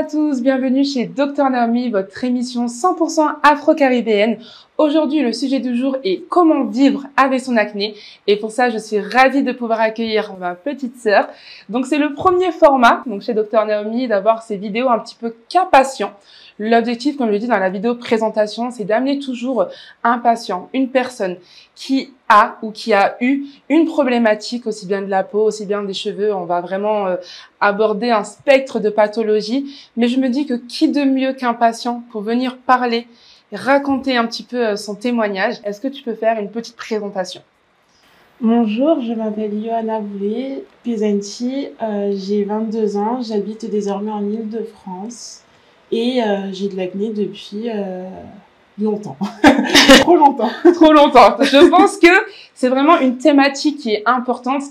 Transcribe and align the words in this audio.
Bonjour 0.00 0.10
à 0.10 0.32
tous, 0.32 0.42
bienvenue 0.42 0.84
chez 0.84 1.06
Dr 1.06 1.50
Naomi, 1.50 1.90
votre 1.90 2.22
émission 2.22 2.66
100% 2.66 3.38
afro-caribéenne. 3.42 4.38
Aujourd'hui, 4.78 5.22
le 5.22 5.32
sujet 5.32 5.58
du 5.58 5.76
jour 5.76 5.96
est 6.04 6.22
comment 6.28 6.62
vivre 6.62 7.06
avec 7.16 7.40
son 7.40 7.56
acné. 7.56 7.96
Et 8.28 8.36
pour 8.36 8.52
ça, 8.52 8.70
je 8.70 8.78
suis 8.78 9.00
ravie 9.00 9.42
de 9.42 9.50
pouvoir 9.50 9.80
accueillir 9.80 10.36
ma 10.38 10.54
petite 10.54 10.96
sœur. 10.96 11.26
Donc, 11.68 11.84
c'est 11.84 11.98
le 11.98 12.14
premier 12.14 12.52
format, 12.52 13.02
donc 13.06 13.22
chez 13.22 13.34
Dr 13.34 13.64
Naomi, 13.66 14.06
d'avoir 14.06 14.40
ces 14.40 14.56
vidéos 14.56 14.88
un 14.88 15.00
petit 15.00 15.16
peu 15.16 15.34
cas 15.48 15.64
patient. 15.64 16.12
L'objectif, 16.60 17.16
comme 17.16 17.26
je 17.26 17.32
l'ai 17.32 17.38
dit 17.40 17.48
dans 17.48 17.58
la 17.58 17.70
vidéo 17.70 17.96
présentation, 17.96 18.70
c'est 18.70 18.84
d'amener 18.84 19.18
toujours 19.18 19.66
un 20.04 20.18
patient, 20.18 20.68
une 20.72 20.90
personne 20.90 21.38
qui 21.74 22.12
a 22.28 22.56
ou 22.62 22.70
qui 22.70 22.92
a 22.92 23.16
eu 23.20 23.46
une 23.68 23.84
problématique 23.84 24.64
aussi 24.68 24.86
bien 24.86 25.02
de 25.02 25.10
la 25.10 25.24
peau, 25.24 25.42
aussi 25.42 25.66
bien 25.66 25.82
des 25.82 25.92
cheveux. 25.92 26.32
On 26.32 26.44
va 26.44 26.60
vraiment 26.60 27.08
euh, 27.08 27.16
aborder 27.60 28.10
un 28.10 28.22
spectre 28.22 28.78
de 28.78 28.90
pathologies. 28.90 29.74
Mais 29.96 30.06
je 30.06 30.20
me 30.20 30.28
dis 30.28 30.46
que 30.46 30.54
qui 30.54 30.88
de 30.88 31.02
mieux 31.02 31.32
qu'un 31.32 31.54
patient 31.54 32.04
pour 32.12 32.22
venir 32.22 32.58
parler, 32.58 33.08
raconter 33.52 34.16
un 34.16 34.26
petit 34.26 34.42
peu 34.42 34.68
euh, 34.68 34.76
son 34.76 34.94
témoignage. 34.94 35.56
Est-ce 35.64 35.80
que 35.80 35.88
tu 35.88 36.02
peux 36.02 36.14
faire 36.14 36.38
une 36.38 36.50
petite 36.50 36.76
présentation? 36.76 37.42
Bonjour, 38.40 39.00
je 39.00 39.12
m'appelle 39.14 39.50
Johanna 39.64 39.98
Boulay, 39.98 40.62
Pisanti, 40.84 41.70
euh, 41.82 42.12
j'ai 42.14 42.44
22 42.44 42.96
ans, 42.96 43.20
j'habite 43.20 43.68
désormais 43.68 44.12
en 44.12 44.24
Ile-de-France. 44.24 45.42
Et 45.90 46.22
euh, 46.22 46.52
j'ai 46.52 46.68
de 46.68 46.76
l'acné 46.76 47.10
depuis 47.10 47.68
euh, 47.68 48.08
longtemps. 48.80 49.16
Trop 50.00 50.14
longtemps. 50.14 50.50
Trop 50.74 50.92
longtemps. 50.92 51.36
Je 51.40 51.68
pense 51.68 51.96
que 51.96 52.06
c'est 52.54 52.68
vraiment 52.68 53.00
une 53.00 53.18
thématique 53.18 53.78
qui 53.78 53.94
est 53.94 54.04
importante. 54.06 54.62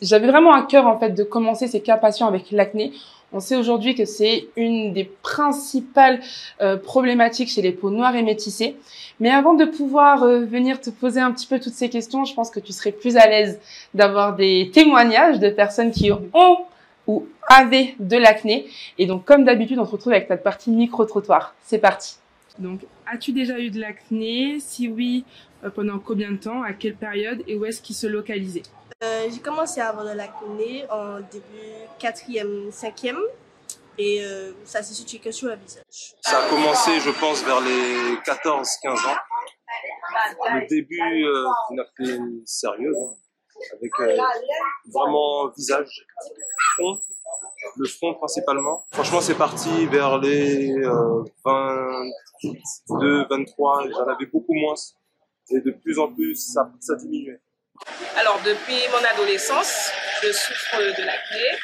J'avais 0.00 0.28
vraiment 0.28 0.54
à 0.54 0.62
cœur 0.62 0.86
en 0.86 0.98
fait 0.98 1.10
de 1.10 1.24
commencer 1.24 1.66
ces 1.66 1.80
cas 1.80 1.98
patients 1.98 2.28
avec 2.28 2.50
l'acné. 2.52 2.92
On 3.32 3.40
sait 3.40 3.56
aujourd'hui 3.56 3.94
que 3.94 4.06
c'est 4.06 4.48
une 4.56 4.92
des 4.92 5.04
principales 5.04 6.20
euh, 6.60 6.76
problématiques 6.76 7.50
chez 7.50 7.60
les 7.60 7.72
peaux 7.72 7.90
noires 7.90 8.16
et 8.16 8.22
métissées. 8.22 8.76
Mais 9.20 9.30
avant 9.30 9.54
de 9.54 9.64
pouvoir 9.64 10.22
euh, 10.22 10.44
venir 10.44 10.80
te 10.80 10.90
poser 10.90 11.20
un 11.20 11.32
petit 11.32 11.46
peu 11.46 11.60
toutes 11.60 11.74
ces 11.74 11.90
questions, 11.90 12.24
je 12.24 12.34
pense 12.34 12.50
que 12.50 12.60
tu 12.60 12.72
serais 12.72 12.92
plus 12.92 13.16
à 13.16 13.26
l'aise 13.26 13.60
d'avoir 13.92 14.34
des 14.34 14.70
témoignages 14.72 15.38
de 15.38 15.50
personnes 15.50 15.90
qui 15.90 16.10
ont 16.10 16.66
ou 17.06 17.26
avait 17.48 17.94
de 17.98 18.16
l'acné. 18.16 18.66
Et 18.98 19.06
donc, 19.06 19.24
comme 19.24 19.44
d'habitude, 19.44 19.78
on 19.78 19.84
se 19.84 19.90
retrouve 19.90 20.12
avec 20.12 20.28
notre 20.30 20.42
partie 20.42 20.70
micro-trottoir. 20.70 21.54
C'est 21.64 21.78
parti. 21.78 22.16
Donc, 22.58 22.80
as-tu 23.06 23.32
déjà 23.32 23.58
eu 23.58 23.70
de 23.70 23.80
l'acné? 23.80 24.58
Si 24.60 24.88
oui, 24.88 25.24
euh, 25.64 25.70
pendant 25.70 25.98
combien 25.98 26.30
de 26.30 26.36
temps? 26.36 26.62
À 26.62 26.72
quelle 26.72 26.94
période? 26.94 27.42
Et 27.46 27.56
où 27.56 27.64
est-ce 27.64 27.80
qu'il 27.82 27.96
se 27.96 28.06
localisait? 28.06 28.62
Euh, 29.02 29.28
J'ai 29.30 29.40
commencé 29.40 29.80
à 29.80 29.88
avoir 29.88 30.04
de 30.04 30.12
l'acné 30.12 30.86
en 30.90 31.20
début 31.20 31.74
4e, 32.00 32.70
5e. 32.70 33.18
Et 34.00 34.22
euh, 34.22 34.52
ça 34.64 34.82
s'est 34.82 34.94
situé 34.94 35.18
que 35.18 35.32
sur 35.32 35.48
le 35.48 35.56
visage. 35.56 36.14
Ça 36.20 36.38
a 36.38 36.48
commencé, 36.48 37.00
je 37.00 37.10
pense, 37.10 37.42
vers 37.42 37.60
les 37.60 38.14
14-15 38.24 39.08
ans. 39.08 39.16
Le 40.54 40.68
début 40.68 41.00
d'une 41.68 41.80
acné 41.80 42.42
sérieuse, 42.44 42.96
hein, 42.96 43.16
avec 43.76 43.92
vraiment 44.86 45.48
visage, 45.48 46.06
front, 46.76 46.98
le 47.76 47.88
front 47.88 48.14
principalement. 48.14 48.84
Franchement, 48.92 49.20
c'est 49.20 49.34
parti 49.34 49.86
vers 49.86 50.18
les 50.18 50.72
euh, 50.72 51.24
22, 51.44 53.26
23. 53.28 53.88
J'en 53.90 54.06
avais 54.06 54.26
beaucoup 54.26 54.54
moins. 54.54 54.74
Et 55.50 55.60
de 55.60 55.70
plus 55.70 55.98
en 55.98 56.12
plus, 56.12 56.36
ça 56.80 56.94
diminuait. 56.96 57.40
Alors, 58.16 58.40
depuis 58.44 58.80
mon 58.90 59.04
adolescence, 59.04 59.90
je 60.22 60.32
souffre 60.32 60.78
de 60.78 61.04
l'acné. 61.04 61.58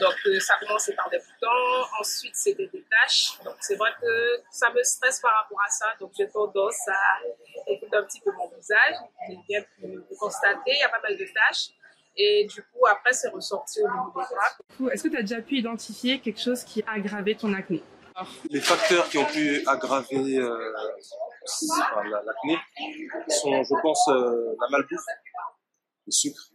Donc, 0.00 0.14
euh, 0.26 0.40
ça 0.40 0.54
a 0.54 0.64
commencé 0.64 0.92
par 0.94 1.08
des 1.08 1.18
boutons. 1.18 1.86
Ensuite, 2.00 2.34
c'était 2.34 2.66
des 2.66 2.84
taches. 2.90 3.38
Donc, 3.44 3.54
c'est 3.60 3.76
vrai 3.76 3.90
que 4.00 4.42
ça 4.50 4.70
me 4.70 4.82
stresse 4.82 5.20
par 5.20 5.32
rapport 5.42 5.60
à 5.64 5.70
ça. 5.70 5.86
Donc, 6.00 6.12
j'ai 6.18 6.28
tendance 6.28 6.88
à 6.88 7.70
écouter 7.70 7.96
un 7.96 8.02
petit 8.02 8.20
peu 8.20 8.32
mon 8.32 8.48
visage. 8.56 8.96
J'ai 9.28 9.38
bien 9.48 9.62
pu 9.62 10.16
constater, 10.18 10.72
il 10.72 10.78
y 10.78 10.82
a 10.82 10.88
pas 10.88 11.00
mal 11.00 11.16
de 11.16 11.24
taches. 11.24 11.70
Et 12.16 12.46
du 12.46 12.62
coup, 12.62 12.86
après, 12.86 13.12
c'est 13.12 13.28
ressorti 13.28 13.80
au 13.82 13.88
niveau 13.88 14.12
des 14.16 14.34
bras. 14.34 14.92
Est-ce 14.92 15.04
que 15.04 15.08
tu 15.08 15.16
as 15.16 15.22
déjà 15.22 15.40
pu 15.40 15.56
identifier 15.56 16.20
quelque 16.20 16.40
chose 16.40 16.64
qui 16.64 16.82
a 16.86 16.92
aggravé 16.92 17.36
ton 17.36 17.52
acné? 17.54 17.82
Les 18.48 18.60
facteurs 18.60 19.08
qui 19.08 19.18
ont 19.18 19.24
pu 19.24 19.62
aggraver 19.66 20.38
euh, 20.38 20.72
l'acné 21.44 22.58
sont, 23.28 23.62
je 23.62 23.82
pense, 23.82 24.08
euh, 24.08 24.56
la 24.60 24.68
malbouffe, 24.70 25.04
le 26.06 26.12
sucre. 26.12 26.50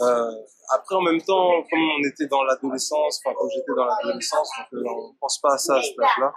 Euh, 0.00 0.32
après, 0.70 0.94
en 0.94 1.00
même 1.00 1.20
temps, 1.22 1.62
comme 1.70 1.80
on 1.80 2.08
était 2.08 2.26
dans 2.26 2.42
l'adolescence, 2.44 3.20
enfin, 3.24 3.34
quand 3.38 3.48
j'étais 3.48 3.72
dans 3.74 3.86
l'adolescence, 3.86 4.50
euh, 4.72 4.82
on 4.84 5.08
ne 5.08 5.18
pense 5.18 5.38
pas 5.40 5.54
à 5.54 5.58
ça 5.58 5.76
à 5.76 5.82
ce 5.82 5.90
âge-là. 6.00 6.32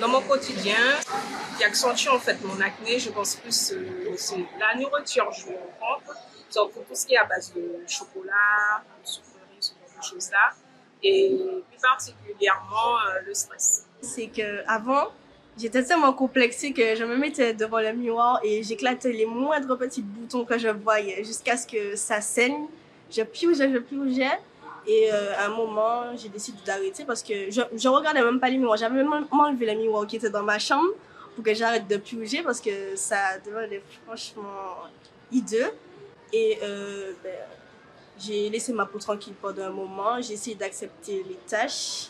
Dans 0.00 0.08
mon 0.08 0.22
quotidien, 0.22 0.76
qui 1.58 1.64
accentue 1.64 2.08
en 2.08 2.18
fait 2.18 2.40
mon 2.44 2.60
acné, 2.60 2.98
je 2.98 3.10
pense 3.10 3.36
plus 3.36 3.72
euh, 3.72 4.14
c'est 4.16 4.44
la 4.58 4.74
nourriture. 4.76 5.30
Je 5.32 5.46
rentre 5.80 6.16
donc, 6.54 6.72
pour 6.72 6.84
tout 6.84 6.94
ce 6.94 7.06
qui 7.06 7.14
est 7.14 7.18
à 7.18 7.24
base 7.24 7.52
de 7.54 7.82
chocolat, 7.86 8.82
de 9.00 9.06
sucreries, 9.06 9.58
ce 9.60 9.72
genre 9.72 9.98
de 9.98 10.04
choses-là. 10.04 10.50
Et 11.02 11.36
plus 11.68 11.80
particulièrement, 11.80 12.98
euh, 12.98 13.20
le 13.26 13.34
stress. 13.34 13.86
C'est 14.00 14.28
que 14.28 14.64
avant, 14.68 15.08
j'étais 15.58 15.82
tellement 15.82 16.12
complexée 16.12 16.72
que 16.72 16.94
je 16.94 17.04
me 17.04 17.16
mettais 17.16 17.54
devant 17.54 17.80
le 17.80 17.92
miroir 17.92 18.40
et 18.42 18.62
j'éclatais 18.62 19.12
les 19.12 19.26
moindres 19.26 19.76
petits 19.76 20.02
boutons 20.02 20.44
que 20.44 20.58
je 20.58 20.68
voyais 20.68 21.24
jusqu'à 21.24 21.56
ce 21.56 21.66
que 21.66 21.96
ça 21.96 22.20
saigne. 22.20 22.66
Je 23.10 23.22
piogeais, 23.22 23.72
je 23.72 23.78
piogeais. 23.78 24.38
Et 24.86 25.12
euh, 25.12 25.36
à 25.36 25.46
un 25.46 25.50
moment, 25.50 26.16
j'ai 26.16 26.28
décidé 26.28 26.58
d'arrêter 26.64 27.04
parce 27.04 27.22
que 27.22 27.50
je, 27.50 27.60
je 27.76 27.88
regardais 27.88 28.22
même 28.22 28.40
pas 28.40 28.48
les 28.48 28.58
miroirs. 28.58 28.76
J'avais 28.76 28.96
même 28.96 29.26
enlevé 29.30 29.66
les 29.66 29.76
miroirs 29.76 30.06
qui 30.06 30.16
étaient 30.16 30.30
dans 30.30 30.42
ma 30.42 30.58
chambre 30.58 30.90
pour 31.34 31.44
que 31.44 31.54
j'arrête 31.54 31.86
de 31.86 31.96
pioger 31.96 32.42
parce 32.42 32.60
que 32.60 32.96
ça 32.96 33.38
devenait 33.44 33.82
franchement 34.04 34.88
hideux. 35.30 35.70
Et 36.32 36.58
euh, 36.62 37.12
ben, 37.22 37.32
j'ai 38.18 38.48
laissé 38.50 38.72
ma 38.72 38.86
peau 38.86 38.98
tranquille 38.98 39.34
pendant 39.40 39.64
un 39.64 39.70
moment. 39.70 40.20
J'ai 40.20 40.34
essayé 40.34 40.56
d'accepter 40.56 41.24
les 41.28 41.38
tâches. 41.46 42.08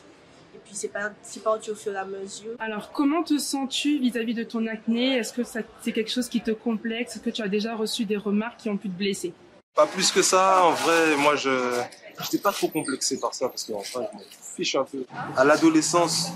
Et 0.54 0.58
puis 0.64 0.74
c'est 0.74 0.88
parti 0.88 1.70
au 1.70 1.74
fur 1.74 1.92
et 1.94 1.96
à 1.96 2.04
mesure. 2.04 2.56
Alors 2.58 2.92
comment 2.92 3.22
te 3.22 3.38
sens-tu 3.38 3.98
vis-à-vis 3.98 4.34
de 4.34 4.44
ton 4.44 4.66
acné? 4.66 5.16
Est-ce 5.16 5.32
que 5.32 5.42
c'est 5.44 5.92
quelque 5.92 6.10
chose 6.10 6.28
qui 6.28 6.40
te 6.40 6.50
complexe? 6.50 7.16
Est-ce 7.16 7.24
que 7.24 7.30
tu 7.30 7.42
as 7.42 7.48
déjà 7.48 7.74
reçu 7.74 8.04
des 8.04 8.16
remarques 8.18 8.58
qui 8.60 8.68
ont 8.68 8.76
pu 8.76 8.88
te 8.88 8.96
blesser? 8.96 9.32
Pas 9.74 9.86
plus 9.86 10.12
que 10.12 10.20
ça. 10.20 10.64
En 10.64 10.72
vrai, 10.72 11.16
moi 11.16 11.36
je 11.36 11.80
n'étais 12.20 12.38
pas 12.38 12.52
trop 12.52 12.68
complexé 12.68 13.18
par 13.18 13.34
ça 13.34 13.48
parce 13.48 13.64
qu'en 13.64 13.80
fait 13.80 13.98
je 13.98 14.16
m'en 14.16 14.22
fiche 14.56 14.74
un 14.74 14.84
peu. 14.84 15.04
À 15.36 15.44
l'adolescence, 15.44 16.30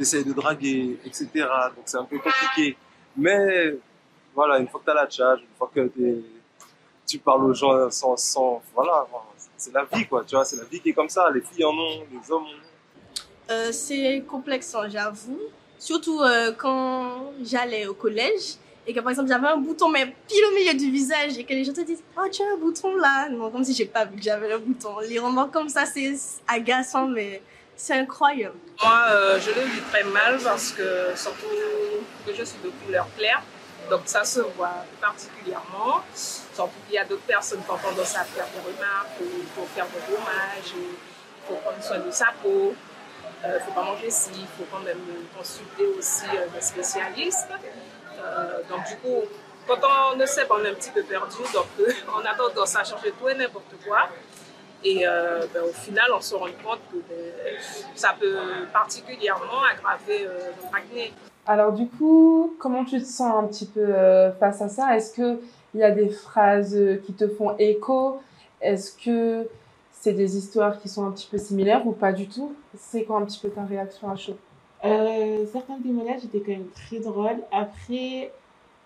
essayes 0.00 0.24
de 0.24 0.32
draguer, 0.32 0.98
etc. 1.04 1.28
Donc 1.34 1.84
c'est 1.84 1.98
un 1.98 2.04
peu 2.04 2.18
compliqué. 2.18 2.76
Mais 3.16 3.74
voilà, 4.34 4.58
une 4.58 4.68
fois 4.68 4.80
que 4.80 4.86
tu 4.86 4.90
as 4.90 4.94
la 4.94 5.10
charge, 5.10 5.40
une 5.40 5.56
fois 5.58 5.70
que 5.74 5.90
tu 7.06 7.18
parles 7.18 7.44
aux 7.44 7.54
gens 7.54 7.90
sans, 7.90 8.16
sans 8.16 8.62
voilà, 8.74 9.06
c'est 9.58 9.74
la 9.74 9.84
vie 9.84 10.06
quoi, 10.06 10.24
tu 10.24 10.34
vois, 10.34 10.44
c'est 10.46 10.56
la 10.56 10.64
vie 10.64 10.80
qui 10.80 10.90
est 10.90 10.94
comme 10.94 11.10
ça. 11.10 11.28
Les 11.30 11.42
filles 11.42 11.64
en 11.64 11.74
ont, 11.74 12.06
les 12.10 12.30
hommes 12.30 12.44
en 12.44 12.46
ont. 12.46 12.67
Euh, 13.50 13.72
c'est 13.72 14.22
complexe, 14.28 14.74
hein, 14.74 14.88
j'avoue. 14.88 15.40
Surtout 15.78 16.20
euh, 16.20 16.52
quand 16.56 17.32
j'allais 17.42 17.86
au 17.86 17.94
collège 17.94 18.56
et 18.86 18.92
que 18.92 19.00
par 19.00 19.10
exemple 19.10 19.28
j'avais 19.28 19.46
un 19.46 19.58
bouton 19.58 19.90
mais 19.90 20.06
pile 20.26 20.44
au 20.50 20.54
milieu 20.54 20.74
du 20.74 20.90
visage 20.90 21.38
et 21.38 21.44
que 21.44 21.52
les 21.52 21.62
gens 21.62 21.72
te 21.72 21.82
disent 21.82 22.02
oh 22.16 22.26
tu 22.32 22.42
as 22.42 22.46
un 22.54 22.56
bouton 22.56 22.96
là 22.96 23.28
non 23.28 23.50
comme 23.50 23.62
si 23.62 23.74
j'ai 23.74 23.84
pas 23.84 24.06
vu 24.06 24.16
que 24.16 24.22
j'avais 24.22 24.50
un 24.50 24.58
bouton 24.58 24.98
les 25.06 25.18
remarques 25.18 25.52
comme 25.52 25.68
ça 25.68 25.84
c'est 25.84 26.14
agaçant 26.48 27.06
mais 27.06 27.42
c'est 27.76 27.92
incroyable 27.92 28.56
moi 28.82 29.04
euh, 29.10 29.38
je 29.38 29.50
le 29.50 29.66
vis 29.66 29.82
très 29.92 30.04
mal 30.04 30.38
parce 30.42 30.72
que 30.72 31.14
surtout 31.14 31.46
que 32.26 32.34
je 32.34 32.42
suis 32.42 32.58
de 32.64 32.70
couleur 32.86 33.06
claire 33.16 33.42
donc 33.90 34.02
ça 34.04 34.24
se 34.24 34.40
voit 34.40 34.84
particulièrement. 35.00 36.02
Surtout 36.14 36.72
qu'il 36.86 36.96
y 36.96 36.98
a 36.98 37.04
d'autres 37.04 37.22
personnes 37.22 37.62
qui 37.62 37.70
ont 37.70 37.78
tendance 37.78 38.12
faire 38.12 38.24
des 38.34 38.60
remarques, 38.60 39.08
il 39.20 39.46
faut 39.54 39.66
faire 39.74 39.86
des 39.86 40.12
dommages, 40.12 40.74
il 40.74 41.46
faut 41.46 41.54
prendre 41.54 41.82
soin 41.82 41.98
de 41.98 42.10
sa 42.10 42.26
peau, 42.42 42.74
ne 43.46 43.58
faut 43.60 43.72
pas 43.72 43.84
manger 43.84 44.10
ci, 44.10 44.30
il 44.34 44.46
faut 44.46 44.64
quand 44.70 44.82
même 44.82 44.98
consulter 45.36 45.86
aussi 45.98 46.24
euh, 46.34 46.46
des 46.54 46.60
spécialistes. 46.60 47.48
Euh, 48.18 48.60
donc 48.68 48.84
du 48.88 48.96
coup, 48.96 49.28
quand 49.66 49.78
on 50.12 50.16
ne 50.16 50.26
sait 50.26 50.46
pas, 50.46 50.56
on 50.60 50.64
est 50.64 50.70
un 50.70 50.74
petit 50.74 50.90
peu 50.90 51.02
perdu, 51.02 51.36
donc 51.52 51.66
euh, 51.80 51.92
on 52.16 52.24
a 52.24 52.34
tendance 52.34 52.76
à 52.76 52.84
changer 52.84 53.12
tout 53.12 53.28
et 53.28 53.34
n'importe 53.34 53.74
quoi. 53.86 54.08
Et 54.84 55.04
ben, 55.04 55.62
au 55.68 55.72
final, 55.72 56.06
on 56.14 56.20
se 56.20 56.36
rend 56.36 56.46
compte 56.64 56.78
que 56.92 56.98
ben, 57.08 57.32
ça 57.96 58.14
peut 58.18 58.36
particulièrement 58.72 59.64
aggraver 59.68 60.28
notre 60.62 60.72
acné. 60.72 61.12
Alors 61.48 61.72
du 61.72 61.88
coup, 61.88 62.54
comment 62.60 62.84
tu 62.84 63.00
te 63.00 63.06
sens 63.06 63.42
un 63.42 63.46
petit 63.48 63.66
peu 63.66 63.80
euh, 63.80 64.30
face 64.32 64.60
à 64.60 64.68
ça? 64.68 64.94
Est-ce 64.94 65.14
que 65.14 65.40
il 65.74 65.80
y 65.80 65.82
a 65.82 65.90
des 65.90 66.10
phrases 66.10 66.78
qui 67.06 67.14
te 67.14 67.26
font 67.26 67.56
écho? 67.58 68.20
Est-ce 68.60 68.92
que 68.92 69.48
c'est 70.00 70.12
des 70.12 70.36
histoires 70.36 70.78
qui 70.78 70.88
sont 70.88 71.04
un 71.04 71.10
petit 71.10 71.28
peu 71.30 71.38
similaires 71.38 71.86
ou 71.86 71.92
pas 71.92 72.12
du 72.12 72.28
tout? 72.28 72.54
C'est 72.76 73.04
quoi 73.04 73.18
un 73.18 73.24
petit 73.24 73.40
peu 73.40 73.48
ta 73.48 73.64
réaction 73.64 74.10
à 74.10 74.16
chaud? 74.16 74.36
Euh, 74.84 75.44
Certains 75.52 75.78
témoignages 75.80 76.24
étaient 76.24 76.40
quand 76.40 76.52
même 76.52 76.68
très 76.74 77.00
drôles. 77.00 77.40
Après, 77.50 78.32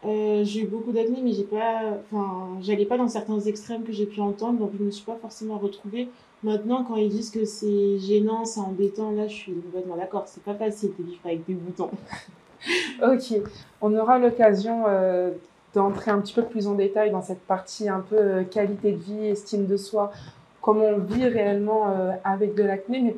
euh, 0.04 0.42
j'ai 0.44 0.62
eu 0.62 0.66
beaucoup 0.66 0.90
d'acné, 0.90 1.20
mais 1.22 1.32
j'ai 1.32 1.44
pas, 1.44 1.98
enfin, 2.10 2.58
j'allais 2.60 2.86
pas 2.86 2.96
dans 2.96 3.08
certains 3.08 3.38
extrêmes 3.40 3.84
que 3.84 3.92
j'ai 3.92 4.06
pu 4.06 4.20
entendre, 4.20 4.58
donc 4.58 4.70
je 4.78 4.82
me 4.82 4.90
suis 4.90 5.04
pas 5.04 5.16
forcément 5.20 5.58
retrouvée. 5.58 6.08
Maintenant, 6.42 6.82
quand 6.82 6.96
ils 6.96 7.10
disent 7.10 7.30
que 7.30 7.44
c'est 7.44 7.98
gênant, 7.98 8.44
c'est 8.44 8.60
embêtant, 8.60 9.12
là, 9.12 9.28
je 9.28 9.34
suis 9.34 9.52
complètement 9.52 9.96
d'accord. 9.96 10.24
C'est 10.26 10.42
pas 10.42 10.54
facile 10.54 10.92
de 10.98 11.04
vivre 11.04 11.20
avec 11.24 11.46
des 11.46 11.54
boutons. 11.54 11.90
ok, 13.02 13.40
on 13.80 13.94
aura 13.94 14.18
l'occasion 14.18 14.84
euh, 14.88 15.30
d'entrer 15.74 16.10
un 16.10 16.20
petit 16.20 16.34
peu 16.34 16.42
plus 16.42 16.66
en 16.66 16.74
détail 16.74 17.10
dans 17.10 17.22
cette 17.22 17.42
partie 17.42 17.88
un 17.88 18.00
peu 18.00 18.16
euh, 18.18 18.44
qualité 18.44 18.92
de 18.92 18.98
vie, 18.98 19.26
estime 19.26 19.66
de 19.66 19.76
soi, 19.76 20.10
comment 20.62 20.86
on 20.86 20.98
vit 20.98 21.26
réellement 21.26 21.90
euh, 21.90 22.12
avec 22.24 22.54
de 22.54 22.62
l'acné, 22.62 23.00
mais 23.02 23.14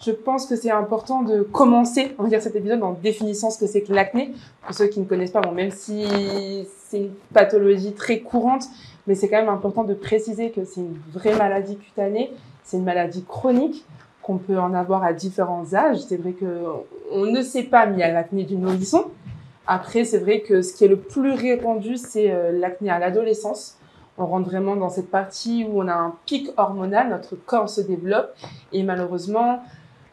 je 0.00 0.12
pense 0.12 0.46
que 0.46 0.54
c'est 0.54 0.70
important 0.70 1.22
de 1.22 1.42
commencer, 1.42 2.14
on 2.18 2.24
va 2.24 2.28
dire 2.28 2.40
cet 2.40 2.54
épisode 2.54 2.82
en 2.84 2.92
définissant 2.92 3.50
ce 3.50 3.58
que 3.58 3.66
c'est 3.66 3.82
que 3.82 3.92
l'acné. 3.92 4.32
Pour 4.62 4.74
ceux 4.74 4.86
qui 4.86 5.00
ne 5.00 5.06
connaissent 5.06 5.32
pas, 5.32 5.40
bon, 5.40 5.50
même 5.50 5.72
si 5.72 6.06
c'est 6.88 6.98
une 6.98 7.14
pathologie 7.34 7.94
très 7.94 8.20
courante, 8.20 8.64
mais 9.08 9.16
c'est 9.16 9.28
quand 9.28 9.38
même 9.38 9.48
important 9.48 9.82
de 9.82 9.94
préciser 9.94 10.50
que 10.50 10.64
c'est 10.64 10.80
une 10.82 10.96
vraie 11.12 11.36
maladie 11.36 11.76
cutanée, 11.76 12.30
c'est 12.62 12.76
une 12.76 12.84
maladie 12.84 13.24
chronique 13.24 13.84
qu'on 14.22 14.36
peut 14.36 14.58
en 14.58 14.74
avoir 14.74 15.02
à 15.02 15.14
différents 15.14 15.74
âges. 15.74 16.00
C'est 16.06 16.18
vrai 16.18 16.32
que 16.32 16.44
on 17.10 17.24
ne 17.24 17.40
sait 17.40 17.62
pas 17.62 17.86
mis 17.86 18.02
à 18.02 18.12
l'acné 18.12 18.44
du 18.44 18.56
nourrisson. 18.56 19.06
Après, 19.66 20.04
c'est 20.04 20.18
vrai 20.18 20.40
que 20.40 20.60
ce 20.60 20.74
qui 20.74 20.84
est 20.84 20.88
le 20.88 20.98
plus 20.98 21.32
répandu, 21.32 21.96
c'est 21.96 22.30
euh, 22.30 22.52
l'acné 22.52 22.90
à 22.90 22.98
l'adolescence. 22.98 23.77
On 24.18 24.26
rentre 24.26 24.48
vraiment 24.48 24.74
dans 24.74 24.90
cette 24.90 25.10
partie 25.10 25.64
où 25.64 25.80
on 25.80 25.88
a 25.88 25.94
un 25.94 26.14
pic 26.26 26.50
hormonal, 26.56 27.08
notre 27.08 27.36
corps 27.36 27.70
se 27.70 27.80
développe 27.80 28.34
et 28.72 28.82
malheureusement, 28.82 29.60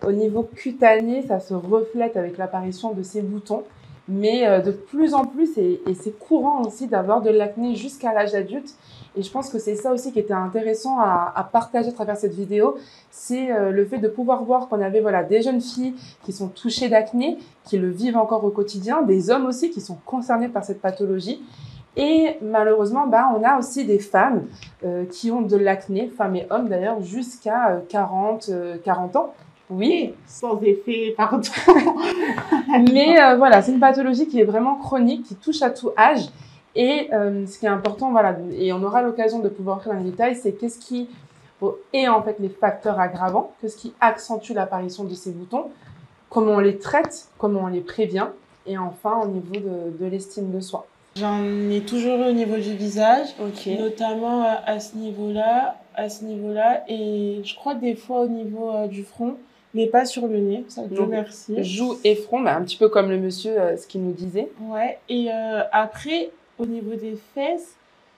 au 0.05 0.11
niveau 0.11 0.43
cutané, 0.43 1.23
ça 1.23 1.39
se 1.39 1.55
reflète 1.55 2.15
avec 2.15 2.37
l'apparition 2.37 2.93
de 2.93 3.01
ces 3.01 3.21
boutons. 3.21 3.63
Mais 4.07 4.45
euh, 4.45 4.61
de 4.61 4.71
plus 4.71 5.15
en 5.15 5.25
plus, 5.25 5.57
et, 5.57 5.81
c'est 5.99 6.17
courant 6.19 6.61
aussi 6.61 6.85
d'avoir 6.85 7.23
de 7.23 7.31
l'acné 7.31 7.75
jusqu'à 7.75 8.13
l'âge 8.13 8.35
adulte. 8.35 8.75
Et 9.17 9.23
je 9.23 9.31
pense 9.31 9.49
que 9.49 9.57
c'est 9.57 9.75
ça 9.75 9.91
aussi 9.91 10.11
qui 10.11 10.19
était 10.19 10.33
intéressant 10.33 10.99
à, 10.99 11.49
partager 11.51 11.89
à 11.89 11.91
travers 11.91 12.17
cette 12.17 12.35
vidéo, 12.35 12.77
c'est 13.09 13.51
euh, 13.51 13.71
le 13.71 13.85
fait 13.85 13.97
de 13.97 14.07
pouvoir 14.07 14.43
voir 14.43 14.67
qu'on 14.67 14.81
avait 14.81 14.99
voilà 14.99 15.23
des 15.23 15.41
jeunes 15.41 15.61
filles 15.61 15.95
qui 16.23 16.33
sont 16.33 16.49
touchées 16.49 16.89
d'acné, 16.89 17.39
qui 17.63 17.77
le 17.77 17.89
vivent 17.89 18.17
encore 18.17 18.43
au 18.43 18.51
quotidien, 18.51 19.01
des 19.01 19.31
hommes 19.31 19.45
aussi 19.45 19.71
qui 19.71 19.81
sont 19.81 19.97
concernés 20.05 20.49
par 20.49 20.63
cette 20.63 20.81
pathologie. 20.81 21.41
Et 21.97 22.37
malheureusement, 22.41 23.07
bah, 23.07 23.29
on 23.37 23.43
a 23.43 23.57
aussi 23.57 23.85
des 23.85 23.99
femmes 23.99 24.47
euh, 24.83 25.05
qui 25.05 25.31
ont 25.31 25.41
de 25.41 25.55
l'acné, 25.55 26.07
femmes 26.07 26.35
et 26.35 26.47
hommes 26.49 26.67
d'ailleurs, 26.67 27.01
jusqu'à 27.01 27.81
40, 27.89 28.49
40 28.83 29.15
ans. 29.15 29.33
Oui, 29.69 30.13
sans 30.27 30.61
effet, 30.61 31.13
pardon. 31.17 31.49
Mais 32.93 33.19
euh, 33.19 33.35
voilà, 33.35 33.61
c'est 33.61 33.71
une 33.71 33.79
pathologie 33.79 34.27
qui 34.27 34.39
est 34.39 34.43
vraiment 34.43 34.75
chronique, 34.75 35.23
qui 35.23 35.35
touche 35.35 35.61
à 35.63 35.71
tout 35.71 35.91
âge. 35.97 36.27
Et 36.75 37.09
euh, 37.13 37.47
ce 37.47 37.57
qui 37.57 37.65
est 37.65 37.69
important, 37.69 38.11
voilà, 38.11 38.35
et 38.51 38.73
on 38.73 38.83
aura 38.83 39.01
l'occasion 39.01 39.39
de 39.39 39.49
pouvoir 39.49 39.77
entrer 39.77 39.91
dans 39.91 39.97
les 39.97 40.11
détails, 40.11 40.35
c'est 40.35 40.51
qu'est-ce 40.51 40.77
qui 40.77 41.09
est 41.93 42.07
en 42.07 42.21
fait 42.21 42.35
les 42.39 42.49
facteurs 42.49 42.99
aggravants, 42.99 43.53
qu'est-ce 43.59 43.77
qui 43.77 43.93
accentue 44.01 44.51
l'apparition 44.51 45.05
de 45.05 45.13
ces 45.13 45.31
boutons, 45.31 45.69
comment 46.29 46.55
on 46.55 46.59
les 46.59 46.77
traite, 46.77 47.29
comment 47.37 47.61
on 47.61 47.67
les 47.67 47.79
prévient, 47.79 48.27
et 48.67 48.77
enfin 48.77 49.21
au 49.23 49.27
niveau 49.27 49.55
de, 49.55 49.97
de 49.97 50.05
l'estime 50.05 50.51
de 50.51 50.59
soi. 50.59 50.85
J'en 51.17 51.69
ai 51.69 51.81
toujours 51.81 52.19
eu 52.19 52.29
au 52.29 52.33
niveau 52.33 52.57
du 52.57 52.75
visage, 52.75 53.27
notamment 53.79 54.43
euh, 54.43 54.55
à 54.65 54.79
ce 54.79 54.97
niveau-là, 54.97 55.77
à 55.95 56.09
ce 56.09 56.25
niveau-là, 56.25 56.83
et 56.89 57.39
je 57.43 57.55
crois 57.55 57.75
des 57.75 57.95
fois 57.95 58.21
au 58.21 58.27
niveau 58.27 58.87
du 58.87 59.03
front 59.03 59.37
mais 59.75 59.87
pas 59.87 60.05
sur 60.05 60.25
le 60.25 60.39
nez. 60.39 60.63
Ça, 60.69 60.83
Dieu 60.87 61.05
merci. 61.05 61.61
Joue 61.63 61.97
et 62.03 62.15
front, 62.15 62.39
bah, 62.41 62.55
un 62.55 62.63
petit 62.63 62.77
peu 62.77 62.89
comme 62.89 63.09
le 63.09 63.19
monsieur, 63.19 63.59
euh, 63.59 63.77
ce 63.77 63.85
qu'il 63.85 64.01
nous 64.01 64.13
disait. 64.13 64.49
Ouais. 64.61 64.97
Et 65.09 65.27
euh, 65.29 65.61
après, 65.71 66.31
au 66.57 66.65
niveau 66.65 66.95
des 66.95 67.17
fesses, 67.35 67.75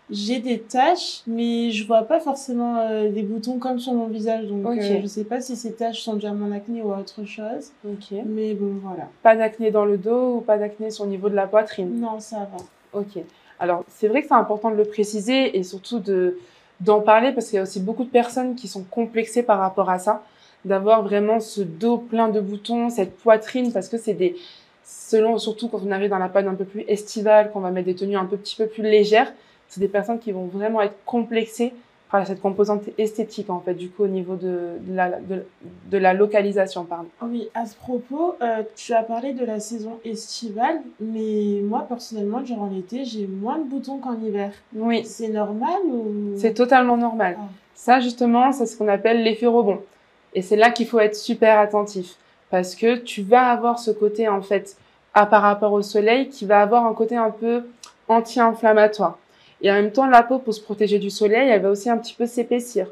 j'ai 0.09 0.39
des 0.39 0.59
taches, 0.59 1.23
mais 1.25 1.71
je 1.71 1.85
vois 1.85 2.03
pas 2.03 2.19
forcément 2.19 2.77
euh, 2.77 3.09
des 3.09 3.23
boutons 3.23 3.57
comme 3.57 3.79
sur 3.79 3.93
mon 3.93 4.07
visage. 4.07 4.45
Donc, 4.45 4.79
je 4.79 5.05
sais 5.07 5.25
pas 5.25 5.41
si 5.41 5.55
ces 5.55 5.73
taches 5.73 6.01
sont 6.01 6.13
déjà 6.13 6.31
mon 6.31 6.51
acné 6.51 6.81
ou 6.81 6.93
autre 6.93 7.25
chose. 7.25 7.71
Ok. 7.83 8.15
Mais 8.25 8.53
bon, 8.53 8.75
voilà. 8.81 9.09
Pas 9.23 9.35
d'acné 9.35 9.71
dans 9.71 9.83
le 9.83 9.97
dos 9.97 10.35
ou 10.35 10.41
pas 10.41 10.57
d'acné 10.57 10.91
sur 10.91 11.05
le 11.05 11.09
niveau 11.09 11.27
de 11.27 11.35
la 11.35 11.47
poitrine? 11.47 11.99
Non, 11.99 12.19
ça 12.19 12.37
va. 12.37 12.63
Ok. 12.93 13.19
Alors, 13.59 13.83
c'est 13.89 14.07
vrai 14.07 14.21
que 14.21 14.27
c'est 14.27 14.33
important 14.33 14.71
de 14.71 14.75
le 14.75 14.85
préciser 14.85 15.57
et 15.57 15.63
surtout 15.63 15.99
de 15.99 16.37
d'en 16.79 17.01
parler 17.01 17.31
parce 17.31 17.47
qu'il 17.47 17.55
y 17.55 17.59
a 17.59 17.63
aussi 17.63 17.79
beaucoup 17.79 18.03
de 18.03 18.09
personnes 18.09 18.53
qui 18.53 18.67
sont 18.67 18.83
complexées 18.83 19.41
par 19.41 19.57
rapport 19.57 19.89
à 19.89 19.97
ça 19.97 20.23
d'avoir 20.63 21.01
vraiment 21.01 21.39
ce 21.39 21.61
dos 21.61 21.97
plein 21.97 22.27
de 22.27 22.39
boutons, 22.39 22.89
cette 22.89 23.17
poitrine, 23.17 23.71
parce 23.71 23.89
que 23.89 23.97
c'est 23.97 24.13
des, 24.13 24.35
selon, 24.83 25.37
surtout 25.37 25.69
quand 25.69 25.81
on 25.85 25.91
arrive 25.91 26.09
dans 26.09 26.17
la 26.17 26.29
période 26.29 26.51
un 26.51 26.55
peu 26.55 26.65
plus 26.65 26.83
estivale, 26.87 27.51
qu'on 27.51 27.61
va 27.61 27.71
mettre 27.71 27.87
des 27.87 27.95
tenues 27.95 28.17
un 28.17 28.25
peu, 28.25 28.37
petit 28.37 28.55
peu 28.55 28.67
plus 28.67 28.83
légères, 28.83 29.31
c'est 29.69 29.79
des 29.79 29.87
personnes 29.87 30.19
qui 30.19 30.31
vont 30.31 30.45
vraiment 30.45 30.81
être 30.81 30.95
complexées 31.05 31.73
par 32.11 32.25
cette 32.25 32.41
composante 32.41 32.83
esthétique, 32.97 33.49
en 33.49 33.59
fait, 33.59 33.73
du 33.73 33.89
coup, 33.89 34.03
au 34.03 34.07
niveau 34.07 34.35
de, 34.35 34.77
la, 34.89 35.11
de, 35.19 35.97
la 35.97 36.13
localisation, 36.13 36.85
pardon. 36.85 37.09
Oui, 37.21 37.49
à 37.53 37.65
ce 37.65 37.75
propos, 37.75 38.35
euh, 38.41 38.63
tu 38.75 38.93
as 38.93 39.03
parlé 39.03 39.33
de 39.33 39.43
la 39.43 39.59
saison 39.59 39.99
estivale, 40.05 40.79
mais 41.01 41.61
moi, 41.63 41.85
personnellement, 41.87 42.39
durant 42.39 42.67
l'été, 42.67 43.03
j'ai 43.03 43.27
moins 43.27 43.57
de 43.57 43.65
boutons 43.65 43.97
qu'en 43.97 44.19
hiver. 44.21 44.51
Oui. 44.73 45.03
C'est 45.03 45.27
normal 45.27 45.81
ou... 45.85 46.33
C'est 46.37 46.53
totalement 46.53 46.95
normal. 46.95 47.35
Ah. 47.39 47.47
Ça, 47.75 47.99
justement, 47.99 48.51
c'est 48.53 48.65
ce 48.65 48.77
qu'on 48.77 48.87
appelle 48.87 49.23
l'effet 49.23 49.47
rebond. 49.47 49.81
Et 50.33 50.41
c'est 50.41 50.55
là 50.55 50.71
qu'il 50.71 50.87
faut 50.87 50.99
être 50.99 51.15
super 51.15 51.59
attentif 51.59 52.15
parce 52.49 52.75
que 52.75 52.95
tu 52.95 53.21
vas 53.21 53.49
avoir 53.49 53.79
ce 53.79 53.91
côté 53.91 54.27
en 54.27 54.41
fait 54.41 54.77
à 55.13 55.25
par 55.25 55.41
rapport 55.41 55.73
au 55.73 55.81
soleil 55.81 56.29
qui 56.29 56.45
va 56.45 56.61
avoir 56.61 56.85
un 56.85 56.93
côté 56.93 57.15
un 57.15 57.31
peu 57.31 57.63
anti-inflammatoire. 58.07 59.17
Et 59.61 59.71
en 59.71 59.75
même 59.75 59.91
temps, 59.91 60.07
la 60.07 60.23
peau 60.23 60.39
pour 60.39 60.53
se 60.53 60.61
protéger 60.61 60.99
du 60.99 61.09
soleil, 61.09 61.49
elle 61.49 61.61
va 61.61 61.69
aussi 61.69 61.89
un 61.89 61.97
petit 61.97 62.13
peu 62.13 62.25
s'épaissir. 62.25 62.87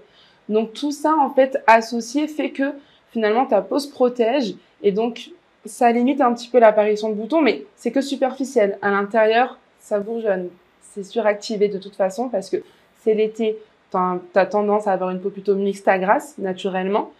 Donc 0.49 0.73
tout 0.73 0.91
ça 0.91 1.15
en 1.15 1.31
fait 1.31 1.63
associé 1.67 2.27
fait 2.27 2.51
que 2.51 2.73
finalement 3.11 3.45
ta 3.45 3.61
peau 3.61 3.79
se 3.79 3.89
protège 3.89 4.53
et 4.83 4.91
donc 4.91 5.31
ça 5.65 5.91
limite 5.91 6.21
un 6.21 6.33
petit 6.33 6.49
peu 6.49 6.59
l'apparition 6.59 7.09
de 7.09 7.15
boutons, 7.15 7.41
mais 7.41 7.65
c'est 7.75 7.91
que 7.91 8.01
superficiel. 8.01 8.77
À 8.81 8.91
l'intérieur, 8.91 9.57
ça 9.79 9.99
bourgeonne. 9.99 10.49
C'est 10.81 11.03
suractivé 11.03 11.67
de 11.67 11.79
toute 11.79 11.95
façon 11.95 12.29
parce 12.29 12.49
que 12.49 12.57
c'est 13.03 13.15
l'été. 13.15 13.57
Tu 13.91 13.97
as 14.35 14.45
tendance 14.45 14.87
à 14.87 14.91
avoir 14.91 15.09
une 15.09 15.21
peau 15.21 15.29
plutôt 15.29 15.55
mixte 15.55 15.87
à 15.87 15.97
grasse 15.97 16.37
naturellement 16.37 17.11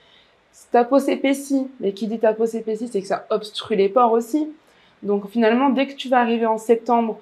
ta 0.72 0.84
peau 0.84 1.00
s'épaissit, 1.00 1.68
mais 1.80 1.94
qui 1.94 2.08
dit 2.08 2.20
ta 2.20 2.34
peau 2.34 2.46
s'épaissit, 2.46 2.88
c'est 2.92 3.02
que 3.02 3.08
ça 3.08 3.26
obstrue 3.30 3.76
les 3.76 3.90
pores 3.90 4.12
aussi. 4.12 4.50
Donc 5.04 5.30
finalement, 5.30 5.70
dès 5.70 5.88
que 5.88 5.94
tu 5.94 6.10
vas 6.10 6.20
arriver 6.20 6.46
en 6.46 6.58
septembre, 6.58 7.20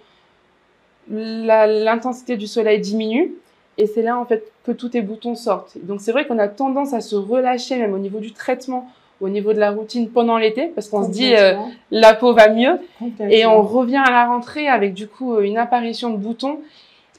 l'intensité 1.09 2.37
du 2.37 2.47
soleil 2.47 2.79
diminue 2.79 3.33
et 3.77 3.87
c'est 3.87 4.01
là 4.01 4.17
en 4.17 4.25
fait 4.25 4.51
que 4.65 4.71
tous 4.71 4.89
tes 4.89 5.01
boutons 5.01 5.35
sortent. 5.35 5.77
Donc 5.83 6.01
c'est 6.01 6.11
vrai 6.11 6.25
qu'on 6.25 6.39
a 6.39 6.47
tendance 6.47 6.93
à 6.93 7.01
se 7.01 7.15
relâcher 7.15 7.77
même 7.77 7.93
au 7.93 7.99
niveau 7.99 8.19
du 8.19 8.31
traitement, 8.31 8.89
au 9.19 9.29
niveau 9.29 9.53
de 9.53 9.59
la 9.59 9.71
routine 9.71 10.09
pendant 10.09 10.37
l'été 10.37 10.67
parce 10.67 10.89
qu'on 10.89 11.03
se 11.03 11.09
dit 11.09 11.33
euh, 11.35 11.55
la 11.91 12.13
peau 12.13 12.33
va 12.33 12.49
mieux 12.49 12.79
et 13.19 13.45
on 13.45 13.61
revient 13.61 14.01
à 14.05 14.11
la 14.11 14.27
rentrée 14.27 14.67
avec 14.67 14.93
du 14.93 15.07
coup 15.07 15.39
une 15.39 15.57
apparition 15.57 16.09
de 16.09 16.17
boutons 16.17 16.59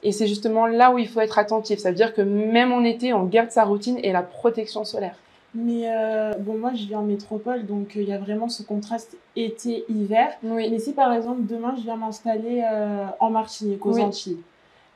et 0.05 0.13
c'est 0.13 0.27
justement 0.27 0.67
là 0.67 0.93
où 0.93 0.99
il 0.99 1.09
faut 1.09 1.21
être 1.21 1.39
attentif. 1.39 1.79
Ça 1.79 1.89
veut 1.89 1.97
dire 1.97 2.15
que 2.15 2.21
même 2.21 2.73
en 2.73 2.85
été, 2.85 3.13
on 3.15 3.25
garde 3.25 3.51
sa 3.51 3.65
routine 3.65 3.99
et 4.03 4.13
la 4.13 4.23
protection 4.23 4.85
solaire. 4.85 5.17
Mais 5.55 5.85
euh, 5.87 6.33
bon, 6.39 6.59
moi, 6.59 6.73
je 6.75 6.85
vis 6.85 6.97
en 6.97 7.05
métropole, 7.05 7.65
donc 7.65 7.97
euh, 7.97 8.03
il 8.03 8.09
y 8.09 8.13
a 8.13 8.19
vraiment 8.19 8.49
ce 8.49 8.63
contraste 8.63 9.17
été-hiver. 9.37 10.33
Oui. 10.43 10.69
Mais 10.71 10.79
si 10.81 10.93
par 10.93 11.13
exemple 11.13 11.43
demain 11.43 11.75
je 11.77 11.83
viens 11.83 11.97
m'installer 11.97 12.65
euh, 12.69 13.07
en 13.21 13.31
Martinique, 13.31 13.85
aux 13.87 13.99
Antilles, 13.99 14.41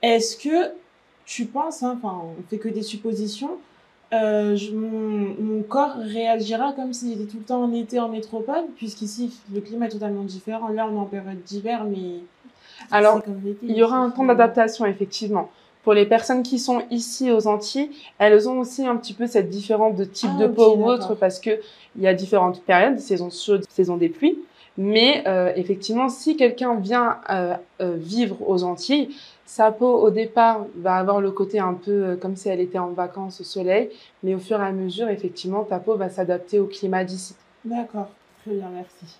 est-ce 0.02 0.36
que 0.36 0.72
tu 1.24 1.44
penses, 1.44 1.82
hein, 1.82 1.98
enfin, 2.02 2.22
on 2.24 2.42
fait 2.50 2.58
que 2.58 2.68
des 2.68 2.82
suppositions, 2.82 3.50
je, 4.10 4.74
mon, 4.74 5.36
mon, 5.38 5.62
corps 5.62 5.96
réagira 5.98 6.72
comme 6.72 6.92
s'il 6.92 7.12
était 7.12 7.30
tout 7.30 7.38
le 7.38 7.44
temps 7.44 7.62
en 7.62 7.72
été 7.72 8.00
en 8.00 8.08
métropole, 8.08 8.64
puisqu'ici 8.74 9.38
le 9.52 9.60
climat 9.60 9.86
est 9.86 9.90
totalement 9.90 10.24
différent. 10.24 10.68
Là, 10.68 10.88
on 10.90 10.96
est 10.96 11.00
en 11.00 11.04
période 11.04 11.42
d'hiver, 11.44 11.84
mais 11.84 12.20
alors 12.90 13.22
il 13.62 13.76
y 13.76 13.82
aura 13.82 13.98
un 13.98 14.10
temps 14.10 14.24
d'adaptation 14.24 14.86
effectivement 14.86 15.50
pour 15.82 15.94
les 15.94 16.06
personnes 16.06 16.42
qui 16.42 16.58
sont 16.58 16.82
ici 16.90 17.30
aux 17.32 17.46
Antilles, 17.46 17.90
elles 18.18 18.48
ont 18.48 18.60
aussi 18.60 18.86
un 18.86 18.96
petit 18.96 19.14
peu 19.14 19.26
cette 19.26 19.48
différence 19.48 19.96
de 19.96 20.04
type 20.04 20.30
ah, 20.34 20.42
de 20.42 20.46
peau 20.48 20.74
ou 20.76 20.84
autre 20.84 21.14
parce 21.14 21.38
que 21.40 21.60
il 21.96 22.02
y 22.02 22.06
a 22.06 22.14
différentes 22.14 22.62
périodes, 22.62 22.98
saison 22.98 23.30
chaude, 23.30 23.64
saison 23.68 23.96
des 23.96 24.08
pluies. 24.08 24.38
Mais 24.76 25.24
euh, 25.26 25.52
effectivement, 25.56 26.08
si 26.08 26.36
quelqu'un 26.36 26.76
vient 26.76 27.18
euh, 27.30 27.56
euh, 27.80 27.96
vivre 27.96 28.36
aux 28.48 28.62
Antilles, 28.62 29.16
sa 29.44 29.72
peau 29.72 29.92
au 29.92 30.10
départ 30.10 30.66
va 30.76 30.96
avoir 30.96 31.20
le 31.20 31.32
côté 31.32 31.58
un 31.58 31.74
peu 31.74 32.16
comme 32.20 32.36
si 32.36 32.48
elle 32.48 32.60
était 32.60 32.78
en 32.78 32.90
vacances 32.90 33.40
au 33.40 33.44
soleil, 33.44 33.90
mais 34.22 34.34
au 34.34 34.38
fur 34.38 34.60
et 34.60 34.64
à 34.64 34.70
mesure, 34.70 35.08
effectivement, 35.08 35.64
ta 35.64 35.80
peau 35.80 35.96
va 35.96 36.10
s'adapter 36.10 36.60
au 36.60 36.66
climat 36.66 37.02
d'ici. 37.02 37.34
D'accord, 37.64 38.08
très 38.44 38.54
bien, 38.54 38.68
merci. 38.72 39.16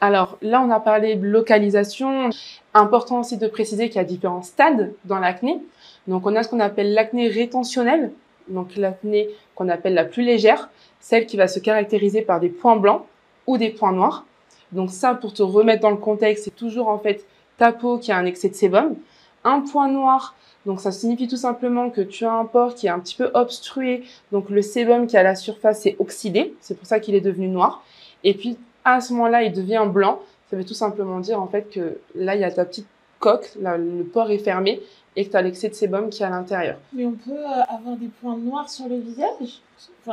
Alors 0.00 0.38
là, 0.42 0.60
on 0.66 0.70
a 0.70 0.80
parlé 0.80 1.14
de 1.16 1.26
localisation. 1.26 2.30
Important 2.74 3.20
aussi 3.20 3.38
de 3.38 3.46
préciser 3.46 3.88
qu'il 3.88 3.96
y 3.96 4.00
a 4.00 4.04
différents 4.04 4.42
stades 4.42 4.92
dans 5.04 5.18
l'acné. 5.18 5.60
Donc, 6.08 6.26
on 6.26 6.36
a 6.36 6.42
ce 6.42 6.48
qu'on 6.48 6.60
appelle 6.60 6.94
l'acné 6.94 7.28
rétentionnelle, 7.28 8.12
donc 8.48 8.76
l'acné 8.76 9.28
qu'on 9.54 9.68
appelle 9.68 9.94
la 9.94 10.04
plus 10.04 10.22
légère, 10.22 10.68
celle 11.00 11.26
qui 11.26 11.36
va 11.36 11.48
se 11.48 11.58
caractériser 11.58 12.22
par 12.22 12.40
des 12.40 12.48
points 12.48 12.76
blancs 12.76 13.02
ou 13.46 13.58
des 13.58 13.70
points 13.70 13.92
noirs. 13.92 14.24
Donc 14.72 14.90
ça, 14.90 15.14
pour 15.14 15.32
te 15.32 15.42
remettre 15.42 15.82
dans 15.82 15.90
le 15.90 15.96
contexte, 15.96 16.44
c'est 16.44 16.56
toujours 16.56 16.88
en 16.88 16.98
fait 16.98 17.24
ta 17.58 17.72
peau 17.72 17.98
qui 17.98 18.12
a 18.12 18.16
un 18.16 18.26
excès 18.26 18.48
de 18.48 18.54
sébum. 18.54 18.96
Un 19.44 19.60
point 19.60 19.88
noir, 19.88 20.34
donc 20.64 20.80
ça 20.80 20.90
signifie 20.90 21.28
tout 21.28 21.36
simplement 21.36 21.90
que 21.90 22.00
tu 22.00 22.24
as 22.24 22.32
un 22.32 22.44
pore 22.44 22.74
qui 22.74 22.88
est 22.88 22.90
un 22.90 22.98
petit 22.98 23.14
peu 23.14 23.30
obstrué, 23.34 24.02
donc 24.32 24.50
le 24.50 24.62
sébum 24.62 25.06
qui 25.06 25.14
est 25.14 25.20
à 25.20 25.22
la 25.22 25.36
surface 25.36 25.86
est 25.86 25.96
oxydé, 26.00 26.54
c'est 26.60 26.76
pour 26.76 26.86
ça 26.86 26.98
qu'il 26.98 27.14
est 27.14 27.20
devenu 27.20 27.46
noir. 27.48 27.84
Et 28.24 28.34
puis 28.34 28.58
à 28.84 29.00
ce 29.00 29.12
moment-là, 29.12 29.42
il 29.42 29.52
devient 29.52 29.86
blanc. 29.88 30.20
Ça 30.50 30.56
veut 30.56 30.64
tout 30.64 30.74
simplement 30.74 31.20
dire 31.20 31.40
en 31.40 31.46
fait 31.46 31.70
que 31.70 31.98
là, 32.14 32.34
il 32.34 32.40
y 32.40 32.44
a 32.44 32.50
ta 32.50 32.64
petite 32.64 32.86
coque, 33.20 33.50
là, 33.60 33.76
le 33.76 34.04
pore 34.04 34.30
est 34.30 34.38
fermé 34.38 34.80
et 35.16 35.24
que 35.24 35.30
tu 35.30 35.36
as 35.36 35.42
l'excès 35.42 35.68
de 35.68 35.74
sébum 35.74 36.10
qui 36.10 36.22
est 36.22 36.26
à 36.26 36.30
l'intérieur. 36.30 36.76
Mais 36.92 37.06
on 37.06 37.12
peut 37.12 37.30
euh, 37.32 37.62
avoir 37.74 37.96
des 37.96 38.08
points 38.20 38.36
noirs 38.36 38.68
sur 38.68 38.86
le 38.88 38.96
visage? 38.98 39.60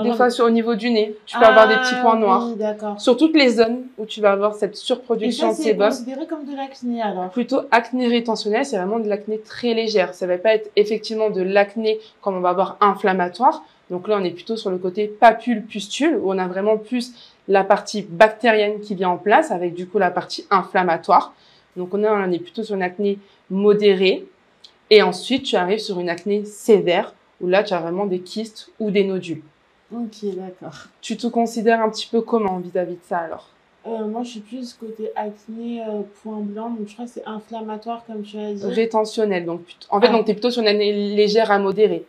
Des 0.01 0.11
fois, 0.13 0.29
sur, 0.31 0.45
au 0.45 0.49
niveau 0.49 0.73
du 0.75 0.89
nez, 0.89 1.15
tu 1.25 1.37
peux 1.37 1.45
avoir 1.45 1.67
des 1.67 1.75
petits 1.75 1.95
points 2.01 2.13
Ah, 2.15 2.19
noirs. 2.19 2.47
Oui, 2.49 2.55
d'accord. 2.55 2.99
Sur 2.99 3.15
toutes 3.15 3.35
les 3.35 3.49
zones 3.49 3.83
où 3.97 4.05
tu 4.05 4.21
vas 4.21 4.31
avoir 4.31 4.55
cette 4.55 4.73
Et 4.73 4.77
surproduction 4.77 5.51
ça, 5.51 5.57
de 5.57 5.57
c'est 5.57 5.69
sébum. 5.69 5.89
considéré 5.89 6.25
comme 6.25 6.45
de 6.45 6.55
l'acné 6.55 7.01
alors 7.01 7.29
Plutôt 7.29 7.61
acné 7.69 8.07
rétentionnel, 8.07 8.65
c'est 8.65 8.77
vraiment 8.77 8.99
de 8.99 9.07
l'acné 9.07 9.39
très 9.39 9.73
légère. 9.73 10.13
Ça 10.15 10.25
va 10.25 10.37
pas 10.37 10.55
être 10.55 10.71
effectivement 10.75 11.29
de 11.29 11.41
l'acné 11.41 11.99
comme 12.21 12.35
on 12.35 12.39
va 12.41 12.49
avoir 12.49 12.77
inflammatoire. 12.81 13.63
Donc 13.91 14.07
là, 14.07 14.17
on 14.19 14.23
est 14.23 14.31
plutôt 14.31 14.55
sur 14.57 14.71
le 14.71 14.77
côté 14.79 15.07
papule-pustule, 15.07 16.17
où 16.21 16.31
on 16.33 16.37
a 16.39 16.47
vraiment 16.47 16.77
plus 16.77 17.13
la 17.47 17.63
partie 17.63 18.01
bactérienne 18.01 18.79
qui 18.79 18.95
vient 18.95 19.09
en 19.09 19.17
place, 19.17 19.51
avec 19.51 19.75
du 19.75 19.85
coup 19.87 19.99
la 19.99 20.09
partie 20.11 20.45
inflammatoire. 20.49 21.33
Donc 21.77 21.93
on, 21.93 22.03
on 22.03 22.31
est 22.31 22.39
plutôt 22.39 22.63
sur 22.63 22.75
une 22.75 22.83
acné 22.83 23.19
modérée. 23.51 24.25
Et 24.89 25.01
ensuite, 25.01 25.43
tu 25.43 25.55
arrives 25.55 25.79
sur 25.79 25.99
une 25.99 26.09
acné 26.09 26.45
sévère, 26.45 27.13
où 27.41 27.47
là, 27.47 27.63
tu 27.63 27.73
as 27.73 27.79
vraiment 27.79 28.05
des 28.05 28.19
kystes 28.19 28.69
ou 28.79 28.91
des 28.91 29.03
nodules. 29.03 29.41
Ok, 29.93 30.25
d'accord. 30.35 30.85
Tu 31.01 31.17
te 31.17 31.27
considères 31.27 31.81
un 31.81 31.89
petit 31.89 32.07
peu 32.07 32.21
comment 32.21 32.57
vis-à-vis 32.59 32.93
de 32.95 32.99
ça 33.07 33.19
alors? 33.19 33.49
Euh, 33.85 34.07
moi, 34.07 34.23
je 34.23 34.29
suis 34.29 34.39
plus 34.39 34.73
côté 34.73 35.11
acné, 35.15 35.81
euh, 35.81 36.01
point 36.23 36.39
blanc, 36.39 36.69
donc 36.69 36.87
je 36.87 36.93
crois 36.93 37.05
que 37.05 37.11
c'est 37.11 37.25
inflammatoire, 37.25 38.03
comme 38.07 38.23
tu 38.23 38.37
as 38.37 38.53
dit. 38.53 38.65
Rétentionnel. 38.65 39.45
Donc, 39.45 39.61
en 39.89 39.99
fait, 39.99 40.07
Ah. 40.07 40.11
donc, 40.13 40.25
t'es 40.25 40.33
plutôt 40.33 40.51
sur 40.51 40.61
une 40.61 40.69
année 40.69 40.93
légère 41.15 41.51
à 41.51 41.59
modérée. 41.59 42.05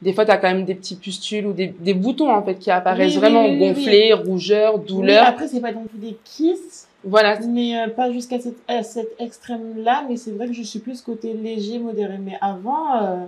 Des 0.00 0.12
fois, 0.12 0.24
tu 0.24 0.30
as 0.30 0.38
quand 0.38 0.48
même 0.48 0.64
des 0.64 0.74
petits 0.76 0.94
pustules 0.96 1.46
ou 1.46 1.52
des, 1.52 1.66
des 1.66 1.92
boutons, 1.92 2.30
en 2.32 2.42
fait, 2.42 2.54
qui 2.54 2.70
apparaissent 2.70 3.14
Oui, 3.14 3.18
vraiment 3.18 3.44
oui, 3.44 3.58
oui, 3.60 3.68
gonflés, 3.68 4.12
rougeurs, 4.14 4.78
douleurs. 4.78 5.26
après, 5.26 5.48
c'est 5.48 5.60
pas 5.60 5.72
non 5.72 5.84
plus 5.84 5.98
des 5.98 6.16
kystes, 6.24 6.88
Voilà. 7.04 7.38
mais 7.40 7.78
euh, 7.78 7.88
pas 7.88 8.12
jusqu'à 8.12 8.38
cet, 8.40 8.56
à 8.68 8.82
cet 8.82 9.08
extrême-là, 9.18 10.04
mais 10.08 10.16
c'est 10.16 10.32
vrai 10.32 10.46
que 10.46 10.52
je 10.52 10.62
suis 10.62 10.78
plus 10.80 11.00
côté 11.00 11.32
léger, 11.32 11.78
modéré. 11.78 12.18
Mais 12.18 12.36
avant, 12.40 13.02
euh, 13.02 13.24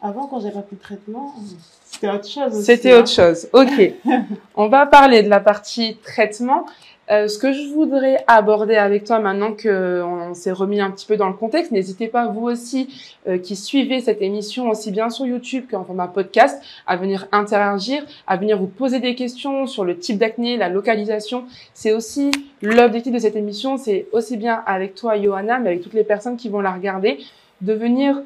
avant 0.00 0.26
quand 0.26 0.40
j'avais 0.40 0.54
pas 0.54 0.62
pris 0.62 0.76
de 0.76 0.80
traitement, 0.80 1.34
euh, 1.38 1.42
c'était 1.84 2.08
autre 2.10 2.28
chose. 2.28 2.54
aussi, 2.54 2.64
C'était 2.64 2.92
hein. 2.92 3.00
autre 3.00 3.10
chose. 3.10 3.48
Ok. 3.52 3.92
On 4.54 4.68
va 4.68 4.86
parler 4.86 5.22
de 5.22 5.28
la 5.28 5.40
partie 5.40 5.96
traitement. 6.02 6.66
Euh, 7.10 7.26
ce 7.26 7.38
que 7.38 7.52
je 7.52 7.66
voudrais 7.72 8.22
aborder 8.28 8.76
avec 8.76 9.04
toi 9.04 9.18
maintenant 9.18 9.52
que 9.52 10.00
on 10.02 10.32
s'est 10.34 10.52
remis 10.52 10.80
un 10.80 10.92
petit 10.92 11.06
peu 11.06 11.16
dans 11.16 11.26
le 11.26 11.34
contexte, 11.34 11.72
n'hésitez 11.72 12.06
pas 12.06 12.28
vous 12.28 12.46
aussi 12.46 12.88
euh, 13.26 13.36
qui 13.36 13.56
suivez 13.56 14.00
cette 14.00 14.22
émission 14.22 14.68
aussi 14.68 14.92
bien 14.92 15.10
sur 15.10 15.26
YouTube 15.26 15.64
qu'en 15.68 15.84
format 15.84 16.06
podcast 16.06 16.62
à 16.86 16.96
venir 16.96 17.26
interagir, 17.32 18.04
à 18.28 18.36
venir 18.36 18.58
vous 18.58 18.68
poser 18.68 19.00
des 19.00 19.16
questions 19.16 19.66
sur 19.66 19.84
le 19.84 19.98
type 19.98 20.18
d'acné, 20.18 20.56
la 20.56 20.68
localisation. 20.68 21.44
C'est 21.74 21.92
aussi 21.92 22.30
l'objectif 22.62 23.12
de 23.12 23.18
cette 23.18 23.36
émission, 23.36 23.76
c'est 23.76 24.06
aussi 24.12 24.36
bien 24.36 24.62
avec 24.64 24.94
toi 24.94 25.20
Johanna, 25.20 25.58
mais 25.58 25.70
avec 25.70 25.82
toutes 25.82 25.94
les 25.94 26.04
personnes 26.04 26.36
qui 26.36 26.48
vont 26.48 26.60
la 26.60 26.70
regarder, 26.72 27.18
de 27.60 27.72
venir 27.72 28.22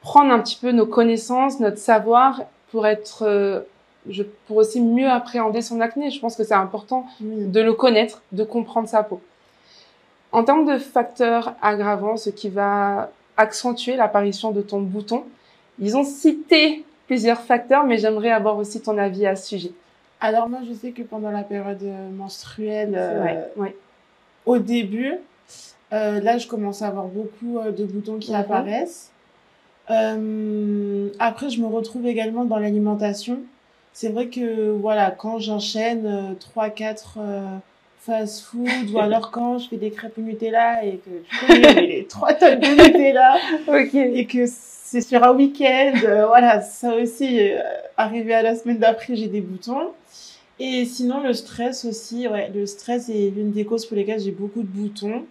prendre 0.00 0.32
un 0.32 0.38
petit 0.38 0.58
peu 0.60 0.72
nos 0.72 0.86
connaissances, 0.86 1.60
notre 1.60 1.78
savoir 1.78 2.42
pour 2.70 2.86
être 2.86 3.24
euh, 3.26 3.60
je, 4.08 4.22
pour 4.46 4.56
aussi 4.58 4.80
mieux 4.80 5.08
appréhender 5.08 5.62
son 5.62 5.80
acné. 5.80 6.10
Je 6.10 6.20
pense 6.20 6.36
que 6.36 6.44
c'est 6.44 6.54
important 6.54 7.06
de 7.20 7.60
le 7.60 7.72
connaître, 7.72 8.22
de 8.32 8.44
comprendre 8.44 8.88
sa 8.88 9.02
peau. 9.02 9.20
En 10.32 10.42
termes 10.44 10.66
de 10.66 10.78
facteurs 10.78 11.54
aggravants, 11.62 12.16
ce 12.16 12.30
qui 12.30 12.48
va 12.48 13.10
accentuer 13.36 13.96
l'apparition 13.96 14.50
de 14.50 14.62
ton 14.62 14.80
bouton, 14.80 15.24
ils 15.78 15.96
ont 15.96 16.04
cité 16.04 16.84
plusieurs 17.06 17.40
facteurs, 17.40 17.84
mais 17.84 17.98
j'aimerais 17.98 18.30
avoir 18.30 18.56
aussi 18.58 18.80
ton 18.80 18.96
avis 18.98 19.26
à 19.26 19.36
ce 19.36 19.46
sujet. 19.48 19.72
Alors 20.20 20.48
moi, 20.48 20.60
je 20.68 20.72
sais 20.72 20.90
que 20.92 21.02
pendant 21.02 21.30
la 21.30 21.42
période 21.42 21.82
euh, 21.82 22.10
menstruelle, 22.10 22.94
euh, 22.96 23.42
Ouais, 23.56 23.76
au 24.46 24.58
début, 24.58 25.14
euh, 25.92 26.20
là, 26.20 26.38
je 26.38 26.46
commence 26.48 26.82
à 26.82 26.88
avoir 26.88 27.06
beaucoup 27.06 27.58
de 27.70 27.84
boutons 27.84 28.18
qui 28.18 28.30
Mhm. 28.30 28.36
apparaissent. 28.38 29.10
Euh, 29.90 31.08
après, 31.18 31.50
je 31.50 31.60
me 31.60 31.66
retrouve 31.66 32.06
également 32.06 32.44
dans 32.44 32.58
l'alimentation. 32.58 33.38
C'est 33.94 34.08
vrai 34.10 34.26
que, 34.28 34.70
voilà, 34.72 35.10
quand 35.10 35.38
j'enchaîne 35.38 36.04
euh, 36.06 36.34
3-4 36.56 37.60
fast-food, 38.00 38.90
ou 38.92 38.98
alors 38.98 39.30
quand 39.30 39.58
je 39.58 39.68
fais 39.68 39.76
des 39.76 39.90
crêpes 39.90 40.18
au 40.18 40.20
Nutella 40.20 40.84
et 40.84 40.98
que 40.98 41.10
je 41.30 41.80
les 41.80 42.06
3 42.06 42.34
tonnes 42.34 42.60
de 42.60 42.66
Nutella, 42.66 43.36
Ok. 43.66 43.94
et 43.94 44.26
que 44.26 44.44
c'est 44.46 45.00
sur 45.00 45.24
un 45.24 45.32
week-end, 45.34 45.94
euh, 46.04 46.26
voilà, 46.26 46.60
ça 46.60 46.94
aussi, 46.94 47.40
euh, 47.40 47.58
arrivé 47.96 48.34
à 48.34 48.42
la 48.42 48.54
semaine 48.54 48.78
d'après, 48.78 49.16
j'ai 49.16 49.28
des 49.28 49.40
boutons. 49.40 49.90
Et 50.60 50.84
sinon, 50.84 51.20
le 51.22 51.32
stress 51.32 51.84
aussi, 51.84 52.28
ouais, 52.28 52.50
le 52.54 52.66
stress 52.66 53.08
est 53.08 53.32
l'une 53.34 53.50
des 53.52 53.64
causes 53.64 53.86
pour 53.86 53.96
lesquelles 53.96 54.20
j'ai 54.20 54.30
beaucoup 54.30 54.62
de 54.62 54.68
boutons. 54.68 55.24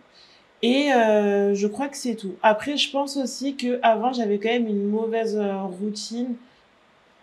Et 0.63 0.91
euh, 0.93 1.53
je 1.55 1.67
crois 1.67 1.87
que 1.89 1.97
c'est 1.97 2.15
tout. 2.15 2.33
Après, 2.41 2.77
je 2.77 2.89
pense 2.89 3.17
aussi 3.17 3.55
que 3.55 3.79
avant 3.83 4.13
j'avais 4.13 4.37
quand 4.39 4.49
même 4.49 4.67
une 4.67 4.89
mauvaise 4.89 5.37
euh, 5.37 5.61
routine. 5.63 6.35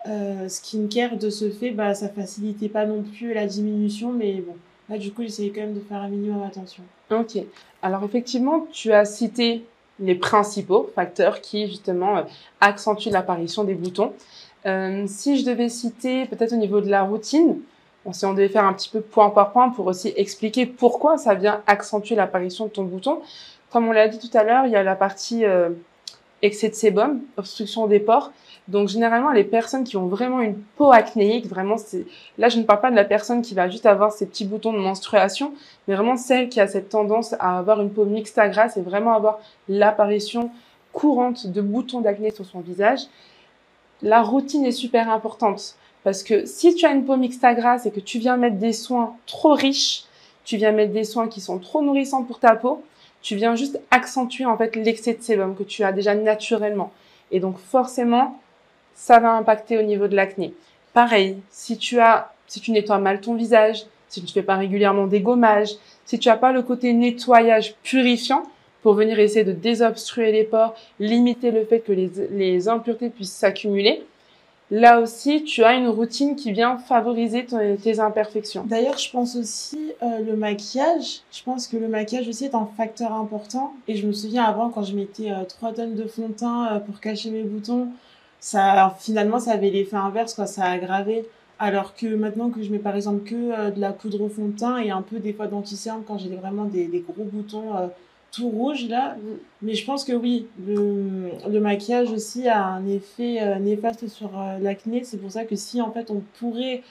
Euh, 0.07 0.49
skincare 0.49 1.17
de 1.17 1.29
ce 1.29 1.49
fait, 1.51 1.71
bah, 1.71 1.93
ça 1.93 2.09
facilitait 2.09 2.69
pas 2.69 2.85
non 2.85 3.03
plus 3.03 3.33
la 3.33 3.45
diminution, 3.45 4.11
mais 4.11 4.35
bon, 4.35 4.55
là 4.89 4.97
du 4.97 5.11
coup, 5.11 5.21
j'essayais 5.21 5.51
quand 5.51 5.61
même 5.61 5.75
de 5.75 5.79
faire 5.79 6.01
un 6.01 6.09
minimum 6.09 6.41
attention. 6.41 6.83
Ok. 7.11 7.37
Alors 7.81 8.03
effectivement, 8.03 8.65
tu 8.71 8.91
as 8.93 9.05
cité 9.05 9.63
les 9.99 10.15
principaux 10.15 10.89
facteurs 10.95 11.41
qui 11.41 11.67
justement 11.67 12.17
euh, 12.17 12.23
accentuent 12.59 13.11
l'apparition 13.11 13.63
des 13.63 13.75
boutons. 13.75 14.13
Euh, 14.65 15.05
si 15.07 15.37
je 15.37 15.45
devais 15.45 15.69
citer 15.69 16.25
peut-être 16.25 16.53
au 16.53 16.57
niveau 16.57 16.81
de 16.81 16.89
la 16.89 17.03
routine, 17.03 17.59
bon, 18.05 18.13
si 18.13 18.25
on 18.25 18.33
devait 18.33 18.49
faire 18.49 18.65
un 18.65 18.73
petit 18.73 18.89
peu 18.89 19.01
point 19.01 19.29
par 19.29 19.51
point 19.51 19.69
pour 19.69 19.85
aussi 19.87 20.13
expliquer 20.15 20.65
pourquoi 20.65 21.17
ça 21.17 21.35
vient 21.35 21.61
accentuer 21.67 22.15
l'apparition 22.15 22.65
de 22.65 22.71
ton 22.71 22.83
bouton. 22.83 23.21
Comme 23.71 23.87
on 23.87 23.91
l'a 23.91 24.07
dit 24.07 24.19
tout 24.19 24.35
à 24.35 24.43
l'heure, 24.43 24.65
il 24.65 24.71
y 24.71 24.75
a 24.75 24.83
la 24.83 24.95
partie 24.95 25.45
euh, 25.45 25.69
excès 26.41 26.69
de 26.69 26.75
sébum, 26.75 27.21
obstruction 27.37 27.87
des 27.87 27.99
pores. 27.99 28.31
Donc 28.71 28.87
généralement, 28.87 29.31
les 29.31 29.43
personnes 29.43 29.83
qui 29.83 29.97
ont 29.97 30.07
vraiment 30.07 30.39
une 30.39 30.55
peau 30.55 30.93
acnéique, 30.93 31.45
vraiment, 31.45 31.77
c'est 31.77 32.05
là 32.37 32.47
je 32.47 32.57
ne 32.57 32.63
parle 32.63 32.79
pas 32.79 32.89
de 32.89 32.95
la 32.95 33.03
personne 33.03 33.41
qui 33.41 33.53
va 33.53 33.69
juste 33.69 33.85
avoir 33.85 34.13
ces 34.13 34.25
petits 34.25 34.45
boutons 34.45 34.71
de 34.71 34.77
menstruation, 34.77 35.53
mais 35.87 35.95
vraiment 35.95 36.15
celle 36.15 36.47
qui 36.47 36.61
a 36.61 36.67
cette 36.67 36.87
tendance 36.87 37.33
à 37.39 37.57
avoir 37.57 37.81
une 37.81 37.91
peau 37.91 38.05
mixte 38.05 38.37
à 38.37 38.47
grasse 38.47 38.77
et 38.77 38.81
vraiment 38.81 39.13
avoir 39.13 39.39
l'apparition 39.67 40.51
courante 40.93 41.47
de 41.47 41.61
boutons 41.61 41.99
d'acné 41.99 42.31
sur 42.31 42.45
son 42.45 42.61
visage. 42.61 43.01
La 44.01 44.21
routine 44.21 44.65
est 44.65 44.71
super 44.71 45.09
importante 45.11 45.75
parce 46.05 46.23
que 46.23 46.45
si 46.45 46.73
tu 46.73 46.85
as 46.85 46.91
une 46.91 47.03
peau 47.03 47.17
mixte 47.17 47.43
à 47.43 47.53
grasse 47.53 47.85
et 47.85 47.91
que 47.91 47.99
tu 47.99 48.19
viens 48.19 48.37
mettre 48.37 48.57
des 48.57 48.73
soins 48.73 49.15
trop 49.27 49.53
riches, 49.53 50.05
tu 50.45 50.55
viens 50.55 50.71
mettre 50.71 50.93
des 50.93 51.03
soins 51.03 51.27
qui 51.27 51.41
sont 51.41 51.59
trop 51.59 51.81
nourrissants 51.81 52.23
pour 52.23 52.39
ta 52.39 52.55
peau, 52.55 52.81
tu 53.21 53.35
viens 53.35 53.55
juste 53.55 53.81
accentuer 53.91 54.45
en 54.45 54.57
fait 54.57 54.77
l'excès 54.77 55.13
de 55.13 55.21
sébum 55.21 55.55
que 55.55 55.63
tu 55.63 55.83
as 55.83 55.91
déjà 55.91 56.15
naturellement. 56.15 56.91
Et 57.31 57.41
donc 57.41 57.57
forcément, 57.57 58.39
ça 58.95 59.19
va 59.19 59.33
impacter 59.33 59.77
au 59.77 59.83
niveau 59.83 60.07
de 60.07 60.15
l'acné. 60.15 60.53
Pareil, 60.93 61.37
si 61.49 61.77
tu 61.77 61.99
as, 61.99 62.31
si 62.47 62.59
tu 62.59 62.71
nettoies 62.71 62.99
mal 62.99 63.21
ton 63.21 63.35
visage, 63.35 63.85
si 64.09 64.19
tu 64.19 64.27
ne 64.27 64.31
fais 64.31 64.43
pas 64.43 64.57
régulièrement 64.57 65.07
des 65.07 65.21
gommages, 65.21 65.75
si 66.05 66.19
tu 66.19 66.27
n'as 66.27 66.35
pas 66.35 66.51
le 66.51 66.61
côté 66.61 66.91
nettoyage 66.93 67.75
purifiant 67.83 68.43
pour 68.81 68.93
venir 68.93 69.19
essayer 69.19 69.45
de 69.45 69.53
désobstruer 69.53 70.31
les 70.31 70.43
pores, 70.43 70.75
limiter 70.99 71.51
le 71.51 71.63
fait 71.65 71.79
que 71.79 71.91
les, 71.91 72.67
impuretés 72.67 73.09
puissent 73.09 73.31
s'accumuler, 73.31 74.03
là 74.71 74.99
aussi, 74.99 75.43
tu 75.43 75.63
as 75.63 75.73
une 75.73 75.87
routine 75.87 76.35
qui 76.35 76.51
vient 76.51 76.77
favoriser 76.77 77.45
tes 77.81 77.99
imperfections. 77.99 78.63
D'ailleurs, 78.65 78.97
je 78.97 79.09
pense 79.11 79.35
aussi 79.35 79.91
euh, 80.01 80.19
le 80.19 80.35
maquillage. 80.35 81.21
Je 81.31 81.43
pense 81.43 81.67
que 81.67 81.77
le 81.77 81.87
maquillage 81.87 82.27
aussi 82.27 82.45
est 82.45 82.55
un 82.55 82.67
facteur 82.75 83.13
important. 83.13 83.73
Et 83.87 83.95
je 83.95 84.07
me 84.07 84.13
souviens 84.13 84.43
avant, 84.43 84.69
quand 84.69 84.83
je 84.83 84.95
mettais 84.95 85.31
euh, 85.31 85.43
3 85.47 85.73
tonnes 85.73 85.95
de 85.95 86.05
fond 86.05 86.29
de 86.29 86.33
teint 86.33 86.67
euh, 86.73 86.79
pour 86.79 86.99
cacher 86.99 87.29
mes 87.29 87.43
boutons, 87.43 87.89
ça, 88.41 88.93
finalement, 88.99 89.39
ça 89.39 89.51
avait 89.53 89.69
l'effet 89.69 89.95
inverse, 89.95 90.33
quoi. 90.33 90.47
Ça 90.47 90.65
a 90.65 90.71
aggravé. 90.71 91.25
Alors 91.59 91.93
que 91.93 92.07
maintenant 92.07 92.49
que 92.49 92.63
je 92.63 92.71
mets 92.71 92.79
par 92.79 92.95
exemple 92.95 93.23
que 93.23 93.35
euh, 93.35 93.69
de 93.69 93.79
la 93.79 93.91
poudre 93.91 94.21
au 94.21 94.29
fond 94.29 94.47
de 94.47 94.57
teint 94.57 94.77
et 94.79 94.89
un 94.89 95.03
peu 95.03 95.19
des 95.19 95.31
fois 95.31 95.45
d'anti-cerne 95.45 96.01
quand 96.07 96.17
j'ai 96.17 96.35
vraiment 96.35 96.65
des, 96.65 96.87
des 96.87 97.01
gros 97.01 97.23
boutons 97.23 97.77
euh, 97.77 97.87
tout 98.31 98.49
rouges 98.49 98.89
là. 98.89 99.15
Mais 99.61 99.75
je 99.75 99.85
pense 99.85 100.03
que 100.03 100.13
oui, 100.13 100.47
le, 100.65 101.29
le 101.47 101.59
maquillage 101.59 102.09
aussi 102.09 102.47
a 102.47 102.65
un 102.65 102.87
effet 102.87 103.43
euh, 103.43 103.59
néfaste 103.59 104.07
sur 104.07 104.31
euh, 104.35 104.57
l'acné. 104.59 105.03
C'est 105.03 105.17
pour 105.17 105.31
ça 105.31 105.45
que 105.45 105.55
si 105.55 105.79
en 105.83 105.91
fait 105.91 106.09
on 106.09 106.23
pourrait 106.39 106.81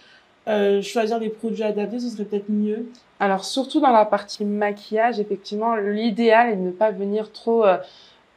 choisir 0.83 1.19
des 1.19 1.31
produits 1.31 1.65
adaptés, 1.65 1.99
ce 2.01 2.09
serait 2.09 2.25
peut-être 2.25 2.49
mieux. 2.49 2.87
Alors 3.19 3.45
surtout 3.45 3.81
dans 3.81 3.91
la 3.91 4.05
partie 4.05 4.45
maquillage, 4.45 5.19
effectivement, 5.19 5.75
l'idéal 5.75 6.51
est 6.53 6.57
de 6.57 6.63
ne 6.63 6.71
pas 6.71 6.93
venir 6.93 7.31
trop 7.33 7.65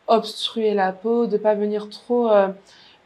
obstruer 0.08 0.74
la 0.74 0.92
peau, 0.92 1.28
de 1.28 1.38
pas 1.38 1.56
venir 1.56 1.90
trop 1.90 2.30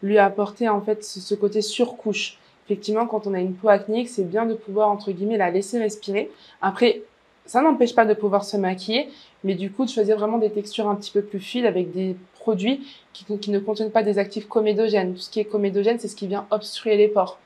lui 0.04 0.18
apporter 0.18 0.70
en 0.70 0.82
fait 0.82 1.04
ce, 1.04 1.36
côté 1.36 1.62
surcouche. 1.62 2.38
Effectivement, 2.66 3.06
quand 3.08 3.28
on 3.28 3.34
a 3.34 3.40
une 3.40 3.54
peau 3.54 3.70
acnéique, 3.70 4.10
c'est 4.10 4.28
bien 4.28 4.46
de 4.46 4.54
pouvoir 4.54 4.90
entre 4.90 5.12
guillemets 5.12 5.38
la 5.38 5.52
laisser 5.52 5.80
respirer. 5.80 6.30
Après, 6.62 7.02
ça 7.46 7.62
n'empêche 7.62 7.96
pas 7.96 8.06
de 8.06 8.14
pouvoir 8.14 8.44
se 8.44 8.58
maquiller, 8.58 9.10
mais 9.44 9.56
du 9.56 9.72
coup 9.72 9.86
de 9.86 9.90
choisir 9.90 10.18
vraiment 10.18 10.38
des 10.38 10.50
textures 10.50 10.90
un 10.90 10.96
petit 10.96 11.12
peu 11.12 11.22
plus 11.22 11.40
fines 11.40 11.66
avec 11.66 11.92
des 11.92 12.16
produits 12.40 12.86
qui, 13.14 13.26
qui 13.40 13.52
ne 13.52 13.60
contiennent 13.60 13.92
pas 13.92 14.04
des 14.04 14.20
actifs 14.20 14.48
comédogènes. 14.48 15.14
Tout 15.14 15.22
ce 15.22 15.30
qui 15.30 15.40
est 15.40 15.46
comédogène, 15.46 15.98
c'est 16.00 16.10
ce 16.10 16.16
qui 16.16 16.28
vient 16.28 16.46
obstruer 16.52 16.98
les 16.98 17.08
pores. 17.08 17.40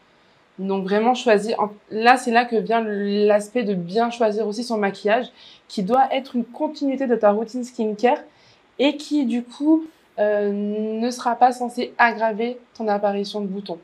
Donc 0.60 0.84
vraiment 0.84 1.16
choisir. 1.16 1.58
Là, 1.90 2.18
c'est 2.18 2.32
là 2.32 2.46
que 2.46 2.56
vient 2.56 2.84
l'aspect 2.84 3.64
de 3.64 3.74
bien 3.74 4.12
choisir 4.12 4.48
aussi 4.48 4.64
son 4.64 4.78
maquillage, 4.78 5.28
qui 5.68 5.84
doit 5.84 6.14
être 6.14 6.36
une 6.36 6.46
continuité 6.46 7.08
de 7.08 7.16
ta 7.16 7.32
routine 7.32 7.64
skincare 7.64 8.20
et 8.78 8.98
qui 8.98 9.26
du 9.26 9.44
coup 9.44 9.86
euh, 10.20 10.52
ne 10.52 11.10
sera 11.12 11.36
pas 11.36 11.52
censé 11.52 11.94
aggraver 11.98 12.60
ton 12.78 12.88
apparition 12.88 13.42
de 13.42 13.48
boutons. 13.48 13.80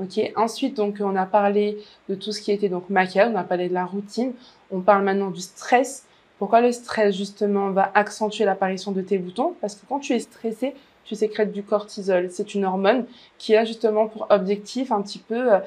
Ok. 0.00 0.20
Ensuite, 0.36 0.76
donc, 0.76 0.98
on 1.00 1.16
a 1.16 1.26
parlé 1.26 1.78
de 2.08 2.14
tout 2.14 2.32
ce 2.32 2.40
qui 2.40 2.52
était 2.52 2.68
donc 2.68 2.88
maquillage, 2.88 3.30
on 3.32 3.36
a 3.36 3.44
parlé 3.44 3.68
de 3.68 3.74
la 3.74 3.84
routine. 3.84 4.32
On 4.70 4.80
parle 4.80 5.02
maintenant 5.02 5.30
du 5.30 5.40
stress. 5.40 6.04
Pourquoi 6.38 6.60
le 6.60 6.70
stress 6.70 7.16
justement 7.16 7.70
va 7.70 7.90
accentuer 7.94 8.44
l'apparition 8.44 8.92
de 8.92 9.00
tes 9.00 9.18
boutons? 9.18 9.54
Parce 9.60 9.74
que 9.74 9.80
quand 9.88 9.98
tu 9.98 10.12
es 10.12 10.20
stressé, 10.20 10.74
tu 11.04 11.16
sécrètes 11.16 11.52
du 11.52 11.62
cortisol. 11.62 12.28
C'est 12.30 12.54
une 12.54 12.64
hormone 12.64 13.06
qui 13.38 13.56
a 13.56 13.64
justement 13.64 14.06
pour 14.06 14.26
objectif 14.30 14.92
un 14.92 15.02
petit 15.02 15.18
peu, 15.18 15.54
euh, 15.54 15.58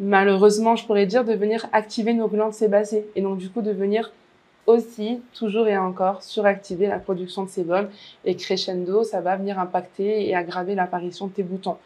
malheureusement, 0.00 0.74
je 0.74 0.84
pourrais 0.86 1.06
dire, 1.06 1.24
de 1.24 1.34
venir 1.34 1.68
activer 1.72 2.14
nos 2.14 2.28
glandes 2.28 2.54
sébacées 2.54 3.06
et 3.14 3.20
donc 3.20 3.38
du 3.38 3.50
coup 3.50 3.62
de 3.62 3.72
venir 3.72 4.10
aussi, 4.66 5.20
toujours 5.32 5.68
et 5.68 5.78
encore, 5.78 6.22
suractiver 6.22 6.86
la 6.86 6.98
production 6.98 7.44
de 7.44 7.48
sébum 7.48 7.88
et 8.24 8.34
crescendo, 8.36 9.04
ça 9.04 9.20
va 9.20 9.36
venir 9.36 9.58
impacter 9.58 10.28
et 10.28 10.34
aggraver 10.34 10.74
l'apparition 10.74 11.26
de 11.28 11.32
tes 11.32 11.42
boutons. 11.42 11.76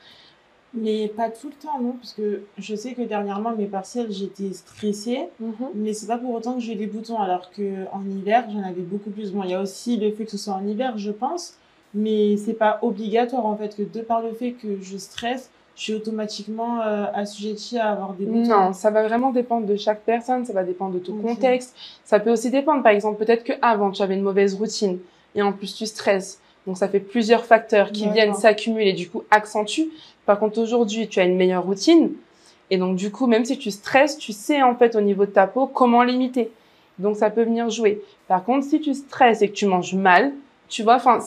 Mais 0.73 1.09
pas 1.09 1.31
tout 1.31 1.49
le 1.49 1.55
temps, 1.55 1.81
non, 1.81 1.93
parce 1.93 2.13
que 2.13 2.43
je 2.57 2.77
sais 2.77 2.95
que 2.95 3.03
dernièrement, 3.03 3.57
mes 3.57 3.67
partiels, 3.67 4.13
j'étais 4.13 4.53
stressée, 4.53 5.29
Mhm. 5.41 5.53
mais 5.75 5.93
c'est 5.93 6.07
pas 6.07 6.17
pour 6.17 6.33
autant 6.33 6.55
que 6.55 6.61
j'ai 6.61 6.77
des 6.77 6.87
boutons, 6.87 7.19
alors 7.19 7.51
que 7.51 7.87
en 7.93 8.09
hiver, 8.09 8.45
j'en 8.53 8.63
avais 8.63 8.83
beaucoup 8.83 9.11
plus. 9.11 9.33
Bon, 9.33 9.43
il 9.43 9.51
y 9.51 9.55
a 9.55 9.61
aussi 9.61 9.97
le 9.97 10.13
fait 10.13 10.25
que 10.25 10.31
ce 10.31 10.39
soit 10.39 10.55
en 10.55 10.65
hiver, 10.65 10.97
je 10.97 11.11
pense, 11.11 11.55
mais 11.93 12.37
c'est 12.37 12.55
pas 12.55 12.79
obligatoire 12.83 13.47
en 13.47 13.57
fait, 13.57 13.77
que 13.77 13.83
de 13.83 14.01
par 14.01 14.23
le 14.23 14.33
fait 14.33 14.53
que 14.53 14.81
je 14.81 14.97
stresse, 14.97 15.51
je 15.81 15.85
suis 15.85 15.95
automatiquement 15.95 16.83
euh, 16.83 17.07
assujettie 17.15 17.79
à 17.79 17.93
avoir 17.93 18.13
des 18.13 18.27
boutons. 18.27 18.51
Non, 18.51 18.73
ça 18.75 18.91
va 18.91 19.03
vraiment 19.03 19.31
dépendre 19.31 19.67
de 19.67 19.77
chaque 19.77 20.03
personne, 20.03 20.45
ça 20.45 20.53
va 20.53 20.63
dépendre 20.63 20.93
de 20.93 20.99
ton 20.99 21.17
contexte. 21.17 21.75
Ça 22.05 22.21
peut 22.21 22.31
aussi 22.31 22.51
dépendre, 22.51 22.83
par 22.83 22.93
exemple, 22.93 23.25
peut-être 23.25 23.45
que 23.45 23.55
avant 23.63 23.91
tu 23.91 24.03
avais 24.03 24.15
une 24.15 24.21
mauvaise 24.21 24.53
routine 24.53 24.99
et 25.35 25.41
en 25.41 25.53
plus 25.53 25.75
tu 25.75 25.87
stresses. 25.87 26.39
Donc 26.67 26.77
ça 26.77 26.87
fait 26.87 27.01
plusieurs 27.01 27.47
facteurs 27.47 27.93
qui 27.93 28.07
viennent 28.11 28.35
s'accumuler 28.35 28.93
du 28.93 29.09
coup 29.09 29.23
accentuent. 29.31 29.89
Par 30.27 30.39
contre 30.39 30.61
aujourd'hui 30.61 31.09
tu 31.09 31.19
as 31.19 31.25
une 31.25 31.37
meilleure 31.37 31.65
routine 31.65 32.13
et 32.69 32.77
donc 32.77 32.97
du 32.97 33.11
coup 33.11 33.27
même 33.27 33.47
si 33.47 33.57
tu 33.57 33.71
stresses, 33.71 34.19
tu 34.19 34.35
sais 34.35 34.63
en 34.63 34.75
fait 34.75 34.95
au 34.97 35.01
niveau 35.01 35.25
de 35.25 35.31
ta 35.31 35.47
peau 35.47 35.67
comment 35.67 36.03
limiter. 36.03 36.51
Donc 36.99 37.17
ça 37.17 37.31
peut 37.31 37.45
venir 37.45 37.71
jouer. 37.71 38.03
Par 38.29 38.45
contre 38.45 38.67
si 38.67 38.83
tu 38.83 38.93
stresses 38.93 39.41
et 39.41 39.49
que 39.49 39.55
tu 39.55 39.65
manges 39.65 39.95
mal, 39.95 40.33
tu 40.69 40.83
vois, 40.83 40.97
enfin 40.97 41.21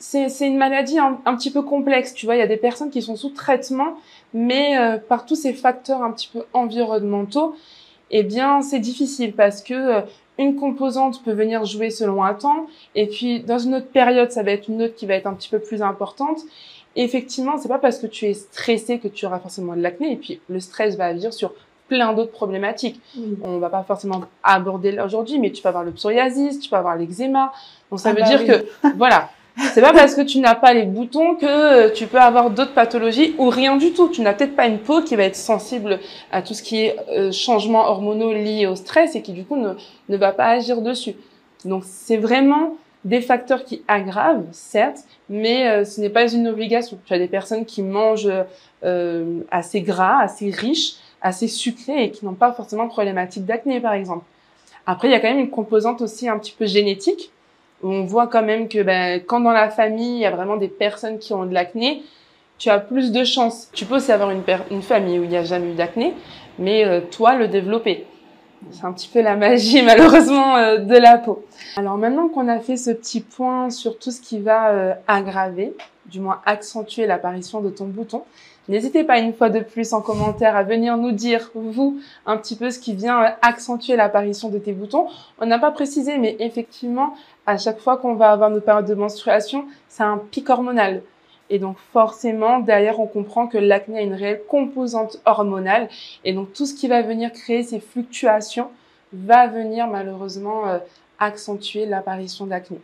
c'est- 0.00 0.46
une 0.48 0.56
maladie 0.56 0.98
un, 0.98 1.18
un 1.24 1.36
petit 1.36 1.50
peu 1.52 1.62
complexe. 1.62 2.12
Tu 2.14 2.26
vois, 2.26 2.34
il 2.34 2.38
y 2.40 2.42
a 2.42 2.46
des 2.48 2.56
personnes 2.56 2.90
qui 2.90 3.02
sont 3.02 3.14
sous 3.16 3.30
traitement 3.30 3.94
mais 4.34 4.76
euh, 4.78 4.96
par 4.98 5.26
tous 5.26 5.34
ces 5.36 5.52
facteurs 5.52 6.02
un 6.02 6.10
petit 6.12 6.28
peu 6.32 6.44
environnementaux, 6.52 7.54
eh 8.12 8.22
bien, 8.22 8.62
c'est 8.62 8.78
difficile 8.78 9.32
parce 9.34 9.60
que 9.62 9.74
euh, 9.74 10.00
une 10.38 10.56
composante 10.56 11.22
peut 11.24 11.32
venir 11.32 11.64
jouer 11.64 11.90
selon 11.90 12.22
un 12.24 12.34
temps, 12.34 12.66
et 12.94 13.06
puis 13.08 13.40
dans 13.40 13.58
une 13.58 13.74
autre 13.74 13.88
période, 13.88 14.30
ça 14.32 14.42
va 14.42 14.52
être 14.52 14.68
une 14.68 14.82
autre 14.82 14.94
qui 14.94 15.06
va 15.06 15.14
être 15.14 15.26
un 15.26 15.34
petit 15.34 15.48
peu 15.48 15.58
plus 15.58 15.82
importante. 15.82 16.38
Et 16.96 17.02
effectivement, 17.04 17.58
c'est 17.58 17.68
pas 17.68 17.78
parce 17.78 17.98
que 17.98 18.06
tu 18.06 18.26
es 18.26 18.34
stressé 18.34 18.98
que 19.00 19.08
tu 19.08 19.26
auras 19.26 19.38
forcément 19.40 19.74
de 19.76 19.80
l'acné, 19.82 20.12
et 20.12 20.16
puis 20.16 20.40
le 20.48 20.60
stress 20.60 20.96
va 20.96 21.06
agir 21.06 21.32
sur 21.34 21.52
plein 21.88 22.12
d'autres 22.12 22.30
problématiques. 22.32 23.00
Oui. 23.16 23.36
On 23.42 23.58
va 23.58 23.68
pas 23.68 23.82
forcément 23.82 24.22
aborder 24.44 24.92
là 24.92 25.04
aujourd'hui, 25.04 25.38
mais 25.40 25.50
tu 25.50 25.60
peux 25.60 25.68
avoir 25.68 25.82
le 25.84 25.90
psoriasis, 25.90 26.60
tu 26.60 26.70
peux 26.70 26.76
avoir 26.76 26.96
l'eczéma. 26.96 27.52
Donc 27.90 27.98
ça 28.00 28.10
Ah 28.10 28.12
veut 28.12 28.20
bah 28.20 28.28
dire 28.28 28.40
oui. 28.40 28.46
que 28.46 28.88
voilà, 28.96 29.28
c'est 29.74 29.80
pas 29.80 29.92
parce 29.92 30.14
que 30.14 30.22
tu 30.22 30.38
n'as 30.38 30.54
pas 30.54 30.72
les 30.72 30.84
boutons 30.84 31.34
que 31.36 31.46
euh, 31.46 31.90
tu 31.90 32.06
peux 32.06 32.18
avoir 32.18 32.50
d'autres 32.50 32.74
pathologies 32.74 33.34
ou 33.38 33.48
rien 33.48 33.76
du 33.76 33.92
tout. 33.92 34.08
Tu 34.08 34.22
n'as 34.22 34.32
peut-être 34.32 34.56
pas 34.56 34.66
une 34.66 34.78
peau 34.78 35.02
qui 35.02 35.16
va 35.16 35.24
être 35.24 35.36
sensible 35.36 36.00
à 36.32 36.42
tout 36.42 36.54
ce 36.54 36.62
qui 36.62 36.82
est 36.82 36.96
euh, 37.10 37.32
changements 37.32 37.88
hormonaux 37.88 38.32
liés 38.32 38.66
au 38.66 38.76
stress 38.76 39.14
et 39.16 39.22
qui 39.22 39.32
du 39.32 39.44
coup 39.44 39.56
ne, 39.56 39.74
ne 40.08 40.16
va 40.16 40.32
pas 40.32 40.46
agir 40.46 40.80
dessus. 40.80 41.14
Donc 41.64 41.84
c'est 41.86 42.16
vraiment 42.16 42.76
des 43.04 43.20
facteurs 43.20 43.64
qui 43.64 43.82
aggravent, 43.88 44.44
certes, 44.52 45.04
mais 45.28 45.68
euh, 45.68 45.84
ce 45.84 46.00
n'est 46.00 46.10
pas 46.10 46.30
une 46.30 46.48
obligation. 46.48 46.98
Tu 47.04 47.14
as 47.14 47.18
des 47.18 47.28
personnes 47.28 47.64
qui 47.64 47.82
mangent 47.82 48.30
euh, 48.84 49.40
assez 49.50 49.80
gras, 49.80 50.20
assez 50.20 50.50
riches, 50.50 50.94
assez 51.22 51.48
sucrés 51.48 52.04
et 52.04 52.10
qui 52.10 52.24
n'ont 52.24 52.34
pas 52.34 52.52
forcément 52.52 52.84
de 52.84 52.90
problématique 52.90 53.46
d'acné, 53.46 53.80
par 53.80 53.94
exemple. 53.94 54.24
Après, 54.86 55.08
il 55.08 55.12
y 55.12 55.14
a 55.14 55.20
quand 55.20 55.28
même 55.28 55.38
une 55.38 55.50
composante 55.50 56.00
aussi 56.02 56.28
un 56.28 56.38
petit 56.38 56.54
peu 56.56 56.66
génétique. 56.66 57.30
On 57.82 58.04
voit 58.04 58.26
quand 58.26 58.42
même 58.42 58.68
que 58.68 58.82
ben, 58.82 59.20
quand 59.26 59.40
dans 59.40 59.52
la 59.52 59.70
famille, 59.70 60.16
il 60.16 60.20
y 60.20 60.26
a 60.26 60.30
vraiment 60.30 60.56
des 60.56 60.68
personnes 60.68 61.18
qui 61.18 61.32
ont 61.32 61.46
de 61.46 61.54
l'acné, 61.54 62.02
tu 62.58 62.68
as 62.68 62.78
plus 62.78 63.12
de 63.12 63.24
chances. 63.24 63.70
Tu 63.72 63.86
peux 63.86 63.96
aussi 63.96 64.12
avoir 64.12 64.30
une, 64.30 64.42
une 64.70 64.82
famille 64.82 65.18
où 65.18 65.24
il 65.24 65.30
n'y 65.30 65.36
a 65.36 65.44
jamais 65.44 65.72
eu 65.72 65.74
d'acné, 65.74 66.14
mais 66.58 66.84
euh, 66.84 67.00
toi, 67.00 67.34
le 67.34 67.48
développer. 67.48 68.06
C'est 68.70 68.84
un 68.84 68.92
petit 68.92 69.08
peu 69.08 69.22
la 69.22 69.36
magie, 69.36 69.82
malheureusement, 69.84 70.56
euh, 70.56 70.78
de 70.78 70.96
la 70.96 71.18
peau. 71.18 71.44
Alors 71.76 71.96
maintenant 71.96 72.28
qu'on 72.28 72.48
a 72.48 72.60
fait 72.60 72.76
ce 72.76 72.90
petit 72.90 73.20
point 73.20 73.70
sur 73.70 73.98
tout 73.98 74.10
ce 74.10 74.20
qui 74.20 74.38
va 74.38 74.70
euh, 74.70 74.94
aggraver, 75.08 75.74
du 76.06 76.20
moins 76.20 76.40
accentuer 76.44 77.06
l'apparition 77.06 77.60
de 77.60 77.70
ton 77.70 77.86
bouton, 77.86 78.24
n'hésitez 78.68 79.04
pas 79.04 79.18
une 79.18 79.32
fois 79.32 79.48
de 79.48 79.60
plus 79.60 79.92
en 79.92 80.02
commentaire 80.02 80.56
à 80.56 80.62
venir 80.62 80.96
nous 80.96 81.12
dire, 81.12 81.50
vous, 81.54 82.00
un 82.26 82.36
petit 82.36 82.56
peu 82.56 82.70
ce 82.70 82.78
qui 82.78 82.94
vient 82.94 83.22
euh, 83.22 83.28
accentuer 83.42 83.96
l'apparition 83.96 84.50
de 84.50 84.58
tes 84.58 84.72
boutons. 84.72 85.06
On 85.40 85.46
n'a 85.46 85.58
pas 85.58 85.70
précisé, 85.70 86.18
mais 86.18 86.36
effectivement, 86.38 87.14
à 87.50 87.58
chaque 87.58 87.80
fois 87.80 87.96
qu'on 87.96 88.14
va 88.14 88.30
avoir 88.30 88.48
nos 88.48 88.60
périodes 88.60 88.86
de 88.86 88.94
menstruation, 88.94 89.66
c'est 89.88 90.04
un 90.04 90.18
pic 90.18 90.48
hormonal. 90.48 91.02
Et 91.50 91.58
donc 91.58 91.76
forcément, 91.92 92.60
derrière, 92.60 93.00
on 93.00 93.08
comprend 93.08 93.48
que 93.48 93.58
l'acné 93.58 93.98
a 93.98 94.02
une 94.02 94.14
réelle 94.14 94.42
composante 94.48 95.20
hormonale. 95.24 95.88
Et 96.24 96.32
donc 96.32 96.52
tout 96.52 96.64
ce 96.64 96.74
qui 96.74 96.86
va 96.86 97.02
venir 97.02 97.32
créer 97.32 97.64
ces 97.64 97.80
fluctuations 97.80 98.70
va 99.12 99.48
venir 99.48 99.88
malheureusement 99.88 100.68
euh, 100.68 100.78
accentuer 101.18 101.86
l'apparition 101.86 102.46
d'acné. 102.46 102.80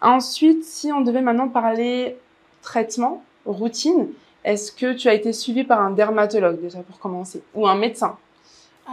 Ensuite, 0.00 0.64
si 0.64 0.92
on 0.92 1.00
devait 1.00 1.20
maintenant 1.20 1.48
parler 1.48 2.16
traitement, 2.62 3.22
routine, 3.46 4.08
est-ce 4.42 4.72
que 4.72 4.92
tu 4.92 5.08
as 5.08 5.14
été 5.14 5.32
suivi 5.32 5.62
par 5.62 5.80
un 5.80 5.92
dermatologue 5.92 6.60
déjà 6.60 6.80
pour 6.80 6.98
commencer 6.98 7.42
ou 7.54 7.68
un 7.68 7.76
médecin? 7.76 8.16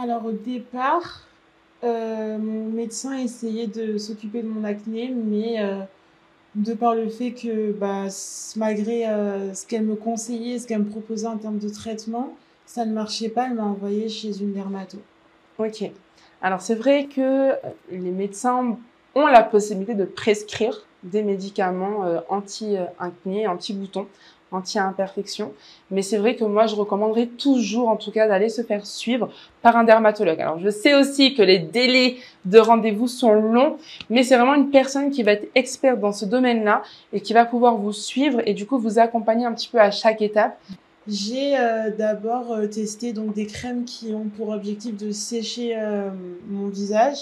Alors 0.00 0.24
au 0.26 0.32
départ, 0.32 1.25
euh, 1.84 2.38
mon 2.38 2.70
médecin 2.70 3.16
essayait 3.18 3.66
de 3.66 3.98
s'occuper 3.98 4.42
de 4.42 4.48
mon 4.48 4.64
acné, 4.64 5.08
mais 5.14 5.60
euh, 5.60 5.80
de 6.54 6.72
par 6.74 6.94
le 6.94 7.08
fait 7.08 7.32
que 7.32 7.72
bah, 7.72 8.06
malgré 8.56 9.06
euh, 9.08 9.52
ce 9.54 9.66
qu'elle 9.66 9.84
me 9.84 9.94
conseillait, 9.94 10.58
ce 10.58 10.66
qu'elle 10.66 10.80
me 10.80 10.88
proposait 10.88 11.26
en 11.26 11.36
termes 11.36 11.58
de 11.58 11.68
traitement, 11.68 12.34
ça 12.64 12.86
ne 12.86 12.92
marchait 12.92 13.28
pas, 13.28 13.46
elle 13.48 13.54
m'a 13.54 13.64
envoyée 13.64 14.08
chez 14.08 14.40
une 14.40 14.52
dermato. 14.52 14.98
Ok. 15.58 15.90
Alors 16.42 16.60
c'est 16.60 16.74
vrai 16.74 17.06
que 17.06 17.52
les 17.90 18.10
médecins 18.10 18.76
ont 19.14 19.26
la 19.26 19.42
possibilité 19.42 19.94
de 19.94 20.04
prescrire 20.04 20.84
des 21.02 21.22
médicaments 21.22 22.04
anti-acné, 22.28 23.46
anti-boutons, 23.46 24.06
anti-imperfection. 24.56 25.52
Mais 25.90 26.02
c'est 26.02 26.16
vrai 26.16 26.34
que 26.34 26.44
moi, 26.44 26.66
je 26.66 26.74
recommanderais 26.74 27.26
toujours, 27.26 27.88
en 27.88 27.96
tout 27.96 28.10
cas, 28.10 28.26
d'aller 28.26 28.48
se 28.48 28.62
faire 28.62 28.84
suivre 28.84 29.28
par 29.62 29.76
un 29.76 29.84
dermatologue. 29.84 30.40
Alors, 30.40 30.58
je 30.58 30.70
sais 30.70 30.94
aussi 30.94 31.34
que 31.34 31.42
les 31.42 31.58
délais 31.58 32.16
de 32.44 32.58
rendez-vous 32.58 33.08
sont 33.08 33.32
longs, 33.34 33.76
mais 34.10 34.22
c'est 34.22 34.36
vraiment 34.36 34.54
une 34.54 34.70
personne 34.70 35.10
qui 35.10 35.22
va 35.22 35.32
être 35.32 35.48
experte 35.54 36.00
dans 36.00 36.12
ce 36.12 36.24
domaine-là 36.24 36.82
et 37.12 37.20
qui 37.20 37.32
va 37.32 37.44
pouvoir 37.44 37.76
vous 37.76 37.92
suivre 37.92 38.40
et 38.46 38.54
du 38.54 38.66
coup 38.66 38.78
vous 38.78 38.98
accompagner 38.98 39.46
un 39.46 39.52
petit 39.52 39.68
peu 39.68 39.80
à 39.80 39.90
chaque 39.90 40.22
étape. 40.22 40.58
J'ai 41.08 41.56
euh, 41.56 41.90
d'abord 41.96 42.52
euh, 42.52 42.66
testé 42.66 43.12
donc 43.12 43.32
des 43.32 43.46
crèmes 43.46 43.84
qui 43.84 44.12
ont 44.12 44.28
pour 44.36 44.48
objectif 44.48 44.96
de 44.96 45.12
sécher 45.12 45.76
euh, 45.76 46.10
mon 46.48 46.66
visage, 46.66 47.18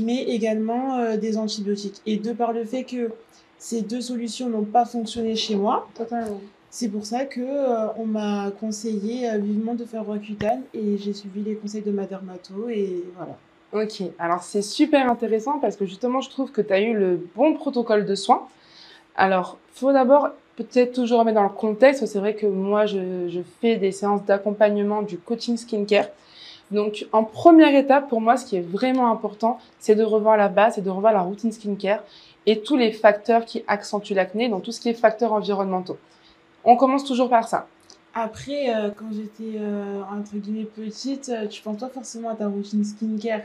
mais 0.00 0.22
également 0.22 1.16
des 1.16 1.36
antibiotiques. 1.36 2.00
Et 2.04 2.16
de 2.16 2.32
par 2.32 2.52
le 2.52 2.64
fait 2.64 2.84
que 2.84 3.12
ces 3.58 3.82
deux 3.82 4.00
solutions 4.00 4.48
n'ont 4.48 4.64
pas 4.64 4.84
fonctionné 4.84 5.36
chez 5.36 5.54
moi, 5.56 5.88
Totalement. 5.94 6.40
C'est 6.74 6.88
pour 6.88 7.06
ça 7.06 7.24
que 7.24 7.40
euh, 7.40 7.86
on 7.98 8.04
m'a 8.04 8.50
conseillé 8.50 9.30
euh, 9.30 9.38
vivement 9.38 9.76
de 9.76 9.84
faire 9.84 10.04
Roaccutane 10.04 10.62
et 10.74 10.98
j'ai 10.98 11.12
suivi 11.12 11.40
les 11.40 11.54
conseils 11.54 11.82
de 11.82 11.92
ma 11.92 12.04
dermato 12.04 12.68
et 12.68 13.04
voilà. 13.16 13.36
Ok, 13.72 14.02
alors 14.18 14.42
c'est 14.42 14.60
super 14.60 15.08
intéressant 15.08 15.60
parce 15.60 15.76
que 15.76 15.86
justement, 15.86 16.20
je 16.20 16.30
trouve 16.30 16.50
que 16.50 16.60
tu 16.60 16.72
as 16.72 16.80
eu 16.80 16.92
le 16.92 17.24
bon 17.36 17.54
protocole 17.54 18.04
de 18.04 18.16
soins. 18.16 18.48
Alors, 19.14 19.56
faut 19.72 19.92
d'abord 19.92 20.30
peut-être 20.56 20.94
toujours 20.94 21.20
remettre 21.20 21.36
dans 21.36 21.44
le 21.44 21.48
contexte. 21.48 22.06
C'est 22.06 22.18
vrai 22.18 22.34
que 22.34 22.46
moi, 22.46 22.86
je, 22.86 23.28
je 23.28 23.40
fais 23.60 23.76
des 23.76 23.92
séances 23.92 24.24
d'accompagnement 24.24 25.02
du 25.02 25.16
coaching 25.16 25.56
skincare. 25.56 26.08
Donc, 26.72 27.06
en 27.12 27.22
première 27.22 27.76
étape, 27.76 28.08
pour 28.08 28.20
moi, 28.20 28.36
ce 28.36 28.46
qui 28.46 28.56
est 28.56 28.66
vraiment 28.68 29.12
important, 29.12 29.60
c'est 29.78 29.94
de 29.94 30.02
revoir 30.02 30.36
la 30.36 30.48
base 30.48 30.76
et 30.76 30.82
de 30.82 30.90
revoir 30.90 31.12
la 31.12 31.20
routine 31.20 31.52
skincare 31.52 32.02
et 32.46 32.62
tous 32.62 32.76
les 32.76 32.90
facteurs 32.90 33.44
qui 33.44 33.62
accentuent 33.68 34.14
l'acné, 34.14 34.48
donc 34.48 34.64
tout 34.64 34.72
ce 34.72 34.80
qui 34.80 34.88
est 34.88 34.94
facteurs 34.94 35.32
environnementaux. 35.32 35.98
On 36.64 36.76
commence 36.76 37.04
toujours 37.04 37.28
par 37.28 37.46
ça. 37.46 37.66
Après, 38.14 38.74
euh, 38.74 38.90
quand 38.96 39.12
j'étais 39.12 39.58
euh, 39.58 40.00
entre 40.02 40.36
guillemets 40.36 40.64
petite, 40.64 41.28
euh, 41.30 41.48
tu 41.48 41.62
penses 41.62 41.78
pas 41.78 41.88
forcément 41.88 42.30
à 42.30 42.36
ta 42.36 42.46
routine 42.46 42.84
skincare? 42.84 43.40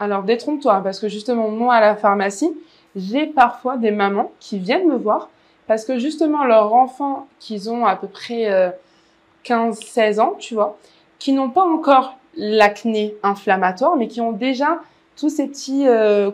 Alors 0.00 0.22
détrompe-toi, 0.22 0.80
parce 0.82 0.98
que 0.98 1.08
justement, 1.08 1.50
moi 1.50 1.74
à 1.74 1.80
la 1.80 1.94
pharmacie, 1.94 2.50
j'ai 2.96 3.26
parfois 3.26 3.76
des 3.76 3.90
mamans 3.90 4.32
qui 4.40 4.58
viennent 4.58 4.88
me 4.88 4.96
voir 4.96 5.28
parce 5.66 5.84
que 5.84 5.98
justement 5.98 6.44
leurs 6.44 6.72
enfants 6.72 7.26
qu'ils 7.38 7.70
ont 7.70 7.84
à 7.84 7.96
peu 7.96 8.06
près 8.06 8.72
15-16 9.44 10.18
euh, 10.18 10.22
ans, 10.22 10.34
tu 10.38 10.54
vois, 10.54 10.78
qui 11.18 11.32
n'ont 11.32 11.50
pas 11.50 11.64
encore 11.64 12.16
l'acné 12.36 13.14
inflammatoire, 13.22 13.96
mais 13.96 14.08
qui 14.08 14.20
ont 14.20 14.32
déjà 14.32 14.80
tous 15.16 15.28
ces 15.28 15.46
petits 15.46 15.86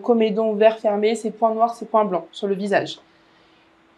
comédons 0.03 0.55
verts 0.55 0.79
fermés, 0.79 1.15
ces 1.15 1.31
points 1.31 1.53
noirs, 1.53 1.75
ces 1.75 1.85
points 1.85 2.07
blancs 2.07 2.27
sur 2.33 2.47
le 2.47 2.55
visage. 2.55 2.99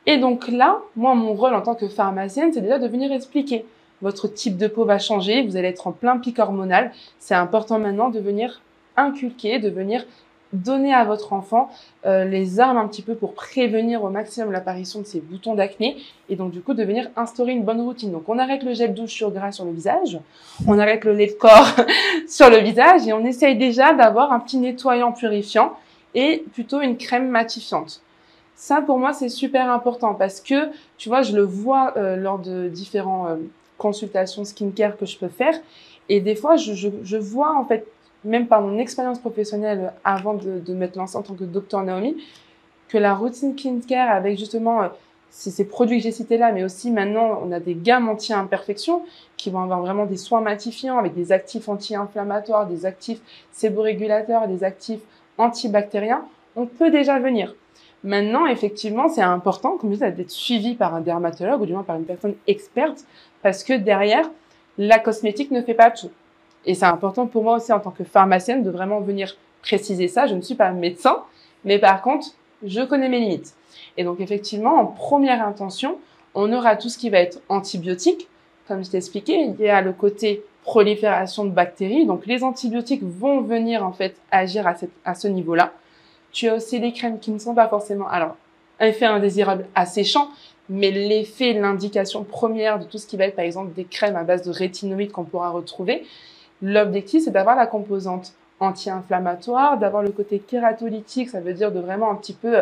Et 0.06 0.18
donc 0.18 0.48
là, 0.48 0.78
moi, 0.96 1.14
mon 1.14 1.34
rôle 1.34 1.54
en 1.54 1.62
tant 1.62 1.74
que 1.74 1.88
pharmacienne, 1.88 2.52
c'est 2.52 2.60
déjà 2.60 2.78
de 2.78 2.88
venir 2.88 3.12
expliquer. 3.12 3.64
Votre 4.00 4.26
type 4.26 4.56
de 4.56 4.66
peau 4.66 4.84
va 4.84 4.98
changer, 4.98 5.42
vous 5.42 5.56
allez 5.56 5.68
être 5.68 5.86
en 5.86 5.92
plein 5.92 6.18
pic 6.18 6.38
hormonal. 6.38 6.90
C'est 7.20 7.36
important 7.36 7.78
maintenant 7.78 8.08
de 8.08 8.18
venir 8.18 8.60
inculquer, 8.96 9.60
de 9.60 9.70
venir 9.70 10.04
donner 10.52 10.92
à 10.92 11.04
votre 11.04 11.32
enfant 11.32 11.70
euh, 12.04 12.24
les 12.24 12.60
armes 12.60 12.76
un 12.76 12.86
petit 12.86 13.02
peu 13.02 13.14
pour 13.14 13.34
prévenir 13.34 14.04
au 14.04 14.10
maximum 14.10 14.52
l'apparition 14.52 15.00
de 15.00 15.06
ces 15.06 15.20
boutons 15.20 15.54
d'acné 15.54 15.96
et 16.28 16.36
donc 16.36 16.50
du 16.50 16.60
coup 16.60 16.74
de 16.74 16.84
venir 16.84 17.08
instaurer 17.16 17.52
une 17.52 17.64
bonne 17.64 17.80
routine. 17.80 18.12
Donc 18.12 18.28
on 18.28 18.38
arrête 18.38 18.62
le 18.62 18.74
gel 18.74 18.92
douche 18.92 19.12
sur 19.12 19.30
gras 19.30 19.52
sur 19.52 19.64
le 19.64 19.72
visage, 19.72 20.18
on 20.66 20.78
arrête 20.78 21.04
le 21.04 21.14
lait 21.14 21.28
de 21.28 21.32
corps 21.32 21.74
sur 22.28 22.50
le 22.50 22.58
visage 22.58 23.06
et 23.06 23.12
on 23.12 23.24
essaye 23.24 23.56
déjà 23.56 23.94
d'avoir 23.94 24.32
un 24.32 24.40
petit 24.40 24.58
nettoyant 24.58 25.12
purifiant 25.12 25.72
et 26.14 26.44
plutôt 26.52 26.80
une 26.80 26.98
crème 26.98 27.28
matifiante. 27.28 28.02
Ça 28.62 28.80
pour 28.80 28.96
moi 28.96 29.12
c'est 29.12 29.28
super 29.28 29.68
important 29.72 30.14
parce 30.14 30.40
que 30.40 30.70
tu 30.96 31.08
vois 31.08 31.22
je 31.22 31.34
le 31.34 31.42
vois 31.42 31.94
euh, 31.96 32.14
lors 32.14 32.38
de 32.38 32.68
différents 32.68 33.26
euh, 33.26 33.34
consultations 33.76 34.44
skincare 34.44 34.96
que 34.96 35.04
je 35.04 35.18
peux 35.18 35.26
faire 35.26 35.54
et 36.08 36.20
des 36.20 36.36
fois 36.36 36.54
je, 36.54 36.72
je, 36.72 36.88
je 37.02 37.16
vois 37.16 37.56
en 37.56 37.64
fait 37.64 37.84
même 38.24 38.46
par 38.46 38.62
mon 38.62 38.78
expérience 38.78 39.18
professionnelle 39.18 39.92
avant 40.04 40.34
de, 40.34 40.60
de 40.60 40.74
m'être 40.74 40.94
lancée 40.94 41.16
en 41.16 41.22
tant 41.22 41.34
que 41.34 41.42
docteur 41.42 41.82
Naomi, 41.82 42.16
que 42.86 42.98
la 42.98 43.14
routine 43.14 43.58
skincare 43.58 44.08
avec 44.10 44.38
justement 44.38 44.84
euh, 44.84 44.88
ces 45.30 45.64
produits 45.64 45.96
que 45.96 46.04
j'ai 46.04 46.12
cités 46.12 46.38
là, 46.38 46.52
mais 46.52 46.62
aussi 46.62 46.92
maintenant 46.92 47.40
on 47.44 47.50
a 47.50 47.58
des 47.58 47.74
gammes 47.74 48.08
anti-imperfection 48.08 49.02
qui 49.36 49.50
vont 49.50 49.64
avoir 49.64 49.80
vraiment 49.80 50.06
des 50.06 50.16
soins 50.16 50.40
matifiants 50.40 50.98
avec 50.98 51.14
des 51.14 51.32
actifs 51.32 51.68
anti-inflammatoires, 51.68 52.68
des 52.68 52.86
actifs 52.86 53.22
séborégulateurs, 53.50 54.46
des 54.46 54.62
actifs 54.62 55.00
antibactériens, 55.36 56.24
on 56.54 56.66
peut 56.66 56.92
déjà 56.92 57.18
venir. 57.18 57.56
Maintenant, 58.04 58.46
effectivement, 58.46 59.08
c'est 59.08 59.22
important, 59.22 59.76
comme 59.76 59.90
je 59.90 59.94
disais, 59.94 60.12
d'être 60.12 60.30
suivi 60.30 60.74
par 60.74 60.94
un 60.94 61.00
dermatologue 61.00 61.60
ou 61.60 61.66
du 61.66 61.72
moins 61.72 61.84
par 61.84 61.96
une 61.96 62.04
personne 62.04 62.34
experte, 62.46 63.04
parce 63.42 63.62
que 63.62 63.74
derrière, 63.74 64.28
la 64.78 64.98
cosmétique 64.98 65.50
ne 65.50 65.62
fait 65.62 65.74
pas 65.74 65.90
tout. 65.90 66.10
Et 66.64 66.74
c'est 66.74 66.86
important 66.86 67.26
pour 67.26 67.42
moi 67.44 67.56
aussi 67.56 67.72
en 67.72 67.80
tant 67.80 67.90
que 67.90 68.04
pharmacienne 68.04 68.62
de 68.62 68.70
vraiment 68.70 69.00
venir 69.00 69.36
préciser 69.62 70.08
ça. 70.08 70.26
Je 70.26 70.34
ne 70.34 70.40
suis 70.40 70.54
pas 70.54 70.70
médecin, 70.70 71.22
mais 71.64 71.78
par 71.78 72.02
contre, 72.02 72.26
je 72.64 72.80
connais 72.82 73.08
mes 73.08 73.20
limites. 73.20 73.54
Et 73.96 74.04
donc 74.04 74.20
effectivement, 74.20 74.74
en 74.76 74.86
première 74.86 75.46
intention, 75.46 75.98
on 76.34 76.52
aura 76.52 76.76
tout 76.76 76.88
ce 76.88 76.98
qui 76.98 77.10
va 77.10 77.18
être 77.18 77.40
antibiotique. 77.48 78.28
Comme 78.68 78.84
je 78.84 78.90
t'ai 78.90 78.96
expliqué, 78.98 79.34
il 79.34 79.60
y 79.60 79.68
a 79.68 79.80
le 79.80 79.92
côté 79.92 80.44
prolifération 80.62 81.44
de 81.44 81.50
bactéries. 81.50 82.06
Donc 82.06 82.26
les 82.26 82.44
antibiotiques 82.44 83.02
vont 83.02 83.40
venir 83.40 83.84
en 83.84 83.92
fait 83.92 84.16
agir 84.30 84.66
à, 84.66 84.74
à 85.04 85.14
ce 85.14 85.28
niveau-là. 85.28 85.72
Tu 86.32 86.48
as 86.48 86.54
aussi 86.54 86.78
les 86.78 86.92
crèmes 86.92 87.18
qui 87.18 87.30
ne 87.30 87.38
sont 87.38 87.54
pas 87.54 87.68
forcément, 87.68 88.08
alors, 88.08 88.36
effet 88.80 89.04
indésirable 89.04 89.66
asséchant, 89.74 90.28
mais 90.68 90.90
l'effet, 90.90 91.52
l'indication 91.52 92.24
première 92.24 92.78
de 92.78 92.84
tout 92.84 92.98
ce 92.98 93.06
qui 93.06 93.16
va 93.16 93.26
être 93.26 93.36
par 93.36 93.44
exemple 93.44 93.72
des 93.74 93.84
crèmes 93.84 94.16
à 94.16 94.24
base 94.24 94.42
de 94.42 94.50
rétinoïdes 94.50 95.12
qu'on 95.12 95.24
pourra 95.24 95.50
retrouver, 95.50 96.04
L'objectif, 96.62 97.24
c'est 97.24 97.32
d'avoir 97.32 97.56
la 97.56 97.66
composante 97.66 98.34
anti-inflammatoire, 98.60 99.78
d'avoir 99.78 100.04
le 100.04 100.12
côté 100.12 100.38
kératolytique, 100.38 101.28
ça 101.28 101.40
veut 101.40 101.52
dire 101.52 101.72
de 101.72 101.80
vraiment 101.80 102.08
un 102.08 102.14
petit 102.14 102.32
peu, 102.32 102.56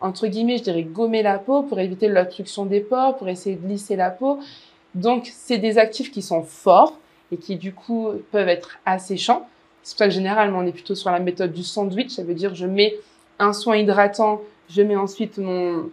entre 0.00 0.26
guillemets, 0.26 0.58
je 0.58 0.64
dirais 0.64 0.82
gommer 0.82 1.22
la 1.22 1.38
peau 1.38 1.62
pour 1.62 1.80
éviter 1.80 2.08
l'obstruction 2.08 2.66
des 2.66 2.80
pores, 2.80 3.16
pour 3.16 3.28
essayer 3.28 3.56
de 3.56 3.66
lisser 3.66 3.96
la 3.96 4.10
peau. 4.10 4.38
Donc, 4.94 5.30
c'est 5.32 5.56
des 5.56 5.78
actifs 5.78 6.12
qui 6.12 6.20
sont 6.20 6.42
forts 6.42 6.98
et 7.32 7.38
qui, 7.38 7.56
du 7.56 7.72
coup, 7.72 8.10
peuvent 8.30 8.48
être 8.48 8.78
asséchants. 8.84 9.48
C'est 9.88 9.94
pour 9.94 10.00
ça 10.00 10.08
que 10.08 10.14
généralement, 10.14 10.58
on 10.58 10.66
est 10.66 10.72
plutôt 10.72 10.94
sur 10.94 11.10
la 11.10 11.18
méthode 11.18 11.50
du 11.50 11.62
sandwich. 11.62 12.10
Ça 12.10 12.22
veut 12.22 12.34
dire, 12.34 12.54
je 12.54 12.66
mets 12.66 12.96
un 13.38 13.54
soin 13.54 13.78
hydratant, 13.78 14.42
je 14.68 14.82
mets 14.82 14.96
ensuite 14.96 15.38
mon, 15.38 15.88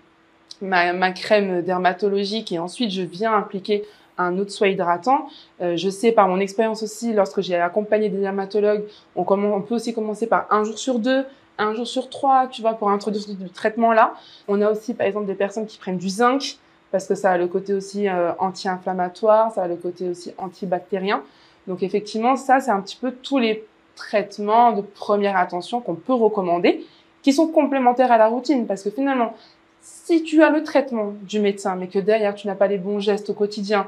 ma, 0.62 1.12
crème 1.14 1.62
dermatologique 1.62 2.52
et 2.52 2.60
ensuite 2.60 2.92
je 2.92 3.04
viens 3.04 3.34
appliquer 3.38 3.86
un 4.18 4.38
autre 4.38 4.52
soin 4.52 4.68
hydratant. 4.68 5.30
Euh, 5.62 5.78
je 5.78 5.90
sais 5.90 6.12
par 6.12 6.28
mon 6.28 6.42
expérience 6.42 6.84
aussi, 6.84 7.14
lorsque 7.14 7.40
j'ai 7.40 7.56
accompagné 7.56 8.10
des 8.10 8.18
dermatologues, 8.18 8.84
on, 9.16 9.22
on, 9.26 9.62
peut 9.62 9.76
aussi 9.76 9.94
commencer 9.94 10.28
par 10.28 10.46
un 10.50 10.66
jour 10.66 10.78
sur 10.78 11.00
deux, 11.00 11.24
un 11.58 11.74
jour 11.74 11.88
sur 11.88 12.10
trois, 12.10 12.48
tu 12.48 12.62
vois, 12.62 12.74
pour 12.74 12.90
introduire 12.90 13.24
ce 13.24 13.32
traitement-là. 13.54 14.14
On 14.50 14.62
a 14.62 14.72
aussi, 14.72 14.94
par 14.94 15.08
exemple, 15.08 15.28
des 15.28 15.36
personnes 15.36 15.68
qui 15.68 15.78
prennent 15.78 15.98
du 15.98 16.10
zinc, 16.10 16.58
parce 16.92 17.08
que 17.08 17.16
ça 17.16 17.32
a 17.32 17.38
le 17.38 17.48
côté 17.48 17.74
aussi 17.74 18.10
euh, 18.10 18.34
anti-inflammatoire, 18.40 19.54
ça 19.54 19.64
a 19.64 19.68
le 19.70 19.78
côté 19.78 20.10
aussi 20.10 20.34
antibactérien. 20.38 21.24
Donc 21.66 21.82
effectivement, 21.82 22.36
ça, 22.36 22.60
c'est 22.60 22.72
un 22.72 22.82
petit 22.82 22.98
peu 22.98 23.12
tous 23.12 23.38
les 23.38 23.66
traitements 23.96 24.72
de 24.74 24.82
première 24.82 25.38
attention 25.38 25.82
qu'on 25.82 25.96
peut 25.96 26.14
recommander, 26.14 26.86
qui 27.22 27.34
sont 27.34 27.48
complémentaires 27.48 28.12
à 28.12 28.18
la 28.18 28.28
routine, 28.28 28.68
parce 28.68 28.84
que 28.84 28.90
finalement, 28.90 29.34
si 29.82 30.24
tu 30.24 30.44
as 30.44 30.50
le 30.50 30.64
traitement 30.64 31.14
du 31.24 31.40
médecin, 31.40 31.76
mais 31.76 31.88
que 31.88 32.00
derrière 32.00 32.36
tu 32.36 32.48
n'as 32.48 32.56
pas 32.56 32.68
les 32.68 32.78
bons 32.78 33.00
gestes 33.00 33.30
au 33.30 33.34
quotidien, 33.34 33.88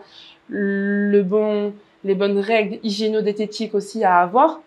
le 0.49 1.21
bon, 1.23 1.73
les 2.03 2.15
bonnes 2.15 2.39
règles 2.39 2.79
hygiéno-dététiques 2.83 3.75
aussi 3.75 4.03
à 4.03 4.19
avoir, 4.19 4.61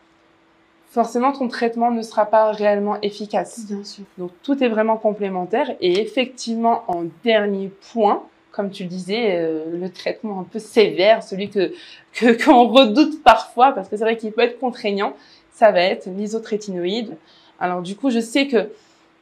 forcément 0.91 1.33
ton 1.33 1.49
traitement 1.49 1.91
ne 1.91 2.03
sera 2.03 2.27
pas 2.27 2.51
réellement 2.51 3.01
efficace. 3.01 3.65
Bien 3.67 3.85
sûr. 3.85 4.05
Donc 4.19 4.33
tout 4.43 4.63
est 4.63 4.69
vraiment 4.69 4.97
complémentaire 4.97 5.71
et 5.81 6.01
effectivement 6.01 6.85
en 6.89 7.05
dernier 7.25 7.71
point, 7.93 8.23
comme 8.53 8.71
tu 8.71 8.85
le 8.85 8.89
disais, 8.89 9.37
euh, 9.37 9.65
le 9.73 9.91
traitement 9.91 10.41
un 10.41 10.45
peu 10.45 10.59
sévère, 10.59 11.23
celui 11.23 11.51
que 11.51 11.73
qu'on 12.45 12.69
redoute 12.69 13.23
parfois 13.23 13.73
parce 13.73 13.89
que 13.89 13.97
c'est 13.97 14.05
vrai 14.05 14.17
qu'il 14.17 14.33
peut 14.33 14.43
être 14.43 14.59
contraignant, 14.59 15.15
ça 15.53 15.71
va 15.71 15.81
être 15.81 16.07
l'isotrétinoïde. 16.07 17.17
Alors 17.59 17.83
du 17.83 17.97
coup, 17.97 18.11
je 18.11 18.21
sais 18.21 18.47
que 18.47 18.69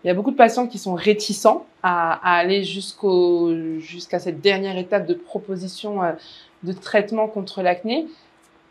il 0.05 0.07
y 0.07 0.11
a 0.11 0.15
beaucoup 0.15 0.31
de 0.31 0.37
patients 0.37 0.69
qui 0.69 0.79
sont 0.79 0.95
réticents 0.95 1.67
à, 1.83 2.13
à 2.23 2.39
aller 2.39 2.63
jusqu'au 2.63 3.53
jusqu'à 3.81 4.21
cette 4.21 4.41
dernière 4.41 4.79
étape 4.79 5.07
de 5.07 5.15
proposition 5.15 6.03
euh, 6.03 6.13
de 6.63 6.73
traitement 6.73 7.27
contre 7.27 7.63
l'acné. 7.63 8.07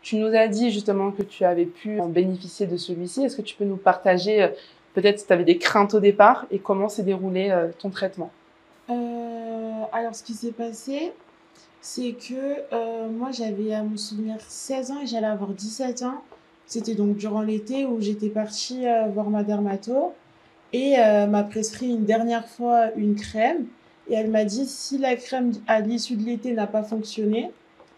Tu 0.00 0.16
nous 0.16 0.34
as 0.34 0.48
dit 0.48 0.70
justement 0.70 1.10
que 1.10 1.22
tu 1.22 1.44
avais 1.44 1.66
pu 1.66 2.00
en 2.00 2.08
bénéficier 2.08 2.66
de 2.66 2.76
celui-ci. 2.76 3.24
Est-ce 3.24 3.36
que 3.36 3.42
tu 3.42 3.54
peux 3.56 3.64
nous 3.64 3.76
partager 3.76 4.42
euh, 4.42 4.48
peut-être 4.94 5.18
si 5.18 5.26
tu 5.26 5.32
avais 5.32 5.44
des 5.44 5.58
craintes 5.58 5.94
au 5.94 6.00
départ 6.00 6.46
et 6.50 6.58
comment 6.58 6.88
s'est 6.88 7.02
déroulé 7.02 7.50
euh, 7.50 7.68
ton 7.78 7.90
traitement? 7.90 8.30
Alors 9.92 10.14
ce 10.14 10.22
qui 10.22 10.34
s'est 10.34 10.52
passé, 10.52 11.12
c'est 11.80 12.12
que 12.12 13.08
moi 13.08 13.30
j'avais 13.32 13.72
à 13.74 13.82
mon 13.82 13.96
souvenir 13.96 14.36
16 14.40 14.90
ans 14.90 15.00
et 15.02 15.06
j'allais 15.06 15.26
avoir 15.26 15.50
17 15.50 16.02
ans. 16.02 16.22
C'était 16.66 16.94
donc 16.94 17.16
durant 17.16 17.42
l'été 17.42 17.86
où 17.86 18.00
j'étais 18.00 18.28
partie 18.28 18.84
voir 19.12 19.30
ma 19.30 19.42
dermato 19.42 20.12
et 20.72 20.98
euh, 20.98 21.26
m'a 21.26 21.42
prescrit 21.44 21.88
une 21.88 22.04
dernière 22.04 22.48
fois 22.48 22.92
une 22.96 23.14
crème. 23.16 23.66
Et 24.08 24.14
elle 24.14 24.30
m'a 24.30 24.44
dit 24.44 24.66
si 24.66 24.98
la 24.98 25.16
crème 25.16 25.52
à 25.66 25.80
l'issue 25.80 26.16
de 26.16 26.24
l'été 26.24 26.52
n'a 26.52 26.66
pas 26.66 26.82
fonctionné, 26.82 27.50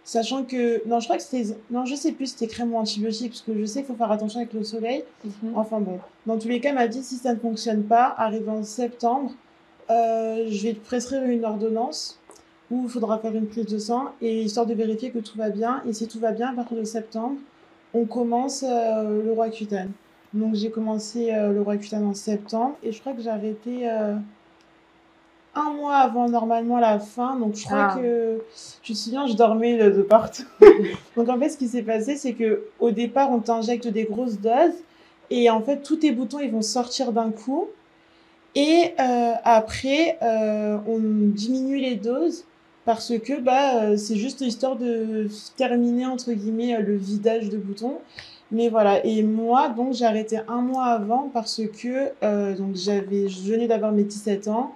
sachant 0.02 0.44
que 0.44 0.86
non, 0.88 0.98
je 0.98 1.06
crois 1.06 1.16
que 1.16 1.22
c'était 1.22 1.54
non, 1.70 1.84
je 1.84 1.94
sais 1.94 2.12
plus 2.12 2.26
c'était 2.26 2.48
crème 2.48 2.74
ou 2.74 2.76
antibiotique 2.76 3.30
parce 3.30 3.42
que 3.42 3.56
je 3.56 3.64
sais 3.64 3.80
qu'il 3.80 3.86
faut 3.86 3.94
faire 3.94 4.10
attention 4.10 4.40
avec 4.40 4.52
le 4.52 4.64
soleil. 4.64 5.04
Mhm. 5.24 5.52
Enfin 5.56 5.80
bon, 5.80 6.00
dans 6.26 6.36
tous 6.36 6.48
les 6.48 6.60
cas, 6.60 6.70
elle 6.70 6.74
m'a 6.74 6.88
dit 6.88 7.02
si 7.02 7.16
ça 7.16 7.32
ne 7.32 7.38
fonctionne 7.38 7.84
pas, 7.84 8.12
arrivé 8.18 8.50
en 8.50 8.64
septembre, 8.64 9.32
euh, 9.90 10.46
je 10.48 10.62
vais 10.62 10.74
te 10.74 10.84
prescrire 10.84 11.22
une 11.24 11.44
ordonnance 11.44 12.18
où 12.70 12.84
il 12.84 12.88
faudra 12.88 13.18
faire 13.18 13.34
une 13.34 13.46
prise 13.46 13.66
de 13.66 13.78
sang 13.78 14.12
et 14.20 14.42
histoire 14.42 14.66
de 14.66 14.74
vérifier 14.74 15.10
que 15.10 15.18
tout 15.18 15.36
va 15.36 15.50
bien. 15.50 15.82
Et 15.88 15.92
si 15.92 16.06
tout 16.06 16.20
va 16.20 16.32
bien, 16.32 16.50
à 16.50 16.52
partir 16.54 16.76
de 16.76 16.84
septembre, 16.84 17.36
on 17.94 18.04
commence 18.04 18.64
euh, 18.68 19.24
le 19.24 19.32
Roaccutane. 19.32 19.90
Donc 20.32 20.54
j'ai 20.54 20.70
commencé 20.70 21.32
euh, 21.32 21.52
le 21.52 21.60
Roaccutane 21.60 22.06
en 22.06 22.14
septembre 22.14 22.76
et 22.84 22.92
je 22.92 23.00
crois 23.00 23.12
que 23.12 23.22
j'ai 23.22 23.30
arrêté 23.30 23.88
un 25.56 25.70
mois 25.72 25.96
avant 25.96 26.28
normalement 26.28 26.78
la 26.78 26.98
fin. 27.00 27.36
Donc 27.36 27.56
je 27.56 27.64
crois 27.64 27.88
ah. 27.92 27.98
que 27.98 28.38
je 28.82 28.92
me 28.92 28.96
souviens, 28.96 29.26
je 29.26 29.34
dormais 29.34 29.90
de, 29.90 30.02
partout. 30.02 30.44
donc 31.16 31.28
en 31.28 31.38
fait, 31.38 31.48
ce 31.48 31.56
qui 31.56 31.68
s'est 31.68 31.82
passé, 31.82 32.16
c'est 32.16 32.34
que 32.34 32.64
au 32.78 32.90
départ, 32.92 33.32
on 33.32 33.40
t'injecte 33.40 33.88
des 33.88 34.04
grosses 34.04 34.38
doses 34.38 34.78
et 35.30 35.50
en 35.50 35.60
fait, 35.60 35.82
tous 35.82 35.96
tes 35.96 36.12
boutons 36.12 36.40
ils 36.40 36.50
vont 36.50 36.62
sortir 36.62 37.12
d'un 37.12 37.30
coup. 37.30 37.68
Et 38.54 38.94
euh, 38.98 39.32
après, 39.44 40.18
on 40.22 40.98
diminue 40.98 41.78
les 41.78 41.96
doses 41.96 42.44
parce 42.84 43.12
que 43.18 43.40
bah 43.40 43.96
c'est 43.96 44.16
juste 44.16 44.40
histoire 44.40 44.76
de 44.76 45.28
terminer 45.56 46.06
entre 46.06 46.32
guillemets 46.32 46.80
le 46.80 46.96
vidage 46.96 47.48
de 47.48 47.58
boutons. 47.58 47.98
Mais 48.52 48.68
voilà, 48.68 49.04
et 49.06 49.22
moi, 49.22 49.68
donc 49.68 49.92
j'ai 49.94 50.04
arrêté 50.04 50.40
un 50.48 50.60
mois 50.60 50.86
avant 50.86 51.30
parce 51.32 51.62
que 51.80 52.10
euh, 52.24 52.56
donc 52.56 52.74
j'avais, 52.74 53.28
je 53.28 53.40
venais 53.42 53.68
d'avoir 53.68 53.92
mes 53.92 54.02
17 54.02 54.48
ans, 54.48 54.74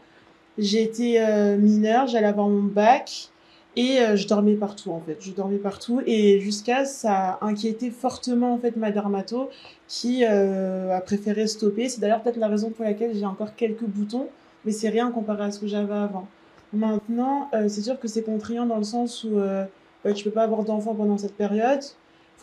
j'étais 0.59 1.17
euh, 1.19 1.57
mineure, 1.57 2.07
j'allais 2.07 2.29
avoir 2.29 2.49
mon 2.49 2.63
bac, 2.63 3.31
Et 3.77 3.99
euh, 3.99 4.17
je 4.17 4.29
dormais 4.29 4.55
partout 4.55 4.93
en 4.93 5.01
fait, 5.01 5.17
je 5.21 5.33
dormais 5.33 5.59
partout 5.59 6.01
et 6.07 6.39
jusqu'à 6.41 6.85
ça 6.85 7.39
a 7.41 7.45
inquiété 7.45 7.91
fortement 7.91 8.55
en 8.55 8.59
fait 8.59 8.77
ma 8.77 8.93
dermato 8.93 9.51
qui 9.89 10.25
euh, 10.25 10.97
a 10.97 11.01
préféré 11.01 11.47
stopper. 11.47 11.89
C'est 11.89 12.01
d'ailleurs 12.01 12.23
peut-être 12.23 12.37
la 12.37 12.49
raison 12.49 12.71
pour 12.71 12.85
laquelle 12.85 13.15
j'ai 13.15 13.27
encore 13.27 13.55
quelques 13.57 13.85
boutons, 13.85 14.29
mais 14.65 14.73
c'est 14.73 14.89
rien 14.89 15.11
comparé 15.11 15.45
à 15.45 15.51
ce 15.51 15.59
que 15.59 15.67
j'avais 15.67 15.95
avant. 15.95 16.29
Maintenant, 16.73 17.49
euh, 17.55 17.69
c'est 17.69 17.83
sûr 17.83 18.01
que 18.01 18.09
c'est 18.09 18.23
contraignant 18.23 18.67
dans 18.67 18.79
le 18.79 18.85
sens 18.85 19.25
où 19.25 19.39
euh, 19.39 19.65
bah, 20.05 20.13
tu 20.13 20.25
peux 20.25 20.31
pas 20.31 20.43
avoir 20.43 20.65
d'enfant 20.65 20.95
pendant 20.95 21.19
cette 21.19 21.37
période. 21.37 21.81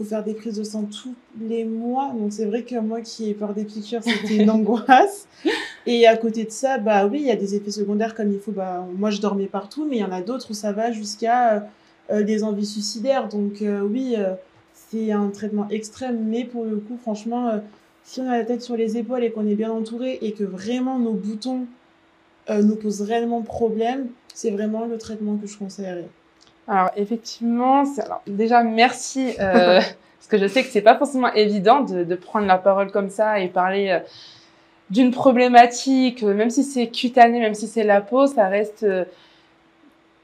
Faut 0.02 0.08
faire 0.08 0.24
des 0.24 0.34
prises 0.34 0.58
de 0.58 0.64
sang 0.64 0.86
tous 0.86 1.14
les 1.40 1.64
mois. 1.64 2.12
Donc 2.18 2.34
c'est 2.34 2.46
vrai 2.46 2.64
que 2.64 2.80
moi 2.80 3.02
qui 3.02 3.30
ai 3.30 3.34
peur 3.36 3.54
des 3.54 3.66
piqûres, 3.66 4.02
c'était 4.04 4.38
une 4.38 4.50
angoisse. 4.50 5.28
Et 5.86 6.08
à 6.08 6.18
côté 6.18 6.44
de 6.44 6.50
ça, 6.50 6.80
bah 6.80 7.06
oui, 7.06 7.20
il 7.22 7.28
y 7.28 7.32
a 7.32 7.36
des 7.36 7.54
effets 7.54 7.72
secondaires 7.72 8.16
comme 8.16 8.32
il 8.32 8.40
faut. 8.40 8.52
Bah 8.52 8.88
moi 8.98 9.12
je 9.12 9.22
dormais 9.22 9.46
partout, 9.46 9.86
mais 9.88 9.98
il 9.98 10.00
y 10.00 10.04
en 10.04 10.12
a 10.12 10.22
d'autres 10.22 10.50
où 10.50 10.54
ça 10.54 10.72
va 10.72 10.92
jusqu'à 10.92 11.54
euh, 11.54 11.60
euh, 12.12 12.24
des 12.24 12.44
envies 12.44 12.66
suicidaires. 12.66 13.30
Donc 13.30 13.62
euh, 13.62 13.82
oui, 13.82 14.16
euh, 14.18 14.34
c'est 14.74 15.12
un 15.12 15.30
traitement 15.30 15.70
extrême, 15.70 16.26
mais 16.26 16.44
pour 16.44 16.66
le 16.66 16.78
coup, 16.78 16.98
franchement, 17.02 17.62
si 18.04 18.20
on 18.20 18.30
a 18.30 18.38
la 18.38 18.46
tête 18.46 18.62
sur 18.62 18.76
les 18.76 18.98
épaules 18.98 19.24
et 19.24 19.32
qu'on 19.32 19.48
est 19.48 19.56
bien 19.56 19.72
entouré 19.72 20.18
et 20.22 20.34
que 20.34 20.44
vraiment 20.44 21.00
nos 21.00 21.14
boutons 21.14 21.66
nous 22.50 22.76
posent 22.76 23.02
réellement 23.02 23.42
problème, 23.44 24.08
c'est 24.34 24.52
vraiment 24.52 24.86
le 24.86 24.98
traitement 24.98 25.38
que 25.38 25.48
je 25.48 25.58
conseillerais. 25.58 26.10
Alors 26.72 26.90
effectivement, 26.96 27.84
alors, 27.98 28.22
déjà 28.28 28.64
merci 28.64 29.36
euh, 29.42 29.82
parce 30.20 30.28
que 30.30 30.38
je 30.38 30.48
sais 30.48 30.64
que 30.64 30.70
c'est 30.70 30.82
pas 30.82 30.98
forcément 30.98 31.34
évident 31.34 31.82
de, 31.82 32.06
de 32.06 32.16
prendre 32.16 32.48
la 32.48 32.58
parole 32.58 32.92
comme 32.92 33.10
ça 33.10 33.42
et 33.42 33.50
parler 33.50 33.90
euh, 33.90 34.00
d'une 34.90 35.12
problématique, 35.12 36.24
euh, 36.24 36.34
même 36.34 36.50
si 36.50 36.64
c'est 36.64 36.88
cutané, 36.88 37.42
même 37.42 37.56
si 37.56 37.68
c'est 37.68 37.84
la 37.84 38.00
peau, 38.00 38.26
ça 38.26 38.48
reste. 38.48 38.84
euh, 38.84 39.04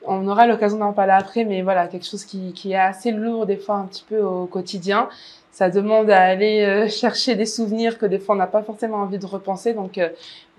on 0.06 0.26
aura 0.30 0.48
l'occasion 0.48 0.78
d'en 0.78 0.94
parler 0.94 1.12
après, 1.12 1.44
mais 1.44 1.64
voilà, 1.64 1.90
quelque 1.90 2.06
chose 2.06 2.24
qui, 2.24 2.54
qui 2.54 2.72
est 2.72 2.78
assez 2.78 3.12
lourd 3.12 3.46
des 3.46 3.58
fois 3.58 3.76
un 3.76 3.84
petit 3.84 4.06
peu 4.08 4.22
au 4.22 4.46
quotidien. 4.46 5.10
Ça 5.58 5.72
demande 5.72 6.12
à 6.12 6.22
aller 6.22 6.62
euh, 6.62 6.88
chercher 6.88 7.34
des 7.34 7.48
souvenirs 7.48 7.98
que 7.98 8.06
des 8.06 8.20
fois 8.20 8.36
on 8.36 8.38
n'a 8.38 8.46
pas 8.46 8.62
forcément 8.62 8.98
envie 8.98 9.18
de 9.18 9.26
repenser. 9.26 9.74
Donc 9.74 9.98
euh, 9.98 10.10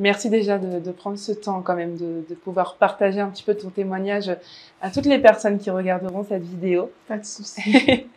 merci 0.01 0.29
déjà 0.29 0.59
de, 0.59 0.81
de 0.81 0.91
prendre 0.91 1.17
ce 1.17 1.31
temps 1.31 1.63
quand 1.63 1.77
même, 1.77 1.97
de, 1.97 2.25
de 2.29 2.35
pouvoir 2.35 2.75
partager 2.75 3.21
un 3.21 3.29
petit 3.29 3.45
peu 3.45 3.55
ton 3.55 3.71
témoignage 3.71 4.37
à 4.83 4.91
toutes 4.91 5.07
les 5.07 5.21
personnes 5.21 5.61
qui 5.61 5.71
regarderont 5.71 6.25
cette 6.29 6.43
vidéo. 6.43 6.91
Pas 7.07 7.17
de 7.17 7.25
souci. 7.25 7.63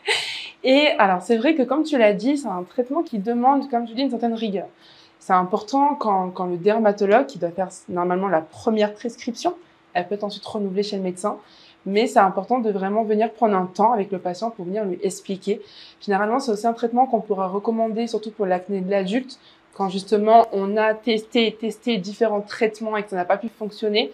Et 0.64 0.88
alors, 0.98 1.22
c'est 1.22 1.38
vrai 1.38 1.54
que 1.54 1.62
comme 1.62 1.84
tu 1.84 2.00
l'as 2.00 2.14
dit, 2.14 2.36
c'est 2.38 2.48
un 2.48 2.64
traitement 2.64 3.04
qui 3.04 3.20
demande, 3.20 3.70
comme 3.70 3.86
tu 3.86 3.94
dis, 3.94 4.02
une 4.02 4.10
certaine 4.10 4.34
rigueur. 4.34 4.66
C'est 5.20 5.34
important 5.34 5.94
quand, 5.94 6.32
quand 6.32 6.48
le 6.48 6.58
dermatologue, 6.58 7.28
qui 7.28 7.38
doit 7.38 7.52
faire 7.52 7.70
normalement 7.90 8.28
la 8.28 8.42
première 8.42 8.96
prescription, 8.96 9.54
elle 9.94 10.08
peut 10.08 10.18
ensuite 10.24 10.46
renouvelée 10.48 10.82
chez 10.82 10.96
le 10.96 11.04
médecin, 11.04 11.38
mais 11.86 12.08
c'est 12.08 12.20
important 12.20 12.60
de 12.60 12.72
vraiment 12.72 13.04
venir 13.04 13.32
prendre 13.32 13.56
un 13.56 13.66
temps 13.66 13.94
avec 13.94 14.12
le 14.12 14.20
patient 14.20 14.50
pour 14.52 14.66
venir 14.66 14.86
lui 14.86 15.00
expliquer. 15.02 15.62
Généralement, 16.00 16.40
c'est 16.40 16.52
aussi 16.52 16.68
un 16.68 16.74
traitement 16.74 17.06
qu'on 17.06 17.22
pourra 17.22 17.48
recommander, 17.48 18.08
surtout 18.08 18.32
pour 18.32 18.46
l'acné 18.46 18.82
de 18.82 18.90
l'adulte, 18.90 19.40
quand 19.74 19.90
justement 19.90 20.46
on 20.52 20.78
a 20.78 20.94
testé 20.94 21.58
testé 21.60 21.98
différents 21.98 22.42
traitements 22.42 22.98
et 22.98 23.04
que 23.04 23.10
ça 23.10 23.16
n'a 23.16 23.26
pas 23.26 23.38
pu 23.38 23.50
fonctionner, 23.50 24.12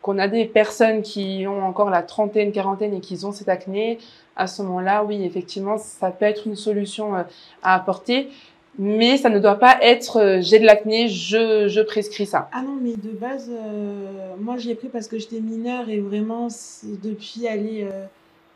qu'on 0.00 0.18
a 0.18 0.28
des 0.28 0.46
personnes 0.46 1.02
qui 1.02 1.44
ont 1.46 1.64
encore 1.64 1.90
la 1.90 2.02
trentaine, 2.02 2.52
quarantaine 2.52 2.94
et 2.94 3.00
qui 3.00 3.24
ont 3.24 3.32
cette 3.32 3.48
acné, 3.48 3.98
à 4.36 4.46
ce 4.46 4.62
moment-là, 4.62 5.04
oui, 5.04 5.24
effectivement, 5.24 5.78
ça 5.78 6.10
peut 6.10 6.24
être 6.24 6.46
une 6.46 6.56
solution 6.56 7.14
euh, 7.14 7.22
à 7.62 7.74
apporter, 7.74 8.30
mais 8.78 9.16
ça 9.16 9.28
ne 9.28 9.38
doit 9.38 9.58
pas 9.58 9.76
être 9.82 10.16
euh, 10.18 10.38
j'ai 10.40 10.58
de 10.58 10.64
l'acné, 10.66 11.08
je, 11.08 11.68
je 11.68 11.80
prescris 11.80 12.26
ça. 12.26 12.48
Ah 12.52 12.62
non, 12.62 12.76
mais 12.80 12.94
de 12.96 13.10
base, 13.16 13.50
euh, 13.50 14.34
moi 14.40 14.56
je 14.58 14.68
l'ai 14.68 14.74
pris 14.74 14.88
parce 14.88 15.08
que 15.08 15.18
j'étais 15.18 15.40
mineure 15.40 15.88
et 15.90 16.00
vraiment, 16.00 16.48
depuis 17.02 17.46
aller 17.48 17.86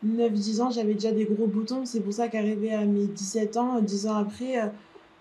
9-10 0.07 0.61
ans, 0.62 0.70
j'avais 0.70 0.94
déjà 0.94 1.12
des 1.12 1.24
gros 1.24 1.46
boutons. 1.46 1.85
C'est 1.85 2.00
pour 2.00 2.12
ça 2.12 2.29
qu'arrivé 2.29 2.72
à 2.72 2.85
mes 2.85 3.07
17 3.07 3.57
ans, 3.57 3.81
10 3.81 4.07
ans 4.09 4.16
après, 4.16 4.59
euh, 4.59 4.66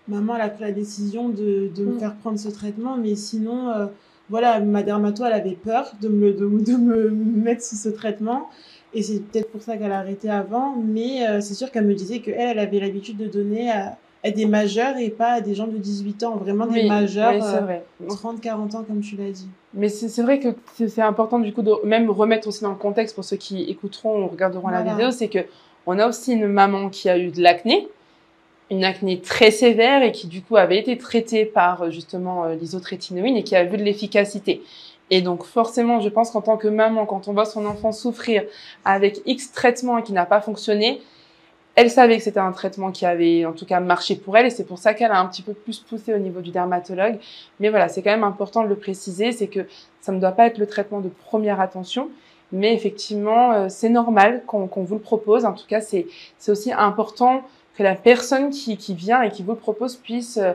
maman 0.08 0.36
elle 0.36 0.42
a 0.42 0.48
pris 0.48 0.64
la 0.64 0.72
décision 0.72 1.28
de, 1.28 1.70
de 1.74 1.84
me 1.84 1.94
Mm. 1.94 1.98
faire 1.98 2.14
prendre 2.16 2.38
ce 2.38 2.48
traitement. 2.48 2.96
Mais 2.96 3.14
sinon, 3.14 3.70
euh, 3.70 3.86
voilà, 4.30 4.60
ma 4.60 4.82
dermato, 4.82 5.24
elle 5.24 5.32
avait 5.32 5.56
peur 5.62 5.92
de 6.00 6.08
me, 6.08 6.32
de, 6.32 6.46
de 6.46 6.76
me 6.76 7.10
mettre 7.10 7.62
sous 7.62 7.76
ce 7.76 7.88
traitement. 7.88 8.48
Et 8.94 9.02
c'est 9.02 9.20
peut-être 9.20 9.50
pour 9.50 9.62
ça 9.62 9.76
qu'elle 9.76 9.92
a 9.92 9.98
arrêté 9.98 10.28
avant. 10.30 10.76
Mais 10.76 11.26
euh, 11.28 11.40
c'est 11.40 11.54
sûr 11.54 11.70
qu'elle 11.70 11.86
me 11.86 11.94
disait 11.94 12.20
qu'elle, 12.20 12.34
elle 12.38 12.58
avait 12.58 12.80
l'habitude 12.80 13.16
de 13.16 13.26
donner 13.26 13.70
à, 13.70 13.96
à 14.26 14.30
des 14.30 14.46
majeurs 14.46 14.96
et 14.96 15.10
pas 15.10 15.32
à 15.34 15.40
des 15.40 15.54
gens 15.54 15.66
de 15.66 15.76
18 15.76 16.24
ans, 16.24 16.36
vraiment 16.36 16.66
des 16.66 16.82
Oui, 16.82 16.88
majeurs. 16.88 17.32
oui, 17.34 17.40
c'est 17.40 17.56
euh, 17.56 17.60
vrai. 17.60 17.84
30-40 18.08 18.76
ans, 18.76 18.84
comme 18.86 19.00
tu 19.00 19.16
l'as 19.16 19.30
dit. 19.30 19.48
Mais 19.74 19.88
c'est 19.88 20.08
c'est 20.08 20.22
vrai 20.22 20.40
que 20.40 20.48
c'est 20.88 21.02
important 21.02 21.38
du 21.38 21.52
coup 21.52 21.62
de 21.62 21.72
même 21.84 22.10
remettre 22.10 22.48
aussi 22.48 22.62
dans 22.62 22.70
le 22.70 22.76
contexte 22.76 23.14
pour 23.14 23.24
ceux 23.24 23.36
qui 23.36 23.62
écouteront 23.64 24.24
ou 24.24 24.26
regarderont 24.28 24.68
la 24.68 24.82
vidéo, 24.82 25.10
c'est 25.10 25.28
que 25.28 25.40
on 25.86 25.98
a 25.98 26.08
aussi 26.08 26.32
une 26.32 26.48
maman 26.48 26.88
qui 26.88 27.08
a 27.08 27.16
eu 27.18 27.30
de 27.30 27.40
l'acné, 27.40 27.88
une 28.70 28.84
acné 28.84 29.20
très 29.20 29.50
sévère 29.52 30.02
et 30.02 30.10
qui 30.10 30.26
du 30.26 30.42
coup 30.42 30.56
avait 30.56 30.78
été 30.78 30.98
traitée 30.98 31.44
par 31.44 31.82
euh, 31.82 31.90
justement 31.90 32.44
euh, 32.44 32.54
l'isotrétinoïne 32.54 33.36
et 33.36 33.44
qui 33.44 33.54
a 33.54 33.64
vu 33.64 33.76
de 33.76 33.84
l'efficacité. 33.84 34.62
Et 35.10 35.22
donc 35.22 35.44
forcément, 35.44 36.00
je 36.00 36.08
pense 36.08 36.30
qu'en 36.32 36.40
tant 36.40 36.56
que 36.56 36.66
maman, 36.66 37.06
quand 37.06 37.28
on 37.28 37.32
voit 37.32 37.44
son 37.44 37.64
enfant 37.66 37.92
souffrir 37.92 38.42
avec 38.84 39.20
X 39.24 39.52
traitement 39.52 39.98
et 39.98 40.02
qui 40.02 40.12
n'a 40.12 40.26
pas 40.26 40.40
fonctionné, 40.40 41.00
elle 41.76 41.90
savait 41.90 42.16
que 42.16 42.22
c'était 42.22 42.40
un 42.40 42.52
traitement 42.52 42.90
qui 42.90 43.04
avait 43.04 43.44
en 43.44 43.52
tout 43.52 43.66
cas 43.66 43.80
marché 43.80 44.16
pour 44.16 44.36
elle 44.36 44.46
et 44.46 44.50
c'est 44.50 44.64
pour 44.64 44.78
ça 44.78 44.94
qu'elle 44.94 45.12
a 45.12 45.20
un 45.20 45.26
petit 45.26 45.42
peu 45.42 45.52
plus 45.52 45.78
poussé 45.78 46.14
au 46.14 46.18
niveau 46.18 46.40
du 46.40 46.50
dermatologue. 46.50 47.18
Mais 47.60 47.68
voilà, 47.68 47.88
c'est 47.88 48.02
quand 48.02 48.10
même 48.10 48.24
important 48.24 48.62
de 48.64 48.68
le 48.68 48.76
préciser, 48.76 49.30
c'est 49.32 49.46
que 49.46 49.60
ça 50.00 50.10
ne 50.10 50.18
doit 50.18 50.32
pas 50.32 50.46
être 50.46 50.56
le 50.56 50.66
traitement 50.66 51.00
de 51.00 51.10
première 51.10 51.60
attention, 51.60 52.08
mais 52.50 52.72
effectivement, 52.72 53.52
euh, 53.52 53.66
c'est 53.68 53.90
normal 53.90 54.42
qu'on 54.46 54.66
vous 54.66 54.94
le 54.94 55.00
propose. 55.00 55.44
En 55.44 55.52
tout 55.52 55.66
cas, 55.68 55.82
c'est 55.82 56.06
c'est 56.38 56.50
aussi 56.50 56.72
important 56.72 57.42
que 57.76 57.82
la 57.82 57.94
personne 57.94 58.48
qui, 58.48 58.78
qui 58.78 58.94
vient 58.94 59.20
et 59.20 59.30
qui 59.30 59.42
vous 59.42 59.52
le 59.52 59.58
propose 59.58 59.96
puisse 59.96 60.38
euh, 60.38 60.54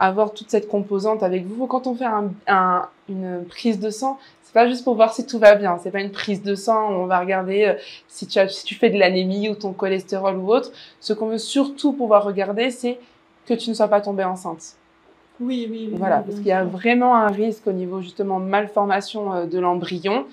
avoir 0.00 0.32
toute 0.32 0.50
cette 0.50 0.66
composante 0.68 1.22
avec 1.22 1.46
vous. 1.46 1.66
Quand 1.66 1.86
on 1.86 1.94
fait 1.94 2.04
un, 2.06 2.32
un- 2.48 2.86
une 3.08 3.44
prise 3.44 3.78
de 3.78 3.90
sang, 3.90 4.18
c'est 4.42 4.54
pas 4.54 4.66
juste 4.68 4.82
pour 4.82 4.96
voir 4.96 5.12
si 5.12 5.24
tout 5.26 5.38
va 5.38 5.54
bien. 5.54 5.78
C'est 5.82 5.92
pas 5.92 6.00
une 6.00 6.10
prise 6.10 6.42
de 6.42 6.54
sang 6.56 6.90
où 6.90 6.94
on 6.94 7.06
va 7.06 7.20
regarder 7.20 7.66
euh, 7.66 7.74
si 8.08 8.26
tu 8.26 8.38
as, 8.40 8.48
si 8.48 8.64
tu 8.64 8.74
fais 8.74 8.90
de 8.90 8.98
l'anémie 8.98 9.48
ou 9.48 9.54
ton 9.54 9.72
cholestérol 9.72 10.36
ou 10.38 10.52
autre. 10.52 10.72
Ce 11.00 11.12
qu'on 11.12 11.26
veut 11.28 11.38
surtout 11.38 11.92
pouvoir 11.92 12.24
regarder, 12.24 12.70
c'est 12.72 12.98
que 13.46 13.54
tu 13.54 13.70
ne 13.70 13.74
sois 13.74 13.88
pas 13.88 14.00
tombée 14.00 14.24
enceinte. 14.24 14.74
Oui, 15.40 15.68
oui, 15.70 15.88
oui. 15.90 15.96
Voilà, 15.98 16.18
oui, 16.18 16.22
parce 16.26 16.36
qu'il 16.38 16.48
y 16.48 16.52
a 16.52 16.64
vraiment 16.64 17.14
un 17.14 17.28
risque 17.28 17.66
au 17.66 17.72
niveau 17.72 18.00
justement 18.02 18.38
malformation 18.40 19.32
euh, 19.32 19.46
de 19.46 19.58
l'embryon. 19.58 20.26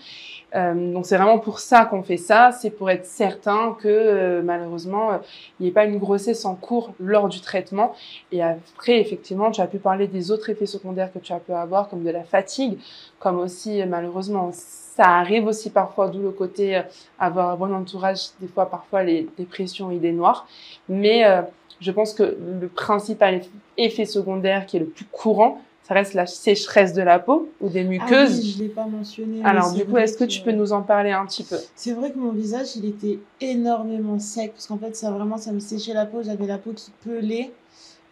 Euh, 0.56 0.94
donc 0.94 1.06
c'est 1.06 1.18
vraiment 1.18 1.40
pour 1.40 1.60
ça 1.60 1.86
qu'on 1.86 2.04
fait 2.04 2.18
ça, 2.18 2.52
c'est 2.52 2.70
pour 2.70 2.90
être 2.90 3.06
certain 3.06 3.76
que 3.82 3.88
euh, 3.88 4.42
malheureusement 4.42 5.12
euh, 5.12 5.18
il 5.60 5.64
n'y 5.64 5.70
ait 5.70 5.74
pas 5.74 5.84
une 5.84 5.98
grossesse 5.98 6.46
en 6.46 6.56
cours 6.56 6.94
lors 7.00 7.28
du 7.28 7.42
traitement. 7.42 7.94
Et 8.32 8.42
après 8.42 9.00
effectivement 9.00 9.52
tu 9.52 9.60
as 9.60 9.68
pu 9.68 9.78
parler 9.78 10.08
des 10.08 10.32
autres 10.32 10.50
effets 10.50 10.66
secondaires 10.66 11.12
que 11.12 11.20
tu 11.20 11.34
as 11.34 11.40
pu 11.40 11.52
avoir 11.52 11.90
comme 11.90 12.04
de 12.04 12.12
la 12.12 12.24
fatigue, 12.24 12.80
comme 13.20 13.40
aussi 13.40 13.82
euh, 13.82 13.86
malheureusement 13.88 14.52
ça 14.98 15.20
arrive 15.20 15.46
aussi 15.46 15.70
parfois 15.70 16.08
d'où 16.08 16.20
le 16.20 16.32
côté 16.32 16.78
euh, 16.78 16.82
avoir 17.20 17.52
un 17.52 17.56
bon 17.56 17.74
entourage, 17.74 18.30
des 18.42 18.48
fois 18.48 18.68
parfois 18.68 19.04
les 19.04 19.28
dépressions, 19.38 19.92
idées 19.92 20.12
noires. 20.12 20.48
Mais 20.90 21.24
euh, 21.24 21.44
je 21.80 21.92
pense 21.92 22.14
que 22.16 22.36
le 22.62 22.68
principal 22.68 23.42
effet 23.78 24.06
secondaire 24.06 24.66
qui 24.66 24.78
est 24.78 24.80
le 24.80 24.88
plus 24.88 25.06
courant, 25.06 25.62
ça 25.88 25.94
reste 25.94 26.14
la 26.16 26.26
sécheresse 26.26 26.94
de 26.94 27.02
la 27.02 27.18
peau 27.20 27.50
ou 27.62 27.70
des 27.70 27.82
Ah 27.82 27.84
muqueuses. 27.84 28.40
oui, 28.40 28.52
je 28.58 28.64
l'ai 28.64 28.70
pas 28.70 28.86
mentionné. 28.86 29.42
Alors 29.44 29.72
du 29.74 29.86
coup, 29.86 29.98
est-ce 29.98 30.18
que 30.18 30.26
tu 30.26 30.42
peux 30.42 30.52
nous 30.52 30.74
en 30.74 30.82
parler 30.82 31.12
un 31.12 31.26
petit 31.26 31.44
peu? 31.44 31.56
C'est 31.76 31.94
vrai 31.94 32.12
que 32.12 32.18
mon 32.18 32.32
visage, 32.32 32.76
il 32.76 32.86
était 32.86 33.20
énormément 33.40 34.20
sec 34.20 34.52
parce 34.54 34.68
qu'en 34.68 34.78
fait, 34.78 34.96
ça 34.96 35.12
vraiment, 35.12 35.38
ça 35.38 35.52
me 35.52 35.60
séchait 35.60 35.94
la 35.94 36.06
peau. 36.06 36.22
J'avais 36.24 36.46
la 36.48 36.58
peau 36.58 36.72
qui 36.76 36.92
pelait. 37.06 37.52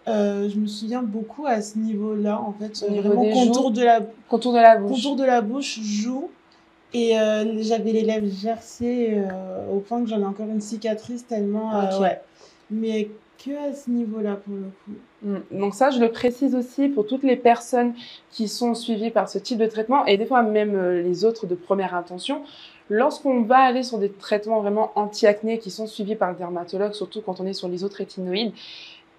Euh, 0.08 0.48
je 0.50 0.58
me 0.60 0.68
souviens 0.68 1.02
beaucoup 1.02 1.48
à 1.48 1.62
ce 1.62 1.78
niveau-là, 1.80 2.40
en 2.40 2.54
fait, 2.54 2.82
Au 2.84 2.90
euh, 2.90 2.92
niveau 2.92 3.10
vraiment 3.10 3.32
contour 3.34 3.64
joues? 3.68 3.70
de 3.74 3.82
la 3.84 4.00
Contour 4.30 4.54
de 4.54 4.60
la 4.60 4.78
bouche. 4.78 4.92
contour 4.92 5.16
de 5.16 5.24
la 5.26 5.42
bouche, 5.42 5.80
joue. 5.82 6.30
Et 6.94 7.20
euh, 7.20 7.62
j'avais 7.62 7.92
les 7.92 8.04
lèvres 8.04 8.28
gercées 8.32 9.16
euh, 9.18 9.68
au 9.74 9.80
point 9.80 10.02
que 10.02 10.08
j'en 10.08 10.22
ai 10.22 10.26
encore 10.26 10.48
une 10.48 10.62
cicatrice 10.62 11.26
tellement. 11.28 11.76
euh, 11.76 11.96
Ok. 11.96 12.02
ouais. 12.04 12.22
Mais 12.72 13.10
que 13.44 13.70
à 13.70 13.74
ce 13.74 13.90
niveau-là 13.90 14.36
pour 14.36 14.56
le 14.56 14.72
coup. 14.84 15.00
Mm. 15.24 15.60
Donc 15.60 15.74
ça, 15.74 15.90
je 15.90 16.00
le 16.00 16.12
précise 16.12 16.56
aussi 16.56 16.90
pour 16.90 17.08
toutes 17.08 17.24
les 17.24 17.36
personnes 17.36 17.94
qui 18.32 18.48
sont 18.48 18.74
suivies 18.74 19.12
par 19.12 19.30
ce 19.30 19.38
type 19.38 19.58
de 19.58 19.68
traitement 19.68 20.06
et 20.06 20.18
des 20.18 20.26
fois 20.26 20.44
même 20.44 20.76
euh, 20.76 21.02
les 21.02 21.26
autres 21.26 21.48
de 21.48 21.56
première 21.56 21.96
intention. 21.96 22.42
Lorsqu'on 22.90 23.42
va 23.42 23.58
aller 23.58 23.82
sur 23.82 23.98
des 23.98 24.12
traitements 24.12 24.62
vraiment 24.62 24.92
anti-acné 24.96 25.58
qui 25.58 25.72
sont 25.72 25.88
suivis 25.88 26.16
par 26.16 26.32
le 26.32 26.38
dermatologue, 26.38 26.94
surtout 26.94 27.22
quand 27.22 27.40
on 27.40 27.46
est 27.48 27.54
sur 27.54 27.68
l'isotrétinoïde, 27.68 28.54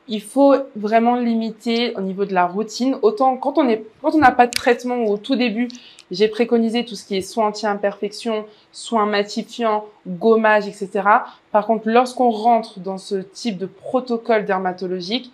il 0.09 0.23
faut 0.23 0.55
vraiment 0.77 1.17
limiter 1.17 1.95
au 1.97 2.01
niveau 2.01 2.25
de 2.25 2.35
la 2.35 2.47
routine. 2.47 2.97
Autant 3.03 3.37
quand 3.37 3.59
on 3.59 3.69
est, 3.69 3.85
quand 4.03 4.15
on 4.15 4.19
n'a 4.19 4.31
pas 4.31 4.47
de 4.47 4.53
traitement 4.53 4.97
ou 4.97 5.13
au 5.13 5.17
tout 5.17 5.37
début, 5.37 5.69
j'ai 6.11 6.29
préconisé 6.29 6.85
tout 6.85 6.95
ce 6.95 7.05
qui 7.05 7.17
est 7.17 7.23
soins 7.23 7.49
anti-imperfection, 7.49 8.47
soins 8.71 9.07
matifiants, 9.07 9.87
gommage, 10.07 10.69
etc. 10.69 11.03
Par 11.51 11.67
contre, 11.67 11.89
lorsqu'on 11.89 12.31
rentre 12.31 12.79
dans 12.79 12.99
ce 12.99 13.17
type 13.17 13.59
de 13.59 13.67
protocole 13.67 14.45
dermatologique, 14.45 15.33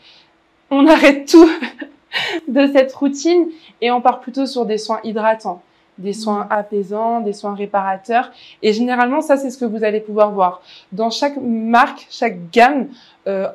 on 0.71 0.87
arrête 0.87 1.29
tout 1.29 1.51
de 2.49 2.67
cette 2.73 2.93
routine 2.95 3.49
et 3.81 3.91
on 3.91 4.01
part 4.01 4.21
plutôt 4.21 4.47
sur 4.47 4.65
des 4.65 4.79
soins 4.79 5.01
hydratants. 5.05 5.63
des 5.99 6.15
soins 6.15 6.47
apaisants, 6.49 7.21
des 7.21 7.35
soins 7.35 7.55
réparateurs. 7.55 8.31
Et 8.63 8.73
généralement, 8.73 9.21
ça, 9.21 9.37
c'est 9.37 9.51
ce 9.51 9.59
que 9.59 9.67
vous 9.67 9.85
allez 9.85 10.01
pouvoir 10.01 10.33
voir. 10.33 10.63
Dans 10.91 11.11
chaque 11.11 11.37
marque, 11.37 12.07
chaque 12.11 12.51
gamme 12.51 12.89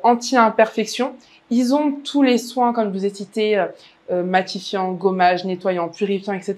anti-imperfection, 0.02 1.14
ils 1.50 1.74
ont 1.74 1.92
tous 1.92 2.22
les 2.22 2.38
soins, 2.38 2.72
comme 2.72 2.92
je 2.92 2.98
vous 2.98 3.06
ai 3.06 3.10
cité, 3.10 3.58
euh, 3.58 3.66
euh, 4.10 4.22
matifiant, 4.22 4.92
gommage, 4.92 5.44
nettoyant, 5.44 5.88
purifiant, 5.88 6.32
etc. 6.32 6.56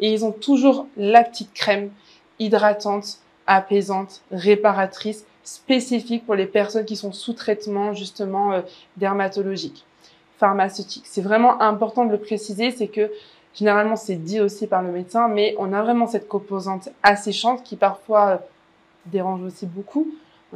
Et 0.00 0.12
ils 0.12 0.22
ont 0.22 0.32
toujours 0.32 0.86
la 0.98 1.24
petite 1.24 1.54
crème 1.54 1.90
hydratante, 2.38 3.20
apaisante, 3.46 4.20
réparatrice, 4.30 5.24
spécifique 5.42 6.26
pour 6.26 6.34
les 6.34 6.44
personnes 6.44 6.84
qui 6.84 6.96
sont 6.96 7.12
sous 7.12 7.32
traitement 7.32 7.94
justement 7.94 8.52
euh, 8.52 8.60
dermatologique, 8.98 9.86
pharmaceutique. 10.38 11.04
C'est 11.06 11.22
vraiment 11.22 11.62
important 11.62 12.04
de 12.04 12.12
le 12.12 12.18
préciser, 12.18 12.70
c'est 12.70 12.88
que 12.88 13.10
généralement 13.54 13.96
c'est 13.96 14.16
dit 14.16 14.40
aussi 14.40 14.66
par 14.66 14.82
le 14.82 14.92
médecin, 14.92 15.28
mais 15.28 15.54
on 15.58 15.72
a 15.72 15.80
vraiment 15.80 16.06
cette 16.06 16.28
composante 16.28 16.90
asséchante 17.02 17.62
qui 17.62 17.76
parfois 17.76 18.28
euh, 18.28 18.36
dérange 19.06 19.42
aussi 19.42 19.64
beaucoup. 19.64 20.06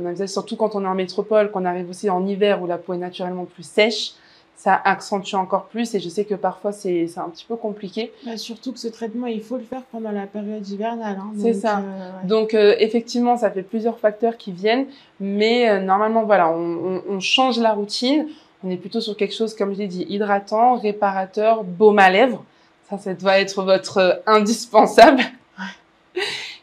On 0.01 0.07
a 0.07 0.27
surtout 0.27 0.57
quand 0.57 0.75
on 0.75 0.85
est 0.85 0.89
en 0.89 0.95
métropole, 0.95 1.51
qu'on 1.51 1.65
arrive 1.65 1.89
aussi 1.89 2.11
en 2.11 2.27
hiver 2.27 2.63
où 2.63 2.67
la 2.67 2.79
peau 2.79 2.95
est 2.95 2.99
naturellement 2.99 3.45
plus 3.45 3.63
sèche 3.63 4.15
ça 4.57 4.81
accentue 4.85 5.35
encore 5.35 5.67
plus 5.67 5.95
et 5.95 6.01
je 6.01 6.09
sais 6.09 6.25
que 6.25 6.35
parfois 6.35 6.73
c'est 6.73 7.07
un 7.17 7.29
petit 7.29 7.45
peu 7.45 7.57
compliqué. 7.57 8.13
Bah, 8.25 8.37
surtout 8.37 8.73
que 8.73 8.79
ce 8.79 8.89
traitement, 8.89 9.27
il 9.27 9.43
faut 9.43 9.57
le 9.57 9.63
faire 9.63 9.83
pendant 9.93 10.11
la 10.11 10.27
période 10.27 10.67
hivernale. 10.67 11.19
Hein, 11.21 11.33
c'est 11.39 11.55
ça. 11.55 11.79
Euh, 11.79 12.27
donc 12.27 12.55
euh, 12.55 12.75
effectivement, 12.79 13.37
ça 13.37 13.51
fait 13.51 13.63
plusieurs 13.63 13.99
facteurs 13.99 14.37
qui 14.37 14.53
viennent, 14.53 14.87
mais 15.21 15.69
euh, 15.69 15.81
normalement, 15.81 16.25
voilà, 16.25 16.51
on, 16.51 16.57
on, 16.57 17.03
on, 17.09 17.21
change 17.21 17.59
la 17.59 17.73
routine. 17.73 18.29
On 18.63 18.71
est 18.71 18.77
plutôt 18.77 19.01
sur 19.01 19.17
quelque 19.17 19.35
chose, 19.35 19.55
comme 19.55 19.75
je 19.75 19.81
l'ai 19.81 19.87
dit, 19.87 20.07
hydratant, 20.09 20.77
réparateur, 20.77 21.65
baume 21.65 21.99
à 21.99 22.09
lèvres. 22.09 22.43
Ça, 22.89 22.97
ça 22.97 23.13
doit 23.13 23.39
être 23.39 23.63
votre 23.63 24.23
indispensable. 24.27 25.21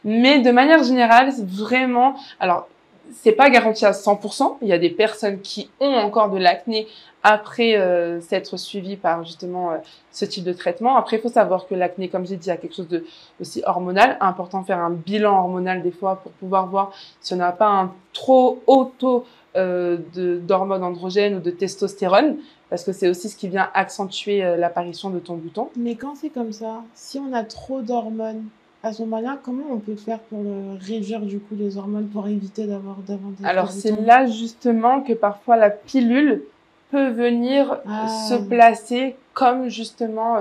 mais 0.04 0.40
de 0.40 0.50
manière 0.50 0.82
générale, 0.82 1.32
c'est 1.32 1.48
vraiment... 1.48 2.16
Alors, 2.40 2.68
c'est 3.14 3.32
pas 3.32 3.50
garanti 3.50 3.84
à 3.84 3.92
100%. 3.92 4.56
Il 4.62 4.68
y 4.68 4.72
a 4.72 4.78
des 4.78 4.90
personnes 4.90 5.40
qui 5.40 5.70
ont 5.80 5.94
encore 5.94 6.30
de 6.30 6.38
l'acné 6.38 6.86
après 7.22 7.76
euh, 7.76 8.20
s'être 8.20 8.56
suivi 8.56 8.96
par 8.96 9.24
justement 9.24 9.72
euh, 9.72 9.76
ce 10.10 10.24
type 10.24 10.44
de 10.44 10.52
traitement. 10.52 10.96
Après, 10.96 11.16
il 11.16 11.22
faut 11.22 11.28
savoir 11.28 11.66
que 11.66 11.74
l'acné, 11.74 12.08
comme 12.08 12.26
j'ai 12.26 12.36
dit, 12.36 12.50
a 12.50 12.56
quelque 12.56 12.74
chose 12.74 12.88
de 12.88 13.04
aussi 13.40 13.62
hormonal. 13.64 14.16
Important 14.20 14.64
faire 14.64 14.78
un 14.78 14.90
bilan 14.90 15.38
hormonal 15.38 15.82
des 15.82 15.92
fois 15.92 16.16
pour 16.16 16.32
pouvoir 16.32 16.66
voir 16.66 16.92
si 17.20 17.34
on 17.34 17.36
n'a 17.36 17.52
pas 17.52 17.68
un 17.68 17.92
trop 18.12 18.62
haut 18.66 18.92
taux 18.98 19.24
euh, 19.54 19.98
d'hormones 20.14 20.82
androgènes 20.82 21.34
ou 21.34 21.40
de 21.40 21.50
testostérone, 21.50 22.38
parce 22.70 22.84
que 22.84 22.92
c'est 22.92 23.10
aussi 23.10 23.28
ce 23.28 23.36
qui 23.36 23.48
vient 23.48 23.68
accentuer 23.74 24.42
euh, 24.42 24.56
l'apparition 24.56 25.10
de 25.10 25.18
ton 25.18 25.34
bouton. 25.34 25.68
Mais 25.76 25.94
quand 25.94 26.14
c'est 26.14 26.30
comme 26.30 26.52
ça, 26.52 26.82
si 26.94 27.18
on 27.18 27.34
a 27.34 27.44
trop 27.44 27.82
d'hormones, 27.82 28.44
à 28.82 28.92
ce 28.92 29.02
moment-là, 29.02 29.38
comment 29.44 29.64
on 29.70 29.78
peut 29.78 29.94
faire 29.94 30.18
pour 30.18 30.42
réduire 30.80 31.20
du 31.20 31.38
coup 31.38 31.54
les 31.54 31.76
hormones 31.76 32.08
pour 32.08 32.26
éviter 32.26 32.66
d'avoir 32.66 32.96
davantage 32.96 33.46
Alors 33.46 33.70
c'est 33.70 33.94
là 34.00 34.26
justement 34.26 35.02
que 35.02 35.12
parfois 35.12 35.56
la 35.56 35.70
pilule 35.70 36.42
peut 36.90 37.08
venir 37.08 37.80
ah. 37.86 38.08
se 38.28 38.34
placer 38.34 39.16
comme 39.34 39.68
justement 39.68 40.36
euh, 40.36 40.40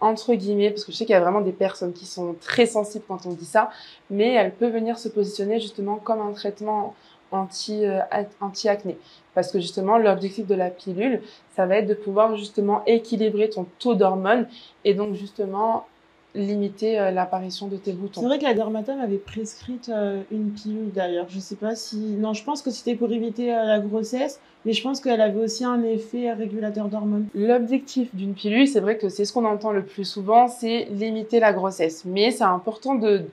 entre 0.00 0.34
guillemets, 0.34 0.70
parce 0.70 0.84
que 0.84 0.92
je 0.92 0.96
sais 0.96 1.04
qu'il 1.04 1.12
y 1.12 1.16
a 1.16 1.20
vraiment 1.20 1.42
des 1.42 1.52
personnes 1.52 1.92
qui 1.92 2.06
sont 2.06 2.34
très 2.40 2.64
sensibles 2.64 3.04
quand 3.06 3.26
on 3.26 3.32
dit 3.32 3.44
ça, 3.44 3.70
mais 4.08 4.32
elle 4.32 4.52
peut 4.52 4.68
venir 4.68 4.98
se 4.98 5.08
positionner 5.08 5.60
justement 5.60 5.96
comme 5.96 6.20
un 6.20 6.32
traitement 6.32 6.94
anti 7.32 7.84
euh, 7.84 8.00
anti 8.40 8.68
acné 8.68 8.98
parce 9.34 9.52
que 9.52 9.60
justement 9.60 9.98
l'objectif 9.98 10.48
de 10.48 10.54
la 10.56 10.68
pilule 10.68 11.22
ça 11.54 11.64
va 11.64 11.76
être 11.76 11.86
de 11.86 11.94
pouvoir 11.94 12.36
justement 12.36 12.82
équilibrer 12.86 13.48
ton 13.48 13.66
taux 13.78 13.94
d'hormones 13.94 14.48
et 14.84 14.94
donc 14.94 15.14
justement 15.14 15.86
limiter 16.34 16.98
euh, 16.98 17.10
l'apparition 17.10 17.66
de 17.68 17.76
tes 17.76 17.92
boutons. 17.92 18.20
C'est 18.20 18.26
vrai 18.26 18.38
que 18.38 18.44
la 18.44 18.54
dermatome 18.54 19.00
avait 19.00 19.18
prescrite 19.18 19.88
euh, 19.88 20.22
une 20.30 20.50
pilule 20.50 20.92
d'ailleurs. 20.92 21.26
Je 21.28 21.38
sais 21.38 21.56
pas 21.56 21.74
si 21.74 21.96
non, 21.96 22.34
je 22.34 22.44
pense 22.44 22.62
que 22.62 22.70
c'était 22.70 22.94
pour 22.94 23.12
éviter 23.12 23.52
euh, 23.52 23.64
la 23.64 23.80
grossesse, 23.80 24.40
mais 24.64 24.72
je 24.72 24.82
pense 24.82 25.00
qu'elle 25.00 25.20
avait 25.20 25.42
aussi 25.42 25.64
un 25.64 25.82
effet 25.82 26.32
régulateur 26.32 26.88
d'hormones. 26.88 27.26
L'objectif 27.34 28.14
d'une 28.14 28.34
pilule, 28.34 28.68
c'est 28.68 28.80
vrai 28.80 28.96
que 28.96 29.08
c'est 29.08 29.24
ce 29.24 29.32
qu'on 29.32 29.44
entend 29.44 29.72
le 29.72 29.84
plus 29.84 30.04
souvent, 30.04 30.48
c'est 30.48 30.86
limiter 30.90 31.40
la 31.40 31.52
grossesse. 31.52 32.04
Mais 32.04 32.30
c'est 32.30 32.44
important 32.44 32.94
de 32.94 33.24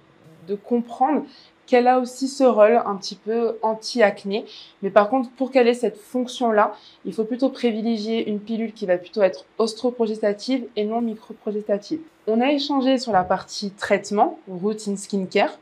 de 0.48 0.56
comprendre 0.56 1.24
qu'elle 1.68 1.88
a 1.88 2.00
aussi 2.00 2.28
ce 2.28 2.44
rôle 2.44 2.82
un 2.86 2.96
petit 2.96 3.16
peu 3.16 3.58
anti-acné. 3.62 4.46
Mais 4.82 4.90
par 4.90 5.10
contre, 5.10 5.30
pour 5.32 5.52
qu'elle 5.52 5.68
ait 5.68 5.74
cette 5.74 5.98
fonction-là, 5.98 6.74
il 7.06 7.14
faut 7.14 7.26
plutôt 7.26 7.50
privilégier 7.50 8.28
une 8.28 8.40
pilule 8.40 8.74
qui 8.74 8.86
va 8.86 8.98
plutôt 8.98 9.22
être 9.22 9.46
ostroprogestative 9.60 10.66
et 10.76 10.86
non 10.86 11.02
microprogestative. 11.02 12.00
On 12.26 12.42
a 12.42 12.52
échangé 12.52 12.98
sur 12.98 13.12
la 13.12 13.24
partie 13.24 13.72
traitement, 13.72 14.40
routine 14.48 14.98
skincare. 14.98 15.60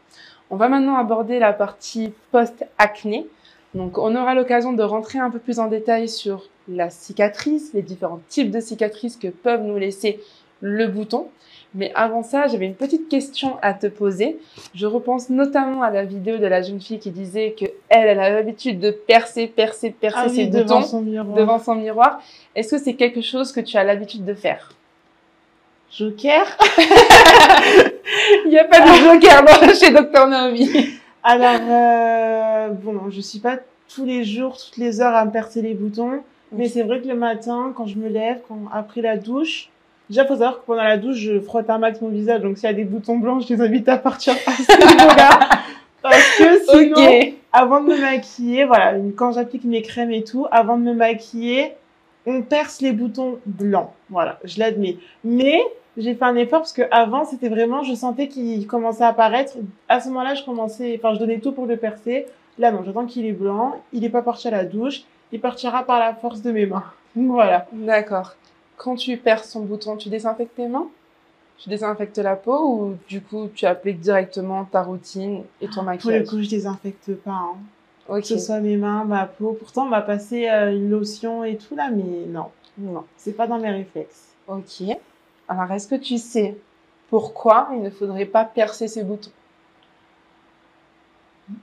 On 0.49 0.55
va 0.55 0.69
maintenant 0.69 0.95
aborder 0.95 1.39
la 1.39 1.53
partie 1.53 2.13
post-acné. 2.31 3.27
Donc, 3.73 3.97
on 3.97 4.15
aura 4.15 4.35
l'occasion 4.35 4.73
de 4.73 4.83
rentrer 4.83 5.19
un 5.19 5.29
peu 5.29 5.39
plus 5.39 5.59
en 5.59 5.67
détail 5.67 6.07
sur 6.07 6.47
la 6.67 6.89
cicatrice, 6.89 7.73
les 7.73 7.81
différents 7.81 8.21
types 8.29 8.51
de 8.51 8.59
cicatrices 8.59 9.17
que 9.17 9.27
peuvent 9.27 9.63
nous 9.63 9.77
laisser 9.77 10.19
le 10.61 10.87
bouton. 10.87 11.27
Mais 11.75 11.91
avant 11.93 12.23
ça, 12.23 12.47
j'avais 12.47 12.65
une 12.65 12.75
petite 12.75 13.09
question 13.09 13.57
à 13.61 13.73
te 13.73 13.87
poser. 13.87 14.39
Je 14.73 14.85
repense 14.85 15.29
notamment 15.29 15.83
à 15.83 15.91
la 15.91 16.05
vidéo 16.05 16.37
de 16.37 16.45
la 16.45 16.61
jeune 16.61 16.79
fille 16.79 16.99
qui 16.99 17.11
disait 17.11 17.53
que 17.59 17.65
elle, 17.89 18.07
elle 18.07 18.19
a 18.19 18.29
l'habitude 18.29 18.79
de 18.79 18.91
percer, 18.91 19.47
percer, 19.47 19.91
percer 19.91 20.19
ah 20.23 20.29
ses 20.29 20.47
devant 20.47 20.77
boutons 20.77 20.87
son 20.87 21.01
miroir. 21.01 21.35
devant 21.35 21.59
son 21.59 21.75
miroir. 21.75 22.21
Est-ce 22.55 22.75
que 22.75 22.81
c'est 22.81 22.93
quelque 22.93 23.21
chose 23.21 23.51
que 23.51 23.59
tu 23.59 23.75
as 23.75 23.83
l'habitude 23.83 24.23
de 24.23 24.33
faire? 24.33 24.71
Joker? 25.91 26.45
Il 28.45 28.49
n'y 28.49 28.57
a 28.57 28.65
pas 28.65 28.79
de 28.79 28.93
joker 28.95 29.43
dans, 29.43 29.73
chez 29.73 29.91
Dr 29.91 30.27
Naomi. 30.27 30.69
Alors, 31.23 31.59
euh, 31.69 32.69
bon, 32.69 33.09
je 33.09 33.19
suis 33.19 33.39
pas 33.39 33.57
tous 33.93 34.05
les 34.05 34.23
jours, 34.23 34.57
toutes 34.57 34.77
les 34.77 35.01
heures 35.01 35.15
à 35.15 35.25
me 35.25 35.31
percer 35.31 35.61
les 35.61 35.73
boutons. 35.73 36.21
Mais 36.51 36.69
c'est 36.69 36.83
vrai 36.83 37.01
que 37.01 37.07
le 37.07 37.15
matin, 37.15 37.73
quand 37.75 37.85
je 37.85 37.97
me 37.97 38.07
lève, 38.07 38.39
quand, 38.47 38.59
après 38.71 39.01
la 39.01 39.17
douche, 39.17 39.69
Déjà, 40.09 40.25
faut 40.25 40.35
savoir 40.35 40.59
que 40.61 40.65
pendant 40.65 40.83
la 40.83 40.97
douche, 40.97 41.17
je 41.17 41.39
frotte 41.39 41.69
un 41.69 41.77
max 41.77 41.99
mon 42.01 42.09
visage. 42.09 42.41
Donc, 42.41 42.57
s'il 42.57 42.67
y 42.67 42.69
a 42.69 42.73
des 42.73 42.83
boutons 42.83 43.17
blancs, 43.17 43.43
je 43.47 43.53
les 43.53 43.61
invite 43.61 43.89
à 43.89 43.97
partir 43.97 44.33
à 44.45 44.51
ce 44.51 44.77
niveau-là. 44.77 45.39
Parce 46.01 46.37
que 46.37 46.59
sinon, 46.69 47.33
avant 47.51 47.81
de 47.81 47.87
me 47.87 47.99
maquiller, 47.99 48.65
voilà, 48.65 48.93
quand 49.15 49.31
j'applique 49.31 49.63
mes 49.63 49.81
crèmes 49.81 50.11
et 50.11 50.23
tout, 50.23 50.45
avant 50.51 50.77
de 50.77 50.83
me 50.83 50.93
maquiller, 50.93 51.73
on 52.27 52.43
perce 52.43 52.81
les 52.81 52.91
boutons 52.91 53.39
blancs. 53.45 53.89
Voilà, 54.09 54.37
je 54.43 54.59
l'admets. 54.59 54.97
Mais 55.23 55.59
j'ai 55.97 56.13
fait 56.13 56.25
un 56.25 56.35
effort 56.35 56.59
parce 56.59 56.73
que 56.73 56.83
avant, 56.91 57.25
c'était 57.25 57.49
vraiment, 57.49 57.81
je 57.81 57.95
sentais 57.95 58.27
qu'il 58.27 58.67
commençait 58.67 59.03
à 59.03 59.07
apparaître. 59.07 59.53
À 59.89 59.99
ce 59.99 60.09
moment-là, 60.09 60.35
je 60.35 60.43
commençais, 60.43 60.99
enfin, 61.01 61.15
je 61.15 61.19
donnais 61.19 61.39
tout 61.39 61.53
pour 61.53 61.65
le 61.65 61.77
percer. 61.77 62.27
Là, 62.59 62.71
non, 62.71 62.83
j'attends 62.85 63.05
qu'il 63.05 63.25
est 63.25 63.31
blanc. 63.31 63.81
Il 63.93 64.03
est 64.03 64.09
pas 64.09 64.21
parti 64.21 64.47
à 64.47 64.51
la 64.51 64.65
douche. 64.65 65.01
Il 65.31 65.39
partira 65.39 65.83
par 65.83 65.99
la 65.99 66.13
force 66.13 66.41
de 66.41 66.51
mes 66.51 66.65
mains. 66.65 66.83
Voilà. 67.15 67.65
D'accord 67.71 68.35
quand 68.77 68.95
tu 68.95 69.17
perds 69.17 69.47
ton 69.49 69.61
bouton, 69.61 69.97
tu 69.97 70.09
désinfectes 70.09 70.55
tes 70.55 70.67
mains? 70.67 70.87
Tu 71.57 71.69
désinfectes 71.69 72.17
la 72.17 72.35
peau 72.35 72.57
ou 72.57 72.97
du 73.07 73.21
coup 73.21 73.49
tu 73.53 73.65
appliques 73.65 74.01
directement 74.01 74.65
ta 74.65 74.83
routine 74.83 75.43
et 75.61 75.69
ton 75.69 75.83
maquillage 75.83 76.23
Pour 76.23 76.33
le 76.33 76.39
coup, 76.39 76.43
je 76.43 76.49
désinfecte 76.49 77.15
pas. 77.15 77.31
Hein. 77.31 77.55
Que 78.07 78.21
ce 78.21 78.37
soit 78.37 78.59
mes 78.59 78.77
mains, 78.77 79.03
ma 79.05 79.25
peau. 79.25 79.55
Pourtant, 79.57 79.85
on 79.85 79.89
m'a 79.89 80.01
passé 80.01 80.49
euh, 80.49 80.75
une 80.75 80.89
lotion 80.89 81.43
et 81.43 81.57
tout 81.57 81.75
là, 81.75 81.89
mais 81.89 82.25
non. 82.27 82.47
Non, 82.77 83.05
c'est 83.15 83.33
pas 83.33 83.47
dans 83.47 83.57
mes 83.57 83.71
réflexes. 83.71 84.33
Ok. 84.47 84.83
Alors, 85.47 85.71
est-ce 85.71 85.87
que 85.87 85.95
tu 85.95 86.17
sais 86.17 86.57
pourquoi 87.09 87.69
il 87.73 87.81
ne 87.81 87.89
faudrait 87.89 88.25
pas 88.25 88.43
percer 88.43 88.87
ses 88.87 89.03
boutons? 89.03 89.31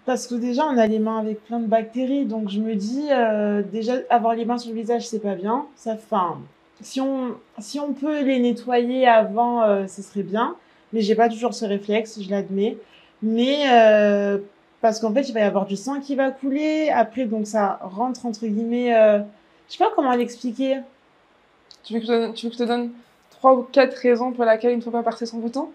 Parce 0.06 0.26
que 0.26 0.36
déjà, 0.36 0.64
on 0.64 0.78
a 0.78 0.86
les 0.86 1.00
mains 1.00 1.18
avec 1.18 1.44
plein 1.44 1.58
de 1.58 1.66
bactéries, 1.66 2.24
donc 2.24 2.48
je 2.48 2.60
me 2.60 2.76
dis, 2.76 3.08
euh, 3.10 3.62
déjà, 3.62 3.94
avoir 4.10 4.34
les 4.34 4.44
mains 4.44 4.58
sur 4.58 4.72
le 4.72 4.76
visage, 4.80 5.08
c'est 5.08 5.18
pas 5.18 5.34
bien. 5.34 5.66
Ça, 5.74 5.94
enfin, 5.94 6.38
si 6.82 7.00
on, 7.00 7.36
si 7.58 7.80
on 7.80 7.92
peut 7.92 8.22
les 8.22 8.38
nettoyer 8.38 9.06
avant, 9.06 9.62
euh, 9.62 9.86
ce 9.86 10.02
serait 10.02 10.22
bien. 10.22 10.56
Mais 10.92 11.00
j'ai 11.00 11.14
pas 11.14 11.28
toujours 11.28 11.54
ce 11.54 11.64
réflexe, 11.64 12.20
je 12.20 12.30
l'admets. 12.30 12.76
Mais 13.22 13.70
euh, 13.70 14.38
parce 14.80 15.00
qu'en 15.00 15.12
fait, 15.14 15.22
il 15.28 15.32
va 15.32 15.40
y 15.40 15.44
avoir 15.44 15.66
du 15.66 15.76
sang 15.76 16.00
qui 16.00 16.16
va 16.16 16.30
couler. 16.30 16.90
Après, 16.90 17.24
donc 17.24 17.46
ça 17.46 17.78
rentre 17.82 18.26
entre 18.26 18.46
guillemets. 18.46 18.94
Euh, 18.94 19.20
je 19.68 19.72
sais 19.72 19.84
pas 19.84 19.90
comment 19.94 20.12
l'expliquer. 20.12 20.80
Tu 21.84 21.94
veux 21.94 22.00
que 22.00 22.06
je, 22.06 22.32
tu 22.32 22.46
veux 22.46 22.50
que 22.50 22.56
je 22.56 22.62
te 22.62 22.68
donne 22.68 22.90
trois 23.30 23.54
ou 23.54 23.62
quatre 23.62 23.94
raisons 23.94 24.32
pour 24.32 24.44
lesquelles 24.44 24.72
il 24.72 24.78
ne 24.78 24.82
faut 24.82 24.90
pas 24.90 25.02
percer 25.02 25.26
son 25.26 25.38
bouton? 25.38 25.70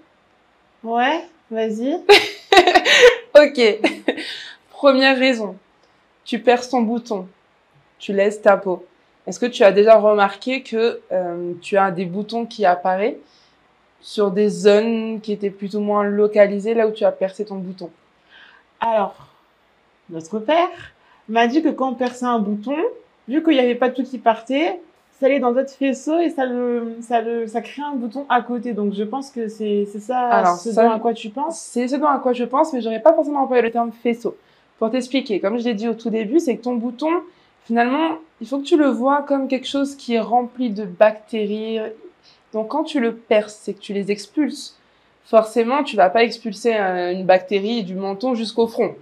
Ouais, 0.83 1.25
vas-y. 1.49 1.95
ok. 3.35 3.79
Première 4.69 5.17
raison. 5.17 5.55
Tu 6.23 6.39
perces 6.39 6.69
ton 6.69 6.81
bouton. 6.81 7.27
Tu 7.97 8.13
laisses 8.13 8.41
ta 8.41 8.57
peau. 8.57 8.85
Est-ce 9.27 9.39
que 9.39 9.45
tu 9.45 9.63
as 9.63 9.71
déjà 9.71 9.97
remarqué 9.97 10.63
que 10.63 11.01
euh, 11.11 11.53
tu 11.61 11.77
as 11.77 11.91
des 11.91 12.05
boutons 12.05 12.45
qui 12.45 12.65
apparaissent 12.65 13.15
sur 13.99 14.31
des 14.31 14.47
zones 14.49 15.19
qui 15.21 15.33
étaient 15.33 15.49
plus 15.49 15.75
ou 15.75 15.81
moins 15.81 16.03
localisées 16.03 16.73
là 16.73 16.87
où 16.87 16.91
tu 16.91 17.03
as 17.03 17.11
percé 17.11 17.43
ton 17.45 17.55
bouton? 17.55 17.89
Alors, 18.79 19.27
notre 20.09 20.39
père 20.39 20.69
m'a 21.27 21.47
dit 21.47 21.61
que 21.61 21.69
quand 21.69 21.89
on 21.89 21.95
perçait 21.95 22.25
un 22.25 22.39
bouton, 22.39 22.77
vu 23.27 23.43
qu'il 23.43 23.53
n'y 23.53 23.59
avait 23.59 23.75
pas 23.75 23.89
tout 23.89 24.03
qui 24.03 24.17
partait, 24.17 24.79
s'aller 25.19 25.39
dans 25.39 25.51
d'autres 25.51 25.71
faisceaux 25.73 26.19
et 26.19 26.29
ça 26.29 26.45
le, 26.45 26.95
ça 27.01 27.21
le, 27.21 27.47
ça 27.47 27.59
crée 27.61 27.81
un 27.81 27.95
bouton 27.95 28.25
à 28.29 28.41
côté. 28.41 28.71
Donc 28.73 28.93
je 28.93 29.03
pense 29.03 29.31
que 29.31 29.47
c'est, 29.49 29.87
c'est 29.91 29.99
ça, 29.99 30.19
Alors, 30.29 30.55
ce 30.55 30.71
ça- 30.71 30.83
dont 30.85 30.91
à 30.91 30.99
quoi 30.99 31.13
tu 31.13 31.29
penses? 31.29 31.59
C'est 31.59 31.87
ce 31.87 31.95
dont 31.95 32.07
à 32.07 32.19
quoi 32.19 32.33
je 32.33 32.45
pense, 32.45 32.71
mais 32.71 32.81
j'aurais 32.81 33.01
pas 33.01 33.13
forcément 33.13 33.41
employé 33.41 33.61
le 33.63 33.71
terme 33.71 33.91
faisceau. 33.91 34.37
Pour 34.77 34.91
t'expliquer, 34.91 35.39
comme 35.39 35.57
je 35.57 35.63
l'ai 35.65 35.73
dit 35.73 35.89
au 35.89 35.95
tout 35.95 36.11
début, 36.11 36.39
c'est 36.39 36.55
que 36.55 36.61
ton 36.61 36.75
bouton, 36.75 37.09
finalement, 37.65 38.19
il 38.39 38.47
faut 38.47 38.59
que 38.59 38.65
tu 38.65 38.77
le 38.77 38.87
vois 38.87 39.23
comme 39.23 39.47
quelque 39.47 39.67
chose 39.67 39.95
qui 39.95 40.13
est 40.13 40.19
rempli 40.19 40.69
de 40.69 40.85
bactéries. 40.85 41.79
Donc 42.53 42.69
quand 42.69 42.83
tu 42.83 42.99
le 42.99 43.15
perces, 43.15 43.59
c'est 43.61 43.73
que 43.73 43.79
tu 43.79 43.93
les 43.93 44.11
expulses. 44.11 44.77
Forcément, 45.25 45.83
tu 45.83 45.95
vas 45.95 46.09
pas 46.09 46.23
expulser 46.23 46.75
euh, 46.75 47.11
une 47.11 47.25
bactérie 47.25 47.83
du 47.83 47.95
menton 47.95 48.35
jusqu'au 48.35 48.67
front. 48.67 48.95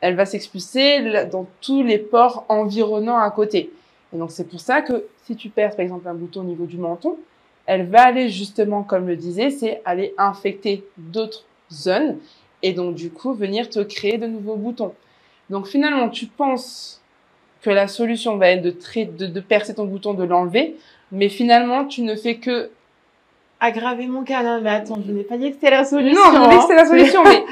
Elle 0.00 0.16
va 0.16 0.26
s'expulser 0.26 1.26
dans 1.30 1.46
tous 1.60 1.82
les 1.82 1.98
pores 1.98 2.44
environnants 2.48 3.18
à 3.18 3.30
côté. 3.30 3.70
Et 4.12 4.18
donc 4.18 4.30
c'est 4.32 4.48
pour 4.48 4.60
ça 4.60 4.82
que 4.82 5.06
si 5.24 5.36
tu 5.36 5.48
perces 5.48 5.76
par 5.76 5.84
exemple 5.84 6.08
un 6.08 6.14
bouton 6.14 6.40
au 6.40 6.44
niveau 6.44 6.66
du 6.66 6.78
menton, 6.78 7.16
elle 7.66 7.86
va 7.86 8.02
aller 8.02 8.28
justement, 8.28 8.82
comme 8.82 9.06
le 9.06 9.16
disait, 9.16 9.50
c'est 9.50 9.80
aller 9.84 10.14
infecter 10.18 10.84
d'autres 10.96 11.44
zones 11.70 12.18
et 12.62 12.72
donc 12.72 12.94
du 12.94 13.10
coup 13.10 13.32
venir 13.32 13.68
te 13.68 13.80
créer 13.80 14.18
de 14.18 14.26
nouveaux 14.26 14.56
boutons. 14.56 14.94
Donc 15.50 15.66
finalement, 15.66 16.08
tu 16.08 16.26
penses 16.26 17.01
que 17.62 17.70
la 17.70 17.88
solution 17.88 18.36
va 18.36 18.48
être 18.48 18.62
de, 18.62 18.70
trai- 18.70 19.04
de, 19.06 19.26
de 19.26 19.40
percer 19.40 19.74
ton 19.74 19.84
bouton, 19.84 20.14
de 20.14 20.24
l'enlever, 20.24 20.76
mais 21.12 21.28
finalement, 21.28 21.84
tu 21.84 22.02
ne 22.02 22.14
fais 22.16 22.36
que... 22.36 22.70
Aggraver 23.60 24.06
mon 24.08 24.24
cas. 24.24 24.42
Non, 24.42 24.60
mais 24.60 24.70
attends, 24.70 24.98
je 25.06 25.12
n'ai 25.12 25.22
pas 25.22 25.36
dit 25.36 25.48
que 25.48 25.54
c'était 25.54 25.70
la 25.70 25.84
solution. 25.84 26.20
Non, 26.32 26.50
je 26.50 26.50
dis 26.50 26.56
que 26.56 26.66
c'est 26.66 26.74
la 26.74 26.86
solution, 26.86 27.22
mais 27.22 27.44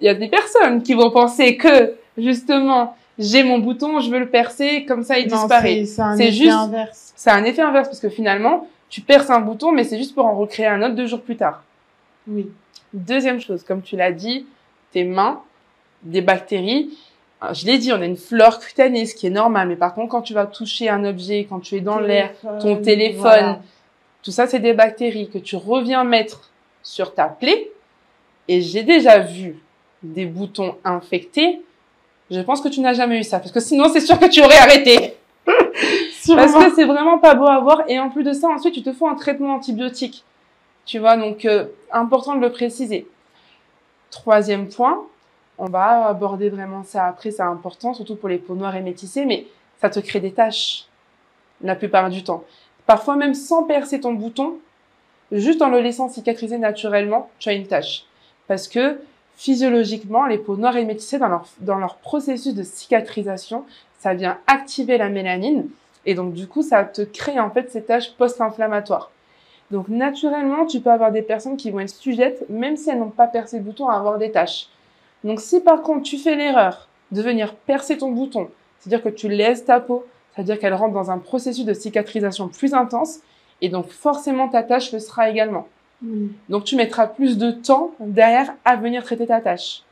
il 0.00 0.04
y 0.06 0.08
a 0.08 0.14
des 0.14 0.28
personnes 0.28 0.82
qui 0.82 0.94
vont 0.94 1.10
penser 1.10 1.56
que 1.56 1.94
justement, 2.16 2.96
j'ai 3.18 3.42
mon 3.42 3.58
bouton, 3.58 3.98
je 3.98 4.10
veux 4.10 4.20
le 4.20 4.28
percer, 4.28 4.84
comme 4.84 5.02
ça 5.02 5.18
il 5.18 5.28
Non, 5.28 5.36
disparaît. 5.38 5.84
c'est- 5.84 6.30
juste- 6.30 6.52
inverse. 6.52 7.12
C'est 7.16 7.30
un 7.30 7.42
effet 7.42 7.62
inverse 7.62 7.88
parce 7.88 7.98
que 8.00 8.08
finalement, 8.08 8.68
tu 8.88 9.00
perces 9.00 9.28
un 9.30 9.40
bouton, 9.40 9.72
mais 9.72 9.82
c'est 9.82 9.98
juste 9.98 10.14
pour 10.14 10.24
en 10.26 10.36
recréer 10.36 10.66
un 10.66 10.80
autre 10.82 10.94
deux 10.94 11.06
jours 11.06 11.20
plus 11.20 11.36
tard. 11.36 11.64
Oui. 12.28 12.48
Deuxième 12.94 13.40
chose, 13.40 13.64
comme 13.64 13.82
tu 13.82 13.96
l'as 13.96 14.12
dit, 14.12 14.46
tes 14.92 15.02
mains, 15.04 15.40
des 16.02 16.20
bactéries. 16.22 16.96
Alors, 17.40 17.54
je 17.54 17.64
l'ai 17.66 17.78
dit, 17.78 17.92
on 17.92 18.00
a 18.00 18.04
une 18.04 18.16
flore 18.16 18.58
cutanée, 18.58 19.06
ce 19.06 19.14
qui 19.14 19.26
est 19.26 19.30
normal. 19.30 19.68
Mais 19.68 19.76
par 19.76 19.94
contre, 19.94 20.10
quand 20.10 20.22
tu 20.22 20.34
vas 20.34 20.46
toucher 20.46 20.88
un 20.88 21.04
objet, 21.04 21.46
quand 21.48 21.60
tu 21.60 21.76
es 21.76 21.80
dans 21.80 21.98
l'air, 21.98 22.32
ton 22.60 22.76
téléphone, 22.76 23.20
voilà. 23.22 23.60
tout 24.22 24.30
ça, 24.30 24.46
c'est 24.46 24.58
des 24.58 24.74
bactéries 24.74 25.30
que 25.30 25.38
tu 25.38 25.56
reviens 25.56 26.04
mettre 26.04 26.50
sur 26.82 27.14
ta 27.14 27.24
plaie. 27.28 27.70
Et 28.48 28.60
j'ai 28.60 28.82
déjà 28.82 29.20
vu 29.20 29.62
des 30.02 30.26
boutons 30.26 30.76
infectés. 30.84 31.62
Je 32.30 32.40
pense 32.40 32.60
que 32.60 32.68
tu 32.68 32.80
n'as 32.80 32.92
jamais 32.92 33.18
eu 33.18 33.24
ça, 33.24 33.38
parce 33.38 33.52
que 33.52 33.60
sinon, 33.60 33.88
c'est 33.92 34.00
sûr 34.00 34.18
que 34.18 34.26
tu 34.26 34.42
aurais 34.42 34.58
arrêté. 34.58 35.14
Parce 36.36 36.52
que 36.52 36.74
c'est 36.76 36.84
vraiment 36.84 37.18
pas 37.18 37.34
beau 37.34 37.46
à 37.46 37.58
voir. 37.58 37.82
Et 37.88 37.98
en 37.98 38.10
plus 38.10 38.22
de 38.22 38.32
ça, 38.32 38.48
ensuite, 38.48 38.74
tu 38.74 38.82
te 38.82 38.92
fais 38.92 39.06
un 39.06 39.14
traitement 39.14 39.54
antibiotique. 39.54 40.22
Tu 40.84 40.98
vois, 40.98 41.16
donc, 41.16 41.44
euh, 41.44 41.64
important 41.90 42.36
de 42.36 42.40
le 42.40 42.52
préciser. 42.52 43.08
Troisième 44.10 44.68
point, 44.68 45.02
on 45.60 45.66
va 45.66 46.06
aborder 46.06 46.48
vraiment 46.48 46.82
ça 46.82 47.06
après, 47.06 47.30
c'est 47.30 47.42
important, 47.42 47.94
surtout 47.94 48.16
pour 48.16 48.28
les 48.28 48.38
peaux 48.38 48.54
noires 48.54 48.74
et 48.76 48.80
métissées, 48.80 49.26
mais 49.26 49.46
ça 49.80 49.90
te 49.90 50.00
crée 50.00 50.20
des 50.20 50.32
taches 50.32 50.86
la 51.62 51.76
plupart 51.76 52.08
du 52.08 52.24
temps. 52.24 52.44
Parfois 52.86 53.16
même 53.16 53.34
sans 53.34 53.64
percer 53.64 54.00
ton 54.00 54.14
bouton, 54.14 54.56
juste 55.30 55.60
en 55.60 55.68
le 55.68 55.80
laissant 55.80 56.08
cicatriser 56.08 56.56
naturellement, 56.56 57.28
tu 57.38 57.50
as 57.50 57.52
une 57.52 57.66
tache. 57.66 58.06
Parce 58.48 58.66
que 58.66 59.00
physiologiquement, 59.36 60.26
les 60.26 60.38
peaux 60.38 60.56
noires 60.56 60.76
et 60.76 60.84
métissées, 60.84 61.18
dans 61.18 61.28
leur, 61.28 61.46
dans 61.60 61.78
leur 61.78 61.96
processus 61.96 62.54
de 62.54 62.62
cicatrisation, 62.62 63.64
ça 63.98 64.14
vient 64.14 64.38
activer 64.46 64.96
la 64.96 65.10
mélanine 65.10 65.68
et 66.06 66.14
donc 66.14 66.32
du 66.32 66.46
coup, 66.46 66.62
ça 66.62 66.84
te 66.84 67.02
crée 67.02 67.38
en 67.38 67.50
fait 67.50 67.70
ces 67.70 67.82
taches 67.82 68.12
post-inflammatoires. 68.12 69.10
Donc 69.70 69.88
naturellement, 69.88 70.66
tu 70.66 70.80
peux 70.80 70.90
avoir 70.90 71.12
des 71.12 71.22
personnes 71.22 71.56
qui 71.56 71.70
vont 71.70 71.80
être 71.80 71.90
sujettes, 71.90 72.48
même 72.48 72.76
si 72.76 72.90
elles 72.90 72.98
n'ont 72.98 73.10
pas 73.10 73.26
percé 73.26 73.58
le 73.58 73.64
bouton, 73.64 73.88
à 73.88 73.96
avoir 73.96 74.18
des 74.18 74.32
taches. 74.32 74.68
Donc 75.24 75.40
si 75.40 75.60
par 75.60 75.82
contre 75.82 76.02
tu 76.02 76.18
fais 76.18 76.36
l'erreur 76.36 76.88
de 77.12 77.22
venir 77.22 77.54
percer 77.54 77.98
ton 77.98 78.10
bouton, 78.10 78.48
c'est-à-dire 78.78 79.02
que 79.02 79.08
tu 79.08 79.28
laisses 79.28 79.64
ta 79.64 79.80
peau, 79.80 80.06
c'est-à-dire 80.34 80.58
qu'elle 80.58 80.74
rentre 80.74 80.94
dans 80.94 81.10
un 81.10 81.18
processus 81.18 81.64
de 81.64 81.74
cicatrisation 81.74 82.48
plus 82.48 82.72
intense, 82.72 83.18
et 83.60 83.68
donc 83.68 83.88
forcément 83.88 84.48
ta 84.48 84.62
tâche 84.62 84.92
le 84.92 84.98
sera 84.98 85.28
également. 85.28 85.68
Donc 86.48 86.64
tu 86.64 86.76
mettras 86.76 87.06
plus 87.06 87.36
de 87.36 87.50
temps 87.50 87.92
derrière 88.00 88.54
à 88.64 88.76
venir 88.76 89.04
traiter 89.04 89.26
ta 89.26 89.40
tâche. 89.40 89.82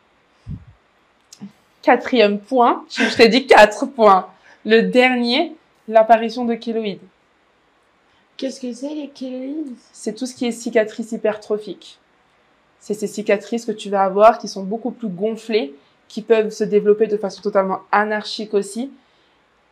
Quatrième 1.83 2.39
point, 2.39 2.85
je 2.89 3.15
t'ai 3.15 3.29
dit 3.29 3.47
quatre 3.47 3.87
points. 3.87 4.29
Le 4.65 4.83
dernier, 4.83 5.55
l'apparition 5.87 6.45
de 6.45 6.55
kéloïdes. 6.55 7.01
Qu'est-ce 8.37 8.61
que 8.61 8.73
c'est 8.73 8.95
les 8.95 9.09
kéloïdes? 9.09 9.75
C'est 9.93 10.15
tout 10.15 10.27
ce 10.27 10.35
qui 10.35 10.47
est 10.47 10.53
cicatrices 10.53 11.13
hypertrophiques. 11.13 11.99
C'est 12.81 12.95
ces 12.95 13.07
cicatrices 13.07 13.65
que 13.65 13.73
tu 13.73 13.91
vas 13.91 14.03
avoir 14.03 14.39
qui 14.39 14.49
sont 14.49 14.63
beaucoup 14.63 14.91
plus 14.91 15.09
gonflées, 15.09 15.75
qui 16.09 16.23
peuvent 16.23 16.51
se 16.51 16.65
développer 16.65 17.07
de 17.07 17.17
façon 17.17 17.43
totalement 17.43 17.81
anarchique 17.93 18.55
aussi. 18.55 18.91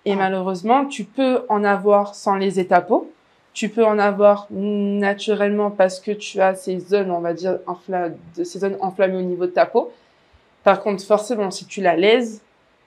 Et 0.04 0.12
Ah. 0.12 0.16
malheureusement, 0.16 0.86
tu 0.86 1.04
peux 1.04 1.44
en 1.48 1.64
avoir 1.64 2.14
sans 2.14 2.36
les 2.36 2.60
étapos. 2.60 3.10
Tu 3.54 3.70
peux 3.70 3.84
en 3.84 3.98
avoir 3.98 4.46
naturellement 4.50 5.70
parce 5.70 5.98
que 5.98 6.10
tu 6.10 6.40
as 6.40 6.54
ces 6.54 6.78
zones, 6.78 7.10
on 7.10 7.20
va 7.20 7.32
dire, 7.32 7.58
ces 8.34 8.58
zones 8.58 8.76
enflammées 8.80 9.16
au 9.16 9.22
niveau 9.22 9.46
de 9.46 9.50
ta 9.52 9.64
peau. 9.64 9.92
Par 10.62 10.82
contre, 10.82 11.02
forcément, 11.02 11.50
si 11.50 11.64
tu 11.64 11.80
la 11.80 11.96
lèses, 11.96 12.42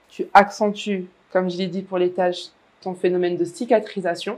tu 0.10 0.28
accentues, 0.34 1.08
comme 1.32 1.50
je 1.50 1.58
l'ai 1.58 1.68
dit 1.68 1.82
pour 1.82 1.98
les 1.98 2.12
taches, 2.12 2.50
ton 2.82 2.94
phénomène 2.94 3.36
de 3.36 3.46
cicatrisation. 3.46 4.38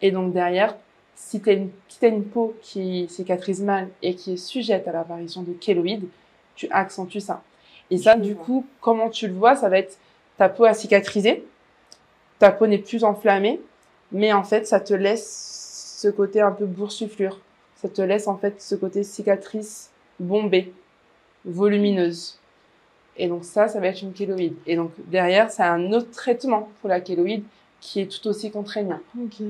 Et 0.00 0.12
donc 0.12 0.32
derrière, 0.32 0.76
si 1.14 1.40
tu 1.40 1.50
as 1.50 1.52
une, 1.52 1.70
si 1.88 1.98
t'as 2.00 2.08
une 2.08 2.24
peau 2.24 2.54
qui 2.62 3.06
cicatrise 3.08 3.62
mal 3.62 3.88
et 4.02 4.14
qui 4.14 4.34
est 4.34 4.36
sujette 4.36 4.88
à 4.88 4.92
l'apparition 4.92 5.42
de 5.42 5.52
kéloïdes, 5.52 6.08
tu 6.56 6.68
accentues 6.70 7.20
ça. 7.20 7.42
Et 7.90 7.98
ça, 7.98 8.16
du 8.16 8.34
coup, 8.34 8.66
comment 8.80 9.10
tu 9.10 9.28
le 9.28 9.34
vois, 9.34 9.56
ça 9.56 9.68
va 9.68 9.78
être 9.78 9.98
ta 10.36 10.48
peau 10.48 10.64
a 10.64 10.74
cicatrisé, 10.74 11.44
ta 12.38 12.50
peau 12.50 12.66
n'est 12.66 12.78
plus 12.78 13.04
enflammée, 13.04 13.60
mais 14.10 14.32
en 14.32 14.42
fait, 14.42 14.66
ça 14.66 14.80
te 14.80 14.94
laisse 14.94 15.98
ce 15.98 16.08
côté 16.08 16.40
un 16.40 16.50
peu 16.50 16.66
boursouflure. 16.66 17.40
Ça 17.76 17.88
te 17.88 18.02
laisse 18.02 18.28
en 18.28 18.36
fait 18.36 18.60
ce 18.60 18.74
côté 18.74 19.04
cicatrice 19.04 19.90
bombée, 20.18 20.72
volumineuse. 21.44 22.38
Et 23.16 23.28
donc 23.28 23.44
ça, 23.44 23.68
ça 23.68 23.80
va 23.80 23.88
être 23.88 24.02
une 24.02 24.12
kéloïde. 24.12 24.56
Et 24.66 24.76
donc 24.76 24.90
derrière, 25.06 25.50
c'est 25.50 25.62
un 25.62 25.92
autre 25.92 26.10
traitement 26.10 26.68
pour 26.80 26.88
la 26.88 27.00
kéloïde 27.00 27.44
qui 27.80 28.00
est 28.00 28.06
tout 28.06 28.26
aussi 28.28 28.50
contraignant. 28.50 29.00
Ok. 29.22 29.42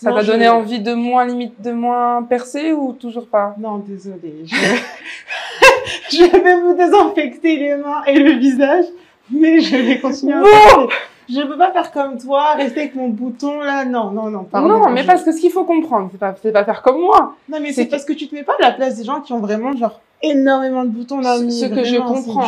Ça 0.00 0.12
t'a 0.12 0.22
je- 0.22 0.30
donné 0.30 0.48
envie 0.48 0.78
de 0.80 0.94
moins 0.94 1.24
limite, 1.26 1.60
de 1.60 1.72
moins 1.72 2.22
percer 2.22 2.72
ou 2.72 2.92
toujours 2.92 3.26
pas? 3.26 3.54
Non, 3.58 3.78
désolée. 3.78 4.44
Je... 4.44 4.54
je 6.16 6.24
vais 6.24 6.60
vous 6.60 6.74
désinfecter 6.74 7.56
les 7.56 7.76
mains 7.76 8.04
et 8.06 8.18
le 8.18 8.32
visage, 8.38 8.84
mais 9.30 9.60
je 9.60 9.76
vais 9.76 9.98
continuer 9.98 10.34
à 10.34 10.42
parler. 10.42 10.88
Je 11.28 11.42
peux 11.42 11.58
pas 11.58 11.72
faire 11.72 11.90
comme 11.92 12.16
toi, 12.16 12.54
rester 12.54 12.80
avec 12.80 12.94
mon 12.94 13.08
bouton 13.08 13.60
là. 13.60 13.84
Non, 13.84 14.10
non, 14.12 14.30
non, 14.30 14.44
pardon. 14.44 14.68
Non, 14.68 14.88
mais 14.90 15.02
Je- 15.02 15.06
parce 15.08 15.24
que 15.24 15.32
ce 15.32 15.40
qu'il 15.40 15.50
faut 15.50 15.64
comprendre, 15.64 16.08
c'est 16.12 16.18
pas, 16.18 16.34
c'est 16.40 16.52
pas 16.52 16.64
faire 16.64 16.80
comme 16.80 17.00
moi. 17.00 17.34
Non, 17.50 17.58
mais 17.60 17.72
c'est 17.72 17.86
parce 17.86 18.04
que 18.04 18.12
tu 18.14 18.28
te 18.28 18.34
mets 18.34 18.44
pas 18.44 18.54
à 18.60 18.66
la 18.66 18.70
place 18.72 18.96
des 18.96 19.04
gens 19.04 19.20
qui 19.20 19.32
ont 19.32 19.40
vraiment 19.40 19.76
genre 19.76 20.00
énormément 20.22 20.84
de 20.84 20.90
boutons 20.90 21.20
là. 21.20 21.36
Ce- 21.38 21.50
ce 21.50 21.64
que 21.66 21.84
je 21.84 21.96
comprends. 22.24 22.46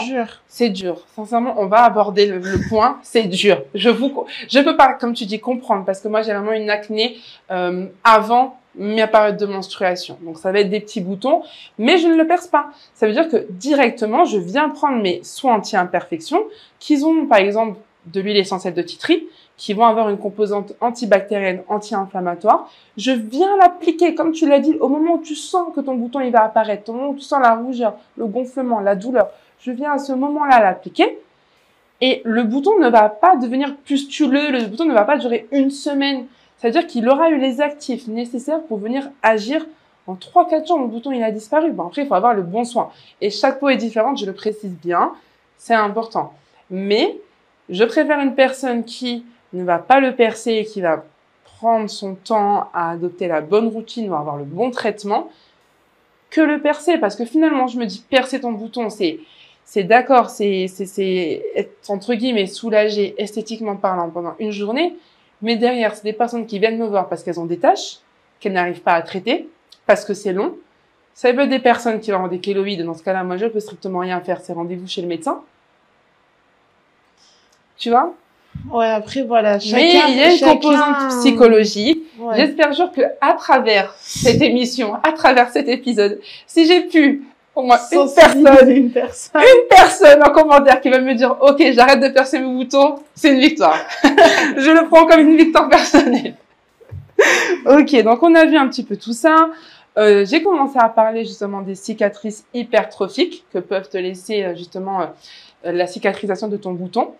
C'est 0.49 0.71
dur. 0.71 0.95
Dur. 0.95 1.07
Sincèrement, 1.15 1.55
on 1.59 1.67
va 1.67 1.85
aborder 1.85 2.27
le, 2.27 2.39
le 2.39 2.69
point. 2.69 2.99
C'est 3.03 3.25
dur. 3.25 3.63
Je 3.75 3.91
vous, 3.91 4.25
je 4.49 4.61
peux 4.61 4.77
pas, 4.77 4.95
comme 4.95 5.13
tu 5.15 5.27
dis, 5.27 5.41
comprendre 5.41 5.85
parce 5.85 6.01
que 6.01 6.09
moi 6.09 6.23
j'ai 6.23 6.33
vraiment 6.33 6.53
une 6.53 6.71
acné 6.71 7.19
euh, 7.51 7.87
avant 8.05 8.57
ma 8.77 9.07
période 9.09 9.37
de 9.37 9.47
menstruation. 9.47 10.17
Donc 10.23 10.39
ça 10.39 10.53
va 10.53 10.61
être 10.61 10.71
des 10.71 10.81
petits 10.81 11.01
boutons, 11.01 11.43
mais 11.79 11.99
je 11.99 12.07
ne 12.07 12.15
le 12.15 12.27
perce 12.27 12.47
pas. 12.47 12.67
Ça 12.95 13.07
veut 13.07 13.13
dire 13.13 13.29
que 13.29 13.47
directement, 13.51 14.25
je 14.25 14.39
viens 14.39 14.69
prendre 14.69 15.03
mes 15.03 15.21
soins 15.25 15.55
anti-imperfection, 15.57 16.45
qui 16.79 17.03
ont 17.05 17.27
par 17.27 17.39
exemple 17.39 17.79
de 18.07 18.21
l'huile 18.21 18.37
essentielle 18.37 18.75
de 18.75 18.83
titri, 18.83 19.25
qui 19.61 19.75
vont 19.75 19.85
avoir 19.85 20.09
une 20.09 20.17
composante 20.17 20.73
antibactérienne, 20.81 21.63
anti-inflammatoire. 21.69 22.71
Je 22.97 23.11
viens 23.11 23.59
l'appliquer, 23.59 24.15
comme 24.15 24.33
tu 24.33 24.49
l'as 24.49 24.59
dit, 24.59 24.75
au 24.81 24.89
moment 24.89 25.17
où 25.17 25.19
tu 25.21 25.35
sens 25.35 25.69
que 25.75 25.83
ton 25.83 25.97
bouton 25.97 26.21
il 26.21 26.33
va 26.33 26.45
apparaître, 26.45 26.89
au 26.89 26.95
moment 26.95 27.11
où 27.11 27.15
tu 27.15 27.21
sens 27.21 27.43
la 27.43 27.57
rougeur, 27.57 27.95
le 28.17 28.25
gonflement, 28.25 28.81
la 28.81 28.95
douleur. 28.95 29.29
Je 29.61 29.71
viens 29.71 29.93
à 29.93 29.99
ce 29.99 30.13
moment-là 30.15 30.61
l'appliquer. 30.61 31.19
Et 32.01 32.23
le 32.25 32.43
bouton 32.45 32.79
ne 32.81 32.89
va 32.89 33.11
pas 33.11 33.37
devenir 33.37 33.77
pustuleux, 33.77 34.51
le 34.51 34.65
bouton 34.65 34.87
ne 34.87 34.95
va 34.95 35.05
pas 35.05 35.19
durer 35.19 35.47
une 35.53 35.71
semaine. 35.71 36.25
C'est-à-dire 36.57 36.87
qu'il 36.87 37.07
aura 37.07 37.29
eu 37.29 37.37
les 37.37 37.61
actifs 37.61 38.07
nécessaires 38.07 38.63
pour 38.63 38.79
venir 38.79 39.11
agir 39.23 39.67
en 40.07 40.15
3-4 40.15 40.69
jours. 40.69 40.79
Le 40.79 40.87
bouton, 40.87 41.13
il 41.13 41.23
a 41.23 41.31
disparu. 41.31 41.71
Bon, 41.73 41.89
après, 41.89 42.05
il 42.05 42.09
faut 42.09 42.15
avoir 42.15 42.33
le 42.33 42.43
bon 42.43 42.65
soin. 42.65 42.89
Et 43.21 43.29
chaque 43.29 43.61
peau 43.61 43.69
est 43.69 43.77
différente, 43.77 44.17
je 44.17 44.25
le 44.25 44.33
précise 44.33 44.75
bien. 44.83 45.13
C'est 45.59 45.75
important. 45.75 46.33
Mais, 46.71 47.19
je 47.69 47.85
préfère 47.85 48.21
une 48.21 48.35
personne 48.35 48.85
qui 48.85 49.23
ne 49.53 49.65
va 49.65 49.79
pas 49.79 50.01
le 50.01 50.15
percer 50.15 50.53
et 50.53 50.65
qui 50.65 50.81
va 50.81 51.05
prendre 51.45 51.91
son 51.91 52.15
temps 52.15 52.71
à 52.73 52.91
adopter 52.91 53.29
la 53.29 53.41
bonne 53.41 53.69
routine 53.69 54.09
ou 54.11 54.15
avoir 54.15 54.37
le 54.37 54.45
bon 54.45 54.71
traitement 54.71 55.31
que 56.31 56.41
le 56.41 56.61
percer. 56.61 56.99
Parce 56.99 57.17
que 57.17 57.25
finalement, 57.25 57.67
je 57.67 57.79
me 57.79 57.87
dis, 57.87 58.05
percer 58.09 58.41
ton 58.41 58.53
bouton, 58.53 58.89
c'est, 58.89 59.21
c'est 59.65 59.85
d'accord, 59.85 60.31
c'est, 60.31 60.69
c'est, 60.69 61.43
être, 61.55 61.91
entre 61.91 62.15
guillemets, 62.15 62.47
soulagé 62.47 63.15
esthétiquement 63.19 63.77
parlant 63.77 64.11
pendant 64.11 64.35
une 64.39 64.53
journée. 64.53 64.97
Mais 65.43 65.57
derrière, 65.57 65.95
c'est 65.95 66.05
des 66.05 66.13
personnes 66.13 66.47
qui 66.47 66.59
viennent 66.59 66.79
me 66.79 66.87
voir 66.87 67.09
parce 67.09 67.23
qu'elles 67.23 67.41
ont 67.41 67.47
des 67.47 67.59
tâches 67.59 67.99
qu'elles 68.41 68.55
n'arrivent 68.55 68.81
pas 68.81 68.95
à 68.95 69.03
traiter, 69.03 69.49
parce 69.87 70.05
que 70.05 70.15
c'est 70.15 70.33
long. 70.33 70.57
Ça 71.15 71.33
peut 71.33 71.41
être 71.41 71.51
des 71.51 71.59
personnes 71.59 72.01
qui 72.01 72.13
ont 72.13 72.29
des 72.29 72.41
kéloïdes. 72.41 72.83
Dans 72.83 72.95
ce 72.95 73.03
cas-là, 73.03 73.23
moi, 73.23 73.37
je 73.37 73.47
peux 73.47 73.61
strictement 73.61 73.99
rien 73.99 74.21
faire. 74.21 74.41
C'est 74.41 74.55
rendez-vous 74.55 74.87
chez 74.87 75.03
le 75.03 75.09
médecin. 75.09 75.43
Tu 77.77 77.91
vois? 77.91 78.15
Ouais, 78.71 78.87
après, 78.87 79.23
voilà. 79.23 79.59
Mais 79.73 79.91
il 79.91 80.17
y 80.17 80.23
a 80.23 80.33
une 80.33 80.41
composante 80.41 81.21
psychologique. 81.21 82.03
Ouais. 82.19 82.37
J'espère 82.37 82.71
toujours 82.71 82.93
que 82.93 83.03
à 83.21 83.33
travers 83.35 83.95
cette 83.99 84.43
émission, 84.43 84.95
à 85.03 85.13
travers 85.13 85.51
cet 85.51 85.69
épisode, 85.69 86.21
si 86.47 86.67
j'ai 86.67 86.83
pu 86.83 87.23
au 87.55 87.63
moins 87.63 87.79
une 87.91 88.09
personne, 88.15 88.71
une 88.71 88.91
personne. 88.91 89.43
une 89.43 89.69
personne 89.69 90.23
en 90.23 90.31
commentaire 90.31 90.81
qui 90.81 90.89
va 90.89 91.01
me 91.01 91.15
dire 91.15 91.37
OK, 91.41 91.63
j'arrête 91.73 92.01
de 92.01 92.09
percer 92.09 92.39
mes 92.39 92.47
boutons, 92.47 92.97
c'est 93.15 93.33
une 93.33 93.41
victoire. 93.41 93.77
Je 94.03 94.71
le 94.71 94.89
prends 94.89 95.07
comme 95.07 95.21
une 95.21 95.37
victoire 95.37 95.69
personnelle. 95.69 96.35
OK, 97.67 98.03
donc 98.03 98.23
on 98.23 98.35
a 98.35 98.45
vu 98.45 98.57
un 98.57 98.69
petit 98.69 98.85
peu 98.85 98.97
tout 98.97 99.13
ça. 99.13 99.51
Euh, 99.99 100.25
j'ai 100.25 100.43
commencé 100.43 100.79
à 100.79 100.89
parler 100.89 101.25
justement 101.25 101.63
des 101.63 101.75
cicatrices 101.75 102.45
hypertrophiques 102.55 103.45
que 103.53 103.59
peuvent 103.59 103.89
te 103.89 103.99
laisser 103.99 104.45
euh, 104.45 104.55
justement 104.55 105.01
euh, 105.03 105.73
la 105.73 105.87
cicatrisation 105.87 106.49
de 106.49 106.57
ton 106.57 106.73
bouton. 106.73 107.15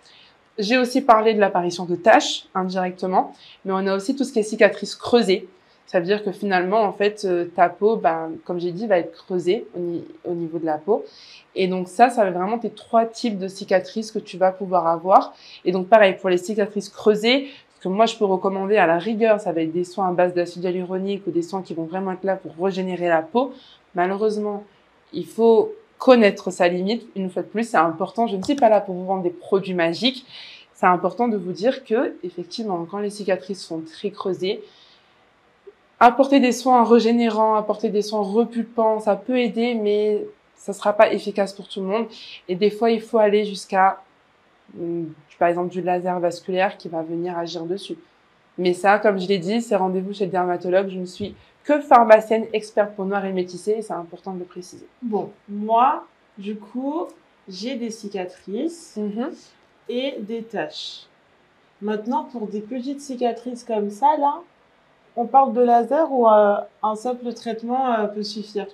J'ai 0.61 0.77
aussi 0.77 1.01
parlé 1.01 1.33
de 1.33 1.39
l'apparition 1.39 1.85
de 1.85 1.95
taches 1.95 2.45
indirectement, 2.53 3.33
mais 3.65 3.73
on 3.73 3.85
a 3.87 3.95
aussi 3.95 4.15
tout 4.15 4.23
ce 4.23 4.31
qui 4.31 4.39
est 4.39 4.43
cicatrices 4.43 4.95
creusées. 4.95 5.47
Ça 5.87 5.99
veut 5.99 6.05
dire 6.05 6.23
que 6.23 6.31
finalement, 6.31 6.81
en 6.83 6.93
fait, 6.93 7.25
euh, 7.25 7.45
ta 7.55 7.67
peau, 7.67 7.97
ben, 7.97 8.31
comme 8.45 8.59
j'ai 8.59 8.71
dit, 8.71 8.87
va 8.87 8.97
être 8.99 9.11
creusée 9.11 9.65
au, 9.75 9.79
ni- 9.79 10.05
au 10.23 10.33
niveau 10.33 10.57
de 10.59 10.65
la 10.65 10.77
peau. 10.77 11.03
Et 11.55 11.67
donc 11.67 11.89
ça, 11.89 12.09
ça 12.09 12.23
va 12.23 12.31
vraiment 12.31 12.59
tes 12.59 12.69
trois 12.69 13.05
types 13.05 13.37
de 13.37 13.47
cicatrices 13.49 14.11
que 14.11 14.19
tu 14.19 14.37
vas 14.37 14.51
pouvoir 14.51 14.87
avoir. 14.87 15.33
Et 15.65 15.71
donc 15.73 15.87
pareil, 15.89 16.15
pour 16.19 16.29
les 16.29 16.37
cicatrices 16.37 16.87
creusées, 16.89 17.49
ce 17.75 17.83
que 17.83 17.89
moi 17.89 18.05
je 18.05 18.15
peux 18.15 18.25
recommander 18.25 18.77
à 18.77 18.87
la 18.87 18.99
rigueur, 18.99 19.41
ça 19.41 19.51
va 19.51 19.61
être 19.61 19.73
des 19.73 19.83
soins 19.83 20.07
à 20.09 20.11
base 20.13 20.33
d'acide 20.33 20.63
hyaluronique 20.63 21.25
ou 21.27 21.31
des 21.31 21.41
soins 21.41 21.61
qui 21.61 21.73
vont 21.73 21.85
vraiment 21.85 22.13
être 22.13 22.23
là 22.23 22.35
pour 22.37 22.53
régénérer 22.63 23.09
la 23.09 23.23
peau. 23.23 23.51
Malheureusement, 23.95 24.63
il 25.11 25.25
faut 25.25 25.73
connaître 25.97 26.51
sa 26.51 26.67
limite. 26.67 27.05
Une 27.15 27.29
fois 27.29 27.41
de 27.41 27.47
plus, 27.47 27.67
c'est 27.69 27.77
important. 27.77 28.27
Je 28.27 28.37
ne 28.37 28.43
suis 28.43 28.55
pas 28.55 28.69
là 28.69 28.79
pour 28.79 28.95
vous 28.95 29.05
vendre 29.05 29.23
des 29.23 29.29
produits 29.29 29.73
magiques. 29.73 30.25
C'est 30.81 30.87
important 30.87 31.27
de 31.27 31.37
vous 31.37 31.51
dire 31.51 31.83
que, 31.83 32.15
effectivement, 32.23 32.87
quand 32.89 32.97
les 32.97 33.11
cicatrices 33.11 33.63
sont 33.63 33.81
très 33.81 34.09
creusées, 34.09 34.63
apporter 35.99 36.39
des 36.39 36.51
soins 36.51 36.83
régénérants, 36.83 37.53
apporter 37.53 37.89
des 37.89 38.01
soins 38.01 38.23
repulpants, 38.23 38.99
ça 38.99 39.15
peut 39.15 39.37
aider, 39.37 39.75
mais 39.75 40.25
ça 40.55 40.73
sera 40.73 40.93
pas 40.93 41.13
efficace 41.13 41.53
pour 41.53 41.67
tout 41.67 41.81
le 41.81 41.85
monde. 41.85 42.07
Et 42.47 42.55
des 42.55 42.71
fois, 42.71 42.89
il 42.89 42.99
faut 42.99 43.19
aller 43.19 43.45
jusqu'à, 43.45 44.01
hum, 44.75 45.13
par 45.37 45.49
exemple, 45.49 45.69
du 45.69 45.83
laser 45.83 46.19
vasculaire 46.19 46.75
qui 46.77 46.89
va 46.89 47.03
venir 47.03 47.37
agir 47.37 47.65
dessus. 47.65 47.99
Mais 48.57 48.73
ça, 48.73 48.97
comme 48.97 49.19
je 49.19 49.27
l'ai 49.27 49.37
dit, 49.37 49.61
c'est 49.61 49.75
rendez-vous 49.75 50.15
chez 50.15 50.25
le 50.25 50.31
dermatologue. 50.31 50.89
Je 50.89 50.97
ne 50.97 51.05
suis 51.05 51.35
que 51.63 51.79
pharmacienne 51.79 52.47
experte 52.53 52.95
pour 52.95 53.05
noir 53.05 53.23
et 53.25 53.33
métissé, 53.33 53.73
et 53.77 53.81
c'est 53.83 53.93
important 53.93 54.33
de 54.33 54.39
le 54.39 54.45
préciser. 54.45 54.87
Bon, 55.03 55.29
moi, 55.47 56.07
du 56.39 56.55
coup, 56.55 57.05
j'ai 57.47 57.75
des 57.75 57.91
cicatrices 57.91 58.97
et 59.91 60.15
des 60.19 60.43
taches. 60.43 61.07
Maintenant, 61.81 62.23
pour 62.23 62.47
des 62.47 62.61
petites 62.61 63.01
cicatrices 63.01 63.63
comme 63.63 63.89
ça, 63.89 64.15
là, 64.17 64.41
on 65.15 65.25
parle 65.25 65.53
de 65.53 65.61
laser 65.61 66.11
ou 66.11 66.27
euh, 66.27 66.55
un 66.81 66.95
simple 66.95 67.33
traitement 67.33 67.93
euh, 67.93 68.07
peut 68.07 68.23
suffire? 68.23 68.67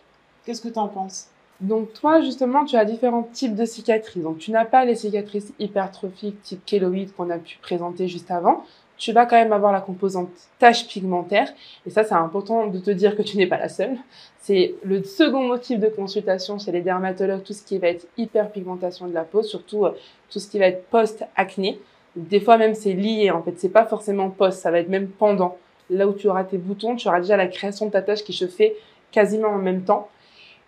Qu'est-ce 0.46 0.62
que 0.62 0.68
tu 0.68 0.78
en 0.78 0.88
penses? 0.88 1.28
Donc 1.60 1.94
toi, 1.94 2.22
justement, 2.22 2.66
tu 2.66 2.76
as 2.76 2.86
différents 2.86 3.24
types 3.24 3.56
de 3.56 3.66
cicatrices. 3.66 4.22
Donc 4.22 4.38
tu 4.38 4.52
n'as 4.52 4.66
pas 4.66 4.86
les 4.86 4.96
cicatrices 4.96 5.52
hypertrophiques 5.58 6.42
type 6.44 6.64
kéloïde 6.66 7.16
qu'on 7.16 7.32
a 7.32 7.40
pu 7.40 7.58
présenter 7.62 8.08
juste 8.08 8.30
avant. 8.30 8.64
Tu 8.98 9.12
vas 9.12 9.26
quand 9.26 9.36
même 9.36 9.54
avoir 9.54 9.72
la 9.72 9.82
composante 9.82 10.30
tache 10.60 10.88
pigmentaire. 10.88 11.50
Et 11.86 11.90
ça, 11.90 12.04
c'est 12.04 12.16
important 12.16 12.68
de 12.68 12.80
te 12.80 12.90
dire 12.90 13.16
que 13.16 13.22
tu 13.22 13.38
n'es 13.38 13.48
pas 13.48 13.58
la 13.58 13.70
seule. 13.70 13.98
C'est 14.40 14.76
le 14.84 15.04
second 15.04 15.44
motif 15.44 15.80
de 15.80 15.88
consultation 15.88 16.58
chez 16.58 16.72
les 16.72 16.82
dermatologues, 16.82 17.44
tout 17.44 17.54
ce 17.54 17.64
qui 17.64 17.78
va 17.78 17.90
être 17.90 18.08
hyperpigmentation 18.18 19.08
de 19.08 19.14
la 19.14 19.24
peau, 19.24 19.44
surtout 19.44 19.86
euh, 19.86 19.92
tout 20.30 20.40
ce 20.40 20.50
qui 20.50 20.58
va 20.58 20.68
être 20.68 20.86
post-acné. 20.86 21.80
Des 22.16 22.40
fois 22.40 22.58
même, 22.58 22.74
c'est 22.74 22.94
lié. 22.94 23.30
En 23.30 23.44
fait, 23.44 23.54
c'est 23.58 23.70
pas 23.70 23.86
forcément 23.86 24.30
post, 24.30 24.60
ça 24.60 24.72
va 24.72 24.80
être 24.80 24.90
même 24.90 25.08
pendant. 25.08 25.58
Là 25.90 26.08
où 26.08 26.14
tu 26.14 26.28
auras 26.28 26.44
tes 26.44 26.58
boutons, 26.58 26.96
tu 26.96 27.08
auras 27.08 27.22
déjà 27.22 27.38
la 27.38 27.48
création 27.48 27.86
de 27.86 27.92
ta 27.92 28.02
tache 28.02 28.24
qui 28.24 28.34
se 28.34 28.48
fait 28.48 28.76
quasiment 29.12 29.50
en 29.50 29.60
même 29.60 29.84
temps. 29.84 30.10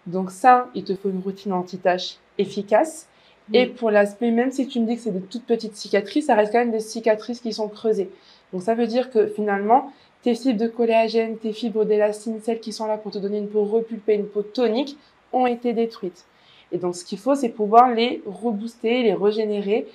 Donc 0.06 0.32
ça, 0.32 0.68
il 0.76 0.84
te 0.84 0.96
faut 0.96 1.10
une 1.10 1.22
routine 1.22 1.52
anti-tache 1.52 2.18
efficace. 2.38 3.09
Et 3.54 3.66
pour 3.66 3.92
l'aspect, 3.92 4.32
même 4.32 4.52
si 4.52 4.68
tu 4.68 4.80
me 4.80 4.86
dis 4.86 4.96
que 4.96 5.02
c'est 5.02 5.12
des 5.12 5.22
toutes 5.22 5.46
petites 5.46 5.76
cicatrices, 5.76 6.28
ça 6.28 6.36
reste 6.36 6.52
quand 6.52 6.60
même 6.60 6.72
des 6.72 6.80
cicatrices 6.80 7.40
qui 7.40 7.54
sont 7.54 7.68
creusées. 7.68 8.10
Donc 8.54 8.62
ça 8.62 8.76
veut 8.76 8.88
dire 8.88 9.10
que 9.10 9.28
finalement, 9.28 9.92
tes 10.22 10.36
fibres 10.36 10.60
de 10.60 10.68
collagène, 10.68 11.38
tes 11.38 11.54
fibres 11.54 11.86
d'élastine, 11.86 12.40
celles 12.42 12.60
qui 12.60 12.74
sont 12.74 12.86
là 12.86 12.98
pour 12.98 13.12
te 13.12 13.18
donner 13.18 13.38
une 13.38 13.48
peau 13.48 13.64
repulpée, 13.64 14.16
une 14.16 14.28
peau 14.28 14.44
tonique, 14.44 14.98
ont 15.32 15.48
été 15.48 15.74
détruites. 15.74 16.26
Et 16.72 16.78
donc 16.78 16.96
ce 16.96 17.04
qu'il 17.06 17.18
faut, 17.18 17.36
c'est 17.36 17.50
pouvoir 17.50 17.94
les 17.94 18.22
rebooster, 18.26 19.04
les 19.04 19.14
régénérer. 19.14 19.88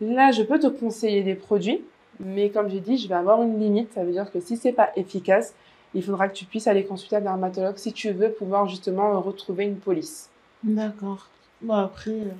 Là, 0.00 0.32
je 0.32 0.42
peux 0.42 0.58
te 0.58 0.66
conseiller 0.66 1.22
des 1.22 1.34
produits, 1.34 1.82
mais 2.20 2.50
comme 2.50 2.70
j'ai 2.70 2.80
dit, 2.80 2.96
je 2.96 3.08
vais 3.08 3.14
avoir 3.14 3.42
une 3.42 3.58
limite. 3.58 3.92
Ça 3.92 4.04
veut 4.04 4.12
dire 4.12 4.30
que 4.30 4.40
si 4.40 4.56
c'est 4.56 4.72
pas 4.72 4.90
efficace, 4.96 5.54
il 5.94 6.02
faudra 6.02 6.28
que 6.28 6.34
tu 6.34 6.44
puisses 6.44 6.66
aller 6.66 6.84
consulter 6.84 7.16
un 7.16 7.20
dermatologue 7.20 7.76
si 7.76 7.92
tu 7.92 8.10
veux 8.10 8.30
pouvoir 8.30 8.68
justement 8.68 9.20
retrouver 9.20 9.64
une 9.64 9.76
police. 9.76 10.30
D'accord. 10.62 11.28
Bon, 11.62 11.74
après, 11.74 12.10
euh, 12.10 12.32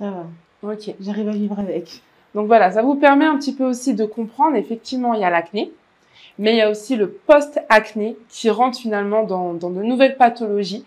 ça 0.00 0.10
va. 0.10 0.72
Ok. 0.72 0.94
J'arrive 1.00 1.28
à 1.28 1.32
vivre 1.32 1.58
avec. 1.58 2.02
Donc 2.34 2.46
voilà, 2.46 2.70
ça 2.70 2.82
vous 2.82 2.94
permet 2.94 3.26
un 3.26 3.36
petit 3.36 3.54
peu 3.54 3.64
aussi 3.64 3.94
de 3.94 4.04
comprendre, 4.04 4.56
effectivement, 4.56 5.14
il 5.14 5.20
y 5.20 5.24
a 5.24 5.30
l'acné, 5.30 5.72
mais 6.38 6.52
il 6.52 6.56
y 6.56 6.62
a 6.62 6.70
aussi 6.70 6.96
le 6.96 7.10
post-acné 7.10 8.16
qui 8.28 8.50
rentre 8.50 8.78
finalement 8.78 9.24
dans, 9.24 9.52
dans 9.52 9.70
de 9.70 9.82
nouvelles 9.82 10.16
pathologies. 10.16 10.84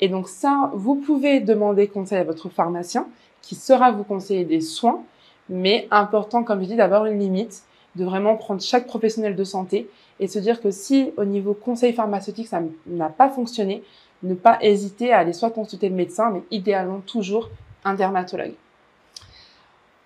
Et 0.00 0.08
donc 0.08 0.28
ça, 0.28 0.70
vous 0.74 0.96
pouvez 0.96 1.40
demander 1.40 1.88
conseil 1.88 2.18
à 2.18 2.24
votre 2.24 2.48
pharmacien 2.48 3.06
qui 3.42 3.54
saura 3.54 3.92
vous 3.92 4.04
conseiller 4.04 4.44
des 4.44 4.60
soins, 4.60 5.02
mais 5.48 5.88
important, 5.90 6.42
comme 6.42 6.60
je 6.60 6.66
dis, 6.66 6.76
d'avoir 6.76 7.06
une 7.06 7.18
limite, 7.18 7.62
de 7.96 8.04
vraiment 8.04 8.36
prendre 8.36 8.60
chaque 8.60 8.86
professionnel 8.86 9.36
de 9.36 9.44
santé 9.44 9.88
et 10.20 10.28
se 10.28 10.38
dire 10.38 10.60
que 10.60 10.70
si 10.70 11.12
au 11.16 11.24
niveau 11.24 11.54
conseil 11.54 11.92
pharmaceutique 11.92 12.46
ça 12.46 12.62
n'a 12.86 13.08
pas 13.08 13.28
fonctionné, 13.28 13.82
ne 14.22 14.34
pas 14.34 14.58
hésiter 14.60 15.12
à 15.12 15.18
aller 15.18 15.32
soit 15.32 15.50
consulter 15.50 15.88
le 15.88 15.94
médecin, 15.94 16.30
mais 16.30 16.42
idéalement 16.50 17.00
toujours 17.00 17.48
un 17.84 17.94
dermatologue. 17.94 18.54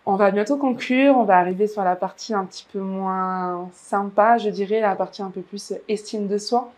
On 0.07 0.17
va 0.17 0.31
bientôt 0.31 0.57
conclure, 0.59 1.17
on 1.17 1.25
va 1.25 1.39
arriver 1.39 1.67
sur 1.67 1.83
la 1.83 1.97
partie 1.97 2.35
un 2.35 2.45
petit 2.45 2.67
peu 2.71 2.79
moins 2.81 3.71
sympa, 3.73 4.37
je 4.39 4.51
dirais, 4.51 4.81
la 4.81 4.95
partie 4.95 5.23
un 5.23 5.31
peu 5.31 5.41
plus 5.41 5.73
estime 5.89 6.29
de 6.29 6.37
soi, 6.37 6.71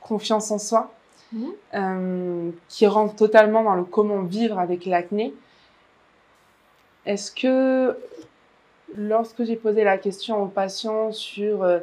confiance 0.00 0.50
en 0.50 0.58
soi, 0.58 0.90
Mhm. 1.32 1.46
euh, 1.74 2.50
qui 2.68 2.86
rentre 2.88 3.14
totalement 3.14 3.62
dans 3.62 3.76
le 3.76 3.84
comment 3.84 4.22
vivre 4.22 4.58
avec 4.58 4.84
l'acné. 4.86 5.32
Est-ce 7.06 7.30
que 7.30 7.96
lorsque 8.96 9.44
j'ai 9.44 9.56
posé 9.56 9.84
la 9.84 9.96
question 9.96 10.42
aux 10.42 10.48
patients 10.48 11.12
sur 11.12 11.62
euh, 11.62 11.78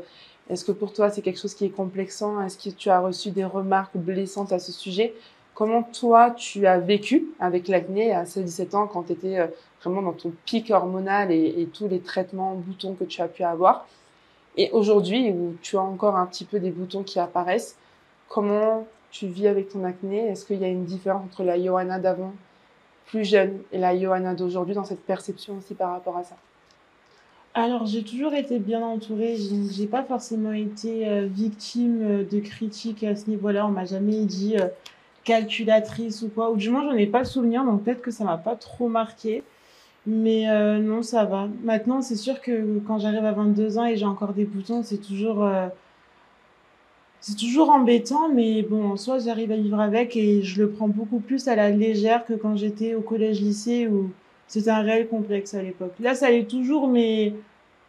est-ce 0.50 0.66
que 0.66 0.74
pour 0.74 0.92
toi 0.94 1.10
c'est 1.10 1.22
quelque 1.22 1.40
chose 1.40 1.54
qui 1.54 1.66
est 1.66 1.70
complexant, 1.70 2.42
est-ce 2.42 2.58
que 2.58 2.76
tu 2.76 2.90
as 2.90 3.00
reçu 3.00 3.32
des 3.32 3.46
remarques 3.46 3.96
blessantes 3.96 4.52
à 4.52 4.60
ce 4.60 4.72
sujet, 4.72 5.14
comment 5.58 5.82
toi 5.82 6.30
tu 6.30 6.68
as 6.68 6.78
vécu 6.78 7.30
avec 7.40 7.68
l'acné 7.68 8.14
à 8.14 8.26
16-17 8.26 8.76
ans 8.76 8.86
quand 8.86 9.08
tu 9.08 9.14
étais 9.14 9.40
euh, 9.40 9.48
vraiment 9.82 10.04
dans 10.04 10.14
ton 10.14 10.32
pic 10.46 10.70
hormonal 10.70 11.32
et, 11.32 11.68
tous 11.74 11.88
les 11.88 12.00
traitements 12.00 12.54
boutons 12.54 12.94
que 12.94 13.04
tu 13.04 13.24
as 13.24 13.28
pu 13.28 13.42
avoir? 13.42 13.88
Et 14.56 14.70
aujourd'hui 14.70 15.32
où 15.32 15.56
tu 15.64 15.76
as 15.76 15.82
encore 15.82 16.16
un 16.16 16.28
petit 16.28 16.46
peu 16.46 16.60
des 16.60 16.70
boutons 16.70 17.02
qui 17.02 17.20
apparaissent, 17.20 17.76
comment 18.30 18.86
tu 19.10 19.26
vis 19.26 19.48
avec 19.48 19.70
ton 19.70 19.84
acné 19.84 20.28
Est-ce 20.28 20.46
qu'il 20.46 20.60
y 20.60 20.64
a 20.64 20.68
une 20.68 20.86
différence 20.86 21.26
entre 21.26 21.42
la 21.42 21.60
Johanna 21.60 21.98
d'avant, 21.98 22.34
plus 23.08 23.24
jeune, 23.24 23.58
et 23.72 23.80
la 23.80 24.00
Johanna 24.00 24.36
d'aujourd'hui 24.36 24.76
dans 24.76 24.84
cette 24.84 25.04
perception 25.06 25.58
aussi 25.58 25.74
par 25.74 25.90
rapport 25.90 26.18
à 26.18 26.24
ça? 26.24 26.36
Alors, 27.56 27.88
j'ai 27.88 28.04
toujours 28.04 28.36
été 28.36 28.60
bien 28.60 28.84
entourée. 28.84 29.36
J'ai 29.72 29.88
pas 29.88 30.04
forcément 30.04 30.54
été 30.54 31.08
euh, 31.08 31.26
victime 31.26 32.02
euh, 32.04 32.24
de 32.24 32.40
critiques 32.42 33.04
à 33.04 33.16
ce 33.16 33.28
niveau-là. 33.28 33.66
On 33.66 33.72
m'a 33.72 33.86
jamais 33.86 34.24
dit 34.26 34.56
calculatrice 35.28 36.22
ou 36.22 36.30
quoi. 36.30 36.52
Ou 36.52 36.56
du 36.56 36.70
moins, 36.70 36.84
j'en 36.84 36.96
ai 36.96 37.06
pas 37.06 37.20
le 37.20 37.26
souvenir, 37.26 37.66
donc 37.66 37.84
peut-être 37.84 38.02
que 38.02 38.12
ça 38.12 38.24
m'a 38.24 38.38
pas 38.38 38.56
trop 38.56 38.88
marqué. 38.88 39.44
Mais 40.06 40.50
euh, 40.50 40.80
non, 40.80 41.04
ça 41.04 41.26
va. 41.26 41.50
Maintenant, 41.64 42.02
c'est 42.02 42.16
sûr 42.16 42.42
que 42.42 42.80
quand 42.88 42.98
j'arrive 42.98 43.26
à 43.26 43.34
22 43.34 43.78
ans 43.78 43.86
et 43.86 43.98
j'ai 43.98 44.06
encore 44.06 44.34
des 44.34 44.46
boutons, 44.46 44.82
c'est 44.82 45.02
toujours, 45.02 45.44
euh, 45.44 45.68
c'est 47.20 47.36
toujours 47.36 47.70
embêtant. 47.70 48.30
Mais 48.30 48.62
bon, 48.62 48.92
en 48.92 48.98
soi, 48.98 49.20
j'arrive 49.20 49.52
à 49.52 49.58
vivre 49.58 49.82
avec 49.82 50.16
et 50.16 50.42
je 50.44 50.62
le 50.62 50.70
prends 50.70 50.88
beaucoup 50.88 51.20
plus 51.20 51.50
à 51.50 51.58
la 51.58 51.70
légère 51.70 52.26
que 52.26 52.34
quand 52.34 52.56
j'étais 52.56 52.96
au 52.96 53.02
collège-lycée 53.02 53.88
où 53.88 54.12
c'était 54.48 54.70
un 54.70 54.82
réel 54.82 55.10
complexe 55.10 55.54
à 55.54 55.62
l'époque. 55.62 55.94
Là, 56.00 56.16
ça 56.16 56.32
l'est 56.32 56.50
toujours, 56.50 56.88
mais 56.88 57.34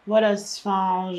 voilà, 0.08 0.32
enfin, 0.32 1.12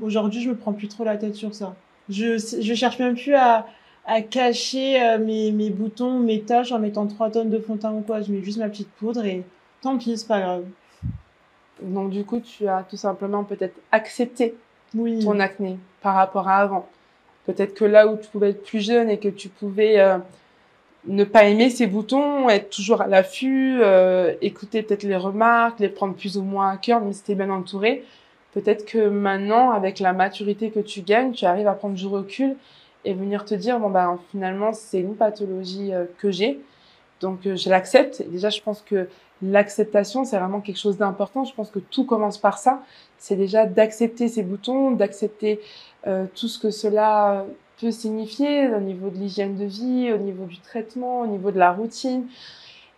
aujourd'hui, 0.00 0.40
je 0.40 0.50
me 0.50 0.54
prends 0.56 0.72
plus 0.72 0.86
trop 0.86 1.02
la 1.02 1.16
tête 1.16 1.34
sur 1.34 1.52
ça. 1.52 1.74
Je, 2.08 2.38
je 2.38 2.74
cherche 2.74 3.00
même 3.00 3.16
plus 3.16 3.34
à, 3.34 3.66
à 4.06 4.20
cacher 4.20 5.02
euh, 5.02 5.18
mes, 5.18 5.50
mes 5.50 5.70
boutons, 5.70 6.18
mes 6.18 6.42
taches 6.42 6.72
en 6.72 6.78
mettant 6.78 7.06
3 7.06 7.30
tonnes 7.30 7.50
de 7.50 7.58
fond 7.58 7.76
de 7.76 7.80
teint 7.80 7.92
ou 7.92 8.00
quoi. 8.00 8.20
Je 8.22 8.32
mets 8.32 8.42
juste 8.42 8.58
ma 8.58 8.68
petite 8.68 8.90
poudre 8.90 9.24
et 9.24 9.44
tant 9.80 9.96
pis, 9.96 10.18
c'est 10.18 10.28
pas 10.28 10.40
grave. 10.40 10.64
Donc 11.82 12.10
du 12.10 12.24
coup, 12.24 12.40
tu 12.40 12.68
as 12.68 12.84
tout 12.88 12.96
simplement 12.96 13.44
peut-être 13.44 13.76
accepté 13.92 14.54
oui. 14.94 15.20
ton 15.20 15.40
acné 15.40 15.78
par 16.02 16.14
rapport 16.14 16.48
à 16.48 16.58
avant. 16.58 16.88
Peut-être 17.46 17.74
que 17.74 17.84
là 17.84 18.06
où 18.06 18.16
tu 18.16 18.28
pouvais 18.28 18.50
être 18.50 18.64
plus 18.64 18.80
jeune 18.80 19.10
et 19.10 19.18
que 19.18 19.28
tu 19.28 19.48
pouvais 19.48 20.00
euh, 20.00 20.18
ne 21.06 21.24
pas 21.24 21.44
aimer 21.44 21.68
ces 21.70 21.86
boutons, 21.86 22.48
être 22.48 22.70
toujours 22.70 23.02
à 23.02 23.06
l'affût, 23.06 23.80
euh, 23.82 24.34
écouter 24.40 24.82
peut-être 24.82 25.02
les 25.02 25.16
remarques, 25.16 25.80
les 25.80 25.88
prendre 25.88 26.14
plus 26.14 26.38
ou 26.38 26.42
moins 26.42 26.70
à 26.70 26.76
cœur, 26.76 27.00
mais 27.00 27.12
c'était 27.12 27.34
bien 27.34 27.50
entouré. 27.50 28.04
Peut-être 28.52 28.86
que 28.86 29.08
maintenant, 29.08 29.72
avec 29.72 29.98
la 29.98 30.12
maturité 30.12 30.70
que 30.70 30.80
tu 30.80 31.02
gagnes, 31.02 31.32
tu 31.32 31.44
arrives 31.44 31.66
à 31.66 31.74
prendre 31.74 31.96
du 31.96 32.06
recul 32.06 32.56
et 33.04 33.14
venir 33.14 33.44
te 33.44 33.54
dire 33.54 33.78
bon 33.78 33.90
ben 33.90 34.18
finalement 34.30 34.72
c'est 34.72 35.00
une 35.00 35.16
pathologie 35.16 35.92
euh, 35.92 36.04
que 36.18 36.30
j'ai, 36.30 36.60
donc 37.20 37.40
je 37.44 37.70
l'accepte. 37.70 38.22
Déjà, 38.28 38.50
je 38.50 38.60
pense 38.60 38.82
que 38.82 39.08
l'acceptation 39.42 40.24
c'est 40.24 40.38
vraiment 40.38 40.60
quelque 40.60 40.78
chose 40.78 40.98
d'important. 40.98 41.44
Je 41.44 41.54
pense 41.54 41.70
que 41.70 41.78
tout 41.78 42.04
commence 42.04 42.38
par 42.38 42.58
ça. 42.58 42.82
C'est 43.18 43.36
déjà 43.36 43.66
d'accepter 43.66 44.28
ces 44.28 44.42
boutons, 44.42 44.90
d'accepter 44.90 45.60
euh, 46.06 46.26
tout 46.34 46.48
ce 46.48 46.58
que 46.58 46.70
cela 46.70 47.46
peut 47.80 47.90
signifier 47.90 48.68
au 48.68 48.80
niveau 48.80 49.10
de 49.10 49.16
l'hygiène 49.16 49.56
de 49.56 49.64
vie, 49.64 50.12
au 50.12 50.18
niveau 50.18 50.44
du 50.44 50.58
traitement, 50.60 51.22
au 51.22 51.26
niveau 51.26 51.50
de 51.50 51.58
la 51.58 51.72
routine, 51.72 52.26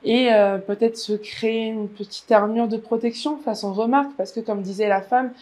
et 0.05 0.33
euh, 0.33 0.59
peut-être 0.59 0.97
se 0.97 1.13
créer 1.13 1.67
une 1.67 1.89
petite 1.89 2.31
armure 2.31 2.69
de 2.69 2.77
protection 2.77 3.39
face 3.39 3.65
aux 3.65 3.73
remarques, 3.73 4.13
parce 4.17 4.33
que 4.33 4.41
comme 4.41 4.63
disait 4.63 4.89
la 4.89 5.01
femme, 5.01 5.33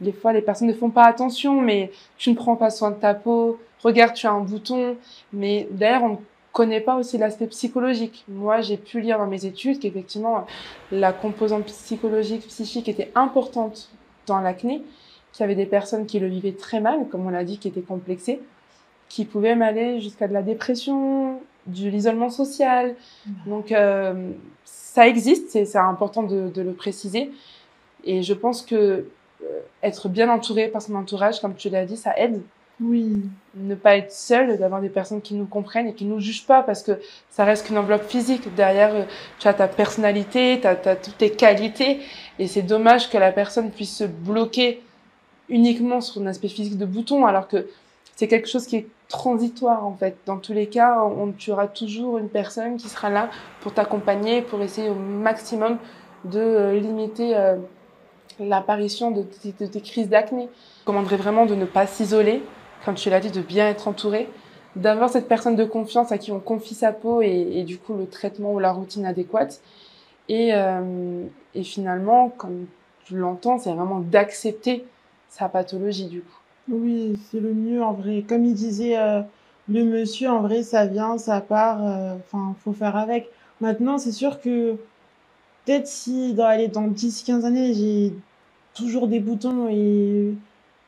des 0.00 0.12
fois 0.12 0.32
les 0.32 0.42
personnes 0.42 0.68
ne 0.68 0.72
font 0.72 0.90
pas 0.90 1.04
attention, 1.04 1.60
mais 1.60 1.92
tu 2.18 2.30
ne 2.30 2.34
prends 2.34 2.56
pas 2.56 2.70
soin 2.70 2.90
de 2.90 2.96
ta 2.96 3.14
peau, 3.14 3.58
regarde 3.82 4.14
tu 4.14 4.26
as 4.26 4.32
un 4.32 4.40
bouton, 4.40 4.96
mais 5.32 5.68
d'ailleurs 5.70 6.04
on 6.04 6.10
ne 6.10 6.16
connaît 6.52 6.80
pas 6.80 6.96
aussi 6.96 7.18
l'aspect 7.18 7.46
psychologique. 7.46 8.24
Moi 8.28 8.60
j'ai 8.60 8.76
pu 8.76 9.00
lire 9.00 9.18
dans 9.18 9.26
mes 9.26 9.44
études 9.46 9.78
qu'effectivement 9.78 10.46
la 10.90 11.12
composante 11.12 11.64
psychologique, 11.66 12.46
psychique 12.46 12.88
était 12.88 13.10
importante 13.14 13.90
dans 14.26 14.40
l'acné, 14.40 14.82
qu'il 15.32 15.40
y 15.40 15.44
avait 15.44 15.54
des 15.54 15.66
personnes 15.66 16.06
qui 16.06 16.18
le 16.18 16.28
vivaient 16.28 16.52
très 16.52 16.80
mal, 16.80 17.08
comme 17.08 17.26
on 17.26 17.30
l'a 17.30 17.44
dit, 17.44 17.58
qui 17.58 17.68
étaient 17.68 17.80
complexées, 17.80 18.40
qui 19.08 19.24
pouvaient 19.24 19.50
même 19.50 19.62
aller 19.62 20.00
jusqu'à 20.00 20.28
de 20.28 20.32
la 20.32 20.42
dépression, 20.42 21.40
de 21.66 21.88
l'isolement 21.88 22.30
social. 22.30 22.94
Donc, 23.46 23.72
euh, 23.72 24.30
ça 24.64 25.08
existe, 25.08 25.50
c'est 25.50 25.76
important 25.76 26.22
de, 26.22 26.48
de, 26.48 26.62
le 26.62 26.72
préciser. 26.72 27.30
Et 28.04 28.22
je 28.22 28.34
pense 28.34 28.62
que 28.62 28.74
euh, 28.74 29.60
être 29.82 30.08
bien 30.08 30.28
entouré 30.28 30.68
par 30.68 30.82
son 30.82 30.94
entourage, 30.94 31.40
comme 31.40 31.54
tu 31.54 31.70
l'as 31.70 31.84
dit, 31.84 31.96
ça 31.96 32.16
aide. 32.18 32.42
Oui. 32.82 33.16
Ne 33.54 33.74
pas 33.74 33.96
être 33.96 34.12
seul, 34.12 34.58
d'avoir 34.58 34.80
des 34.80 34.88
personnes 34.88 35.20
qui 35.20 35.34
nous 35.34 35.46
comprennent 35.46 35.88
et 35.88 35.94
qui 35.94 36.04
nous 36.04 36.20
jugent 36.20 36.46
pas, 36.46 36.62
parce 36.62 36.82
que 36.82 36.98
ça 37.30 37.44
reste 37.44 37.66
qu'une 37.66 37.78
enveloppe 37.78 38.04
physique. 38.04 38.54
Derrière, 38.54 38.94
euh, 38.94 39.04
tu 39.38 39.46
as 39.46 39.54
ta 39.54 39.68
personnalité, 39.68 40.58
tu 40.60 40.66
as, 40.66 40.96
toutes 40.96 41.18
tes 41.18 41.30
qualités, 41.30 42.00
et 42.38 42.46
c'est 42.46 42.62
dommage 42.62 43.10
que 43.10 43.18
la 43.18 43.30
personne 43.30 43.70
puisse 43.70 43.96
se 43.96 44.04
bloquer 44.04 44.82
uniquement 45.48 46.00
sur 46.00 46.22
un 46.22 46.26
aspect 46.26 46.48
physique 46.48 46.78
de 46.78 46.86
bouton, 46.86 47.26
alors 47.26 47.46
que 47.46 47.68
c'est 48.16 48.28
quelque 48.28 48.48
chose 48.48 48.66
qui 48.66 48.76
est 48.76 48.86
transitoire 49.08 49.86
en 49.86 49.94
fait. 49.94 50.16
Dans 50.26 50.38
tous 50.38 50.54
les 50.54 50.66
cas, 50.66 51.02
on, 51.02 51.32
tu 51.32 51.50
auras 51.50 51.66
toujours 51.66 52.18
une 52.18 52.28
personne 52.28 52.76
qui 52.78 52.88
sera 52.88 53.10
là 53.10 53.28
pour 53.60 53.74
t'accompagner, 53.74 54.42
pour 54.42 54.62
essayer 54.62 54.88
au 54.88 54.94
maximum 54.94 55.78
de 56.24 56.40
euh, 56.40 56.80
limiter 56.80 57.36
euh, 57.36 57.56
l'apparition 58.40 59.10
de, 59.10 59.24
de, 59.60 59.66
tes 59.66 59.80
crises 59.80 60.08
d'acné. 60.08 60.48
Je 60.76 60.80
recommanderais 60.80 61.16
vraiment 61.16 61.46
de 61.46 61.54
ne 61.54 61.64
pas 61.64 61.86
s'isoler, 61.86 62.42
comme 62.84 62.94
tu 62.94 63.10
l'as 63.10 63.20
dit, 63.20 63.30
de 63.30 63.40
bien 63.40 63.68
être 63.68 63.88
entouré, 63.88 64.28
d'avoir 64.76 65.10
cette 65.10 65.28
personne 65.28 65.56
de 65.56 65.64
confiance 65.64 66.12
à 66.12 66.18
qui 66.18 66.32
on 66.32 66.40
confie 66.40 66.74
sa 66.74 66.92
peau 66.92 67.22
et, 67.22 67.62
du 67.64 67.78
coup 67.78 67.94
le 67.94 68.06
traitement 68.06 68.52
ou 68.54 68.58
la 68.58 68.72
routine 68.72 69.04
adéquate. 69.06 69.60
Et, 70.28 70.54
euh, 70.54 71.24
et 71.54 71.62
finalement, 71.62 72.30
comme 72.30 72.66
tu 73.04 73.16
l'entends, 73.16 73.58
c'est 73.58 73.72
vraiment 73.72 74.00
d'accepter 74.00 74.84
sa 75.28 75.48
pathologie 75.48 76.06
du 76.06 76.20
coup. 76.22 76.38
Oui, 76.70 77.18
c'est 77.30 77.40
le 77.40 77.52
mieux 77.52 77.82
en 77.82 77.92
vrai. 77.92 78.24
Comme 78.26 78.44
il 78.44 78.54
disait 78.54 78.96
euh, 78.96 79.20
le 79.68 79.84
monsieur, 79.84 80.30
en 80.30 80.40
vrai, 80.40 80.62
ça 80.62 80.86
vient, 80.86 81.18
ça 81.18 81.40
part. 81.40 81.84
euh, 81.86 82.14
Enfin, 82.16 82.54
faut 82.64 82.72
faire 82.72 82.96
avec. 82.96 83.28
Maintenant, 83.60 83.98
c'est 83.98 84.12
sûr 84.12 84.40
que 84.40 84.76
peut-être 85.64 85.86
si 85.86 86.34
dans, 86.34 86.44
allez, 86.46 86.68
dans 86.68 86.86
10-15 86.88 87.44
années, 87.44 87.74
j'ai 87.74 88.12
toujours 88.74 89.08
des 89.08 89.20
boutons 89.20 89.68
et 89.68 90.34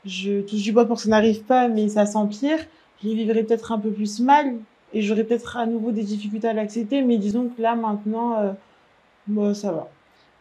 je 0.05 0.41
touche 0.43 0.63
du 0.63 0.73
bois 0.73 0.85
pour 0.87 0.97
que 0.97 1.03
ça 1.03 1.09
n'arrive 1.09 1.43
pas, 1.45 1.69
mais 1.69 1.89
ça 1.89 2.07
s'empire, 2.07 2.59
je 3.03 3.09
les 3.09 3.15
vivrai 3.15 3.43
peut-être 3.43 3.73
un 3.73 3.79
peu 3.79 3.91
plus 3.91 4.21
mal 4.21 4.55
et 4.93 5.03
j'aurai 5.03 5.25
peut-être 5.25 5.57
à 5.57 5.67
nouveau 5.67 5.91
des 5.91 6.03
difficultés 6.03 6.49
à 6.49 6.53
l'accepter. 6.53 7.03
Mais 7.03 7.19
disons 7.19 7.49
que 7.49 7.61
là, 7.61 7.75
maintenant, 7.75 8.39
euh, 8.39 8.53
bon, 9.27 9.55
ça 9.55 9.73
va. 9.73 9.89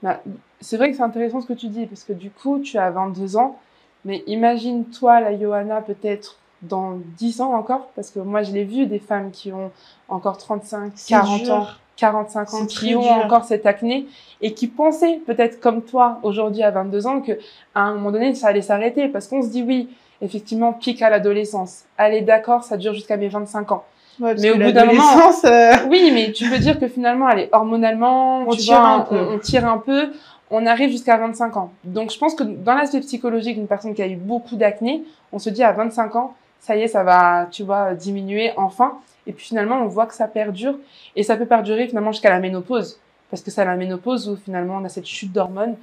Bah, 0.02 0.22
c'est 0.62 0.78
vrai 0.78 0.92
que 0.92 0.98
c'est 0.98 1.04
intéressant 1.04 1.42
ce 1.42 1.48
que 1.48 1.54
tu 1.54 1.68
dis, 1.68 1.86
parce 1.86 2.04
que 2.04 2.14
du 2.14 2.30
coup, 2.30 2.60
tu 2.60 2.78
as 2.78 2.92
22 2.92 3.38
ans, 3.38 3.58
mais 4.06 4.24
imagine 4.28 4.86
toi, 4.86 5.20
la 5.20 5.38
Johanna, 5.38 5.82
peut-être 5.82 6.38
dans 6.62 7.00
10 7.18 7.42
ans 7.42 7.54
encore, 7.54 7.88
parce 7.96 8.10
que 8.12 8.20
moi, 8.20 8.44
je 8.44 8.54
l'ai 8.54 8.64
vu, 8.64 8.86
des 8.86 9.00
femmes 9.00 9.32
qui 9.32 9.52
ont 9.52 9.72
encore 10.08 10.38
35, 10.38 10.94
40 11.08 11.42
dur. 11.44 11.54
ans, 11.54 11.68
45 11.96 12.54
ans, 12.54 12.66
qui 12.66 12.96
ont 12.96 13.02
dur. 13.02 13.12
encore 13.12 13.44
cette 13.46 13.66
acné, 13.66 14.08
et 14.42 14.54
qui 14.54 14.68
pensaient, 14.68 15.20
peut-être 15.26 15.60
comme 15.60 15.82
toi, 15.84 16.20
aujourd'hui 16.24 16.64
à 16.64 16.72
22 16.72 17.08
ans, 17.08 17.22
que 17.22 17.34
à 17.76 17.82
un 17.82 17.94
moment 17.94 18.12
donné, 18.12 18.34
ça 18.36 18.48
allait 18.48 18.62
s'arrêter, 18.62 19.08
parce 19.08 19.28
qu'on 19.28 19.42
se 19.42 19.50
dit 19.50 19.64
oui, 19.64 19.90
effectivement, 20.22 20.74
pic 20.74 21.02
à 21.02 21.10
l'adolescence. 21.10 21.84
Allez, 21.98 22.22
d'accord, 22.22 22.64
ça 22.64 22.78
dure 22.78 22.94
jusqu'à 22.94 23.18
mes 23.18 23.28
25 23.30 23.72
ans. 23.72 23.84
Ouais, 24.20 24.36
Mais 24.40 24.52
au 24.52 24.58
bout 24.58 24.72
d'un 24.72 24.86
moment- 24.86 25.32
euh, 25.46 25.72
Oui, 25.90 26.12
mais 26.14 26.32
tu 26.32 26.48
peux 26.50 26.60
dire 26.60 26.80
que 26.80 26.88
finalement, 26.88 27.26
allez, 27.28 27.50
hormonalement, 27.52 28.40
On 28.48 28.52
tu 28.52 28.58
tire 28.60 28.80
vois, 28.80 28.88
un 28.90 29.00
on- 29.00 29.04
peu. 29.06 29.20
on 29.34 29.40
tire 29.40 29.68
un 29.68 29.78
peu, 29.80 30.12
on 30.52 30.66
arrive 30.68 30.92
jusqu'à 30.92 31.18
25 31.18 31.58
ans. 31.58 31.72
Donc, 31.84 32.12
je 32.12 32.18
pense 32.20 32.36
que 32.36 32.44
dans 32.44 32.76
l'aspect 32.76 33.00
psychologique 33.00 33.56
d'une 33.58 33.68
personne 33.68 33.94
qui 33.96 34.04
a 34.04 34.08
eu 34.08 34.16
beaucoup 34.16 34.56
d'acné, 34.56 35.04
on 35.32 35.40
se 35.40 35.50
dit 35.50 35.64
à 35.64 35.72
25 35.72 36.16
ans, 36.16 36.36
ça 36.64 36.76
y 36.78 36.82
est, 36.82 36.88
ça 36.88 37.04
va, 37.04 37.48
tu 37.52 37.64
vois, 37.64 37.94
diminuer 37.94 38.52
enfin. 38.58 38.94
Et 39.28 39.34
puis 39.34 39.46
finalement, 39.46 39.78
on 39.84 39.88
voit 39.88 40.06
que 40.08 40.16
ça 40.16 40.28
perdure. 40.28 40.76
Et 41.16 41.24
ça 41.24 41.38
peut 41.38 41.46
perdurer 41.46 41.88
finalement 41.88 42.12
jusqu'à 42.12 42.30
la 42.32 42.40
ménopause. 42.40 43.00
Parce 43.30 43.42
que 43.44 43.52
c'est 43.52 43.62
à 43.62 43.66
la 43.66 43.76
ménopause 43.78 44.30
où 44.30 44.36
finalement 44.36 44.78
on 44.78 44.86
a 44.86 44.90
cette 44.90 45.06
chute 45.08 45.32
d'hormones. 45.32 45.76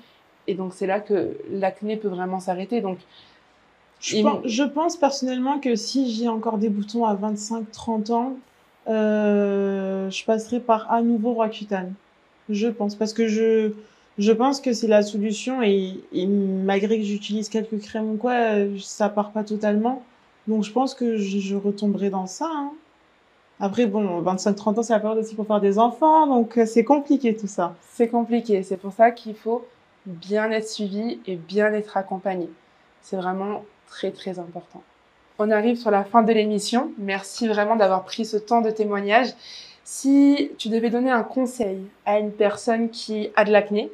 Et 0.48 0.54
donc, 0.54 0.72
c'est 0.74 0.86
là 0.86 1.00
que 1.00 1.36
l'acné 1.52 1.96
peut 1.96 2.08
vraiment 2.08 2.40
s'arrêter. 2.40 2.80
Donc, 2.80 2.98
Je, 4.00 4.16
Il- 4.16 4.22
pense, 4.24 4.40
je 4.46 4.62
pense 4.64 4.96
personnellement 4.96 5.58
que 5.60 5.74
si 5.76 6.10
j'ai 6.12 6.28
encore 6.28 6.58
des 6.58 6.70
boutons 6.70 7.04
à 7.04 7.14
25-30 7.14 8.10
ans, 8.12 8.32
euh, 8.88 10.10
je 10.10 10.24
passerai 10.24 10.60
par 10.60 10.90
à 10.92 11.02
nouveau 11.02 11.32
Roaccutane. 11.34 11.92
Je 12.48 12.68
pense. 12.68 12.94
Parce 12.94 13.12
que 13.12 13.28
je, 13.28 13.72
je 14.18 14.32
pense 14.32 14.60
que 14.60 14.72
c'est 14.72 14.88
la 14.88 15.02
solution 15.02 15.62
et, 15.62 15.94
et 16.12 16.26
malgré 16.26 16.98
que 16.98 17.04
j'utilise 17.04 17.48
quelques 17.48 17.80
crèmes 17.80 18.12
ou 18.12 18.16
quoi, 18.16 18.32
euh, 18.32 18.76
ça 18.80 19.08
part 19.08 19.30
pas 19.32 19.44
totalement. 19.44 20.02
Donc 20.50 20.64
je 20.64 20.72
pense 20.72 20.94
que 20.94 21.16
je, 21.16 21.54
retomberai 21.54 22.10
dans 22.10 22.26
ça. 22.26 22.50
hein. 22.52 22.72
Après, 23.60 23.86
bon, 23.86 24.20
25-30 24.20 24.78
ans, 24.78 24.82
c'est 24.82 24.92
la 24.92 24.98
période 24.98 25.18
aussi 25.18 25.36
pour 25.36 25.46
faire 25.46 25.60
des 25.60 25.78
enfants, 25.78 26.26
donc 26.26 26.58
euh, 26.58 26.66
c'est 26.66 26.82
compliqué 26.82 27.36
tout 27.36 27.46
ça. 27.46 27.76
C'est 27.92 28.08
compliqué. 28.08 28.64
C'est 28.64 28.76
pour 28.76 28.92
ça 28.92 29.12
qu'il 29.12 29.36
faut 29.36 29.64
bien 30.06 30.50
être 30.50 30.66
suivi 30.66 31.20
et 31.26 31.36
bien 31.36 31.72
être 31.72 31.96
accompagné. 31.96 32.50
C'est 33.00 33.16
vraiment 33.16 33.64
très, 33.86 34.10
très 34.10 34.40
important. 34.40 34.82
On 35.38 35.52
arrive 35.52 35.76
sur 35.76 35.92
la 35.92 36.02
fin 36.02 36.22
de 36.22 36.32
l'émission. 36.32 36.90
Merci 36.98 37.46
vraiment 37.46 37.76
d'avoir 37.76 38.04
pris 38.04 38.24
ce 38.24 38.36
temps 38.36 38.60
de 38.60 38.70
témoignage. 38.70 39.28
Si 39.84 40.50
tu 40.58 40.68
devais 40.68 40.90
donner 40.90 41.12
un 41.12 41.22
conseil 41.22 41.78
à 42.06 42.18
une 42.18 42.32
personne 42.32 42.90
qui 42.90 43.30
a 43.36 43.44
de 43.44 43.52
l'acné, 43.52 43.92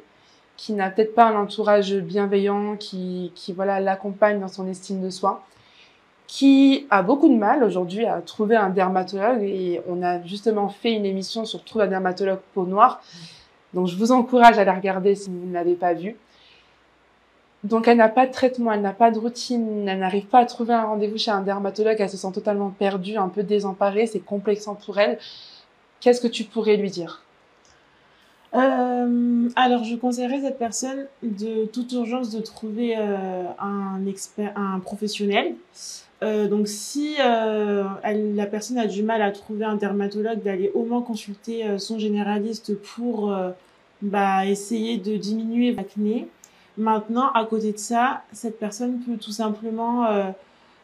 qui 0.55 0.73
n'a 0.73 0.89
peut-être 0.89 1.13
pas 1.13 1.25
un 1.25 1.35
entourage 1.35 1.93
bienveillant, 1.93 2.77
qui, 2.77 3.31
qui 3.35 3.53
voilà, 3.53 3.79
l'accompagne 3.79 4.39
dans 4.39 4.47
son 4.47 4.67
estime 4.67 5.01
de 5.03 5.11
soi, 5.11 5.43
qui 6.27 6.85
a 6.89 7.01
beaucoup 7.03 7.29
de 7.29 7.35
mal 7.35 7.63
aujourd'hui 7.63 8.05
à 8.05 8.21
trouver 8.21 8.57
un 8.57 8.69
dermatologue 8.69 9.41
et 9.41 9.81
on 9.87 10.03
a 10.03 10.21
justement 10.23 10.67
fait 10.67 10.91
une 10.93 11.05
émission 11.05 11.45
sur 11.45 11.63
trouver 11.63 11.85
un 11.85 11.87
dermatologue 11.87 12.39
peau 12.53 12.65
noire. 12.65 13.01
Donc 13.73 13.87
je 13.87 13.95
vous 13.95 14.11
encourage 14.11 14.59
à 14.59 14.65
la 14.65 14.73
regarder 14.73 15.15
si 15.15 15.29
vous 15.29 15.47
ne 15.47 15.53
l'avez 15.53 15.75
pas 15.75 15.93
vue. 15.93 16.17
Donc 17.63 17.87
elle 17.87 17.97
n'a 17.97 18.09
pas 18.09 18.27
de 18.27 18.31
traitement, 18.31 18.71
elle 18.71 18.81
n'a 18.81 18.93
pas 18.93 19.09
de 19.09 19.17
routine, 19.17 19.87
elle 19.87 19.99
n'arrive 19.99 20.25
pas 20.25 20.39
à 20.39 20.45
trouver 20.45 20.73
un 20.73 20.83
rendez-vous 20.83 21.17
chez 21.17 21.31
un 21.31 21.41
dermatologue, 21.41 21.95
elle 21.97 22.09
se 22.09 22.17
sent 22.17 22.31
totalement 22.33 22.69
perdue, 22.69 23.17
un 23.17 23.29
peu 23.29 23.43
désemparée, 23.43 24.05
c'est 24.05 24.19
complexant 24.19 24.75
pour 24.75 24.99
elle. 24.99 25.17
Qu'est-ce 25.99 26.21
que 26.21 26.27
tu 26.27 26.43
pourrais 26.43 26.77
lui 26.77 26.91
dire? 26.91 27.23
Euh, 28.53 29.49
alors, 29.55 29.83
je 29.83 29.95
conseillerais 29.95 30.41
cette 30.41 30.57
personne 30.57 31.07
de 31.21 31.65
toute 31.65 31.91
urgence 31.91 32.29
de 32.29 32.41
trouver 32.41 32.95
euh, 32.97 33.43
un 33.59 34.05
expert, 34.05 34.53
un 34.55 34.79
professionnel. 34.79 35.55
Euh, 36.23 36.47
donc, 36.47 36.67
si 36.67 37.15
euh, 37.19 37.83
la 38.03 38.45
personne 38.47 38.77
a 38.79 38.87
du 38.87 39.03
mal 39.03 39.21
à 39.21 39.31
trouver 39.31 39.65
un 39.65 39.75
dermatologue, 39.75 40.41
d'aller 40.41 40.71
au 40.73 40.83
moins 40.83 41.01
consulter 41.01 41.65
euh, 41.65 41.77
son 41.77 41.99
généraliste 41.99 42.75
pour 42.75 43.33
bah, 44.01 44.45
essayer 44.45 44.97
de 44.97 45.17
diminuer 45.17 45.73
l'acné. 45.73 46.27
Maintenant, 46.77 47.31
à 47.33 47.45
côté 47.45 47.71
de 47.71 47.77
ça, 47.77 48.23
cette 48.33 48.59
personne 48.59 48.99
peut 48.99 49.17
tout 49.17 49.31
simplement 49.31 50.05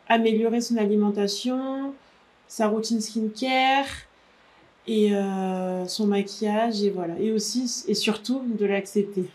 améliorer 0.10 0.60
son 0.60 0.78
alimentation, 0.78 1.94
sa 2.48 2.68
routine 2.68 3.00
skincare 3.00 3.86
et 4.88 5.12
son 5.86 6.08
maquillage 6.08 6.82
et 6.82 6.90
voilà 6.90 7.14
et 7.20 7.32
aussi 7.32 7.84
et 7.88 7.94
surtout 7.94 8.42
de 8.44 8.66
l'accepter 8.66 9.26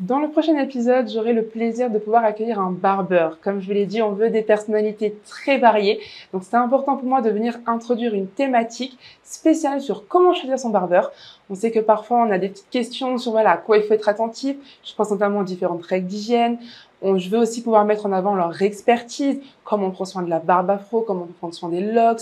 Dans 0.00 0.18
le 0.18 0.28
prochain 0.28 0.58
épisode, 0.58 1.08
j'aurai 1.08 1.32
le 1.32 1.42
plaisir 1.42 1.88
de 1.88 1.98
pouvoir 1.98 2.22
accueillir 2.22 2.60
un 2.60 2.70
barbeur. 2.70 3.40
Comme 3.40 3.62
je 3.62 3.66
vous 3.66 3.72
l'ai 3.72 3.86
dit, 3.86 4.02
on 4.02 4.12
veut 4.12 4.28
des 4.28 4.42
personnalités 4.42 5.16
très 5.26 5.56
variées. 5.56 6.00
Donc 6.34 6.42
c'est 6.44 6.56
important 6.56 6.98
pour 6.98 7.08
moi 7.08 7.22
de 7.22 7.30
venir 7.30 7.56
introduire 7.64 8.12
une 8.12 8.26
thématique 8.26 8.98
spéciale 9.24 9.80
sur 9.80 10.06
comment 10.06 10.34
choisir 10.34 10.58
son 10.58 10.68
barbeur. 10.68 11.12
On 11.48 11.54
sait 11.54 11.70
que 11.70 11.78
parfois 11.78 12.18
on 12.18 12.30
a 12.30 12.36
des 12.36 12.50
petites 12.50 12.68
questions 12.68 13.16
sur 13.16 13.32
voilà, 13.32 13.52
à 13.52 13.56
quoi 13.56 13.78
il 13.78 13.84
faut 13.84 13.94
être 13.94 14.10
attentif. 14.10 14.56
Je 14.84 14.94
pense 14.94 15.10
notamment 15.10 15.38
aux 15.40 15.44
différentes 15.44 15.86
règles 15.86 16.08
d'hygiène. 16.08 16.58
Je 17.02 17.30
veux 17.30 17.38
aussi 17.38 17.62
pouvoir 17.62 17.86
mettre 17.86 18.04
en 18.04 18.12
avant 18.12 18.34
leur 18.34 18.60
expertise, 18.60 19.40
comment 19.64 19.86
on 19.86 19.92
prend 19.92 20.04
soin 20.04 20.20
de 20.20 20.28
la 20.28 20.40
barbe 20.40 20.68
afro, 20.68 21.00
comment 21.00 21.26
on 21.30 21.32
prend 21.32 21.52
soin 21.52 21.70
des 21.70 21.80
locks. 21.80 22.20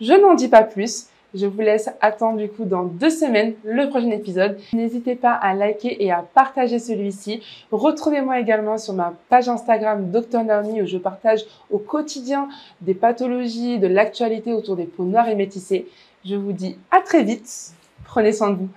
Je 0.00 0.12
n'en 0.12 0.34
dis 0.34 0.48
pas 0.48 0.62
plus. 0.62 1.06
Je 1.34 1.46
vous 1.46 1.60
laisse 1.60 1.90
attendre 2.00 2.38
du 2.38 2.48
coup 2.48 2.64
dans 2.64 2.84
deux 2.84 3.10
semaines 3.10 3.52
le 3.62 3.88
prochain 3.90 4.10
épisode. 4.10 4.58
N'hésitez 4.72 5.14
pas 5.14 5.32
à 5.32 5.52
liker 5.52 6.02
et 6.02 6.10
à 6.10 6.22
partager 6.22 6.78
celui-ci. 6.78 7.42
Retrouvez-moi 7.70 8.40
également 8.40 8.78
sur 8.78 8.94
ma 8.94 9.12
page 9.28 9.48
Instagram 9.48 10.10
Dr 10.10 10.42
Naomi 10.42 10.80
où 10.80 10.86
je 10.86 10.96
partage 10.96 11.44
au 11.70 11.78
quotidien 11.78 12.48
des 12.80 12.94
pathologies, 12.94 13.78
de 13.78 13.88
l'actualité 13.88 14.54
autour 14.54 14.76
des 14.76 14.86
peaux 14.86 15.04
noires 15.04 15.28
et 15.28 15.34
métissées. 15.34 15.86
Je 16.24 16.34
vous 16.34 16.52
dis 16.52 16.78
à 16.90 17.00
très 17.00 17.24
vite. 17.24 17.72
Prenez 18.04 18.32
soin 18.32 18.50
de 18.50 18.56
vous. 18.56 18.68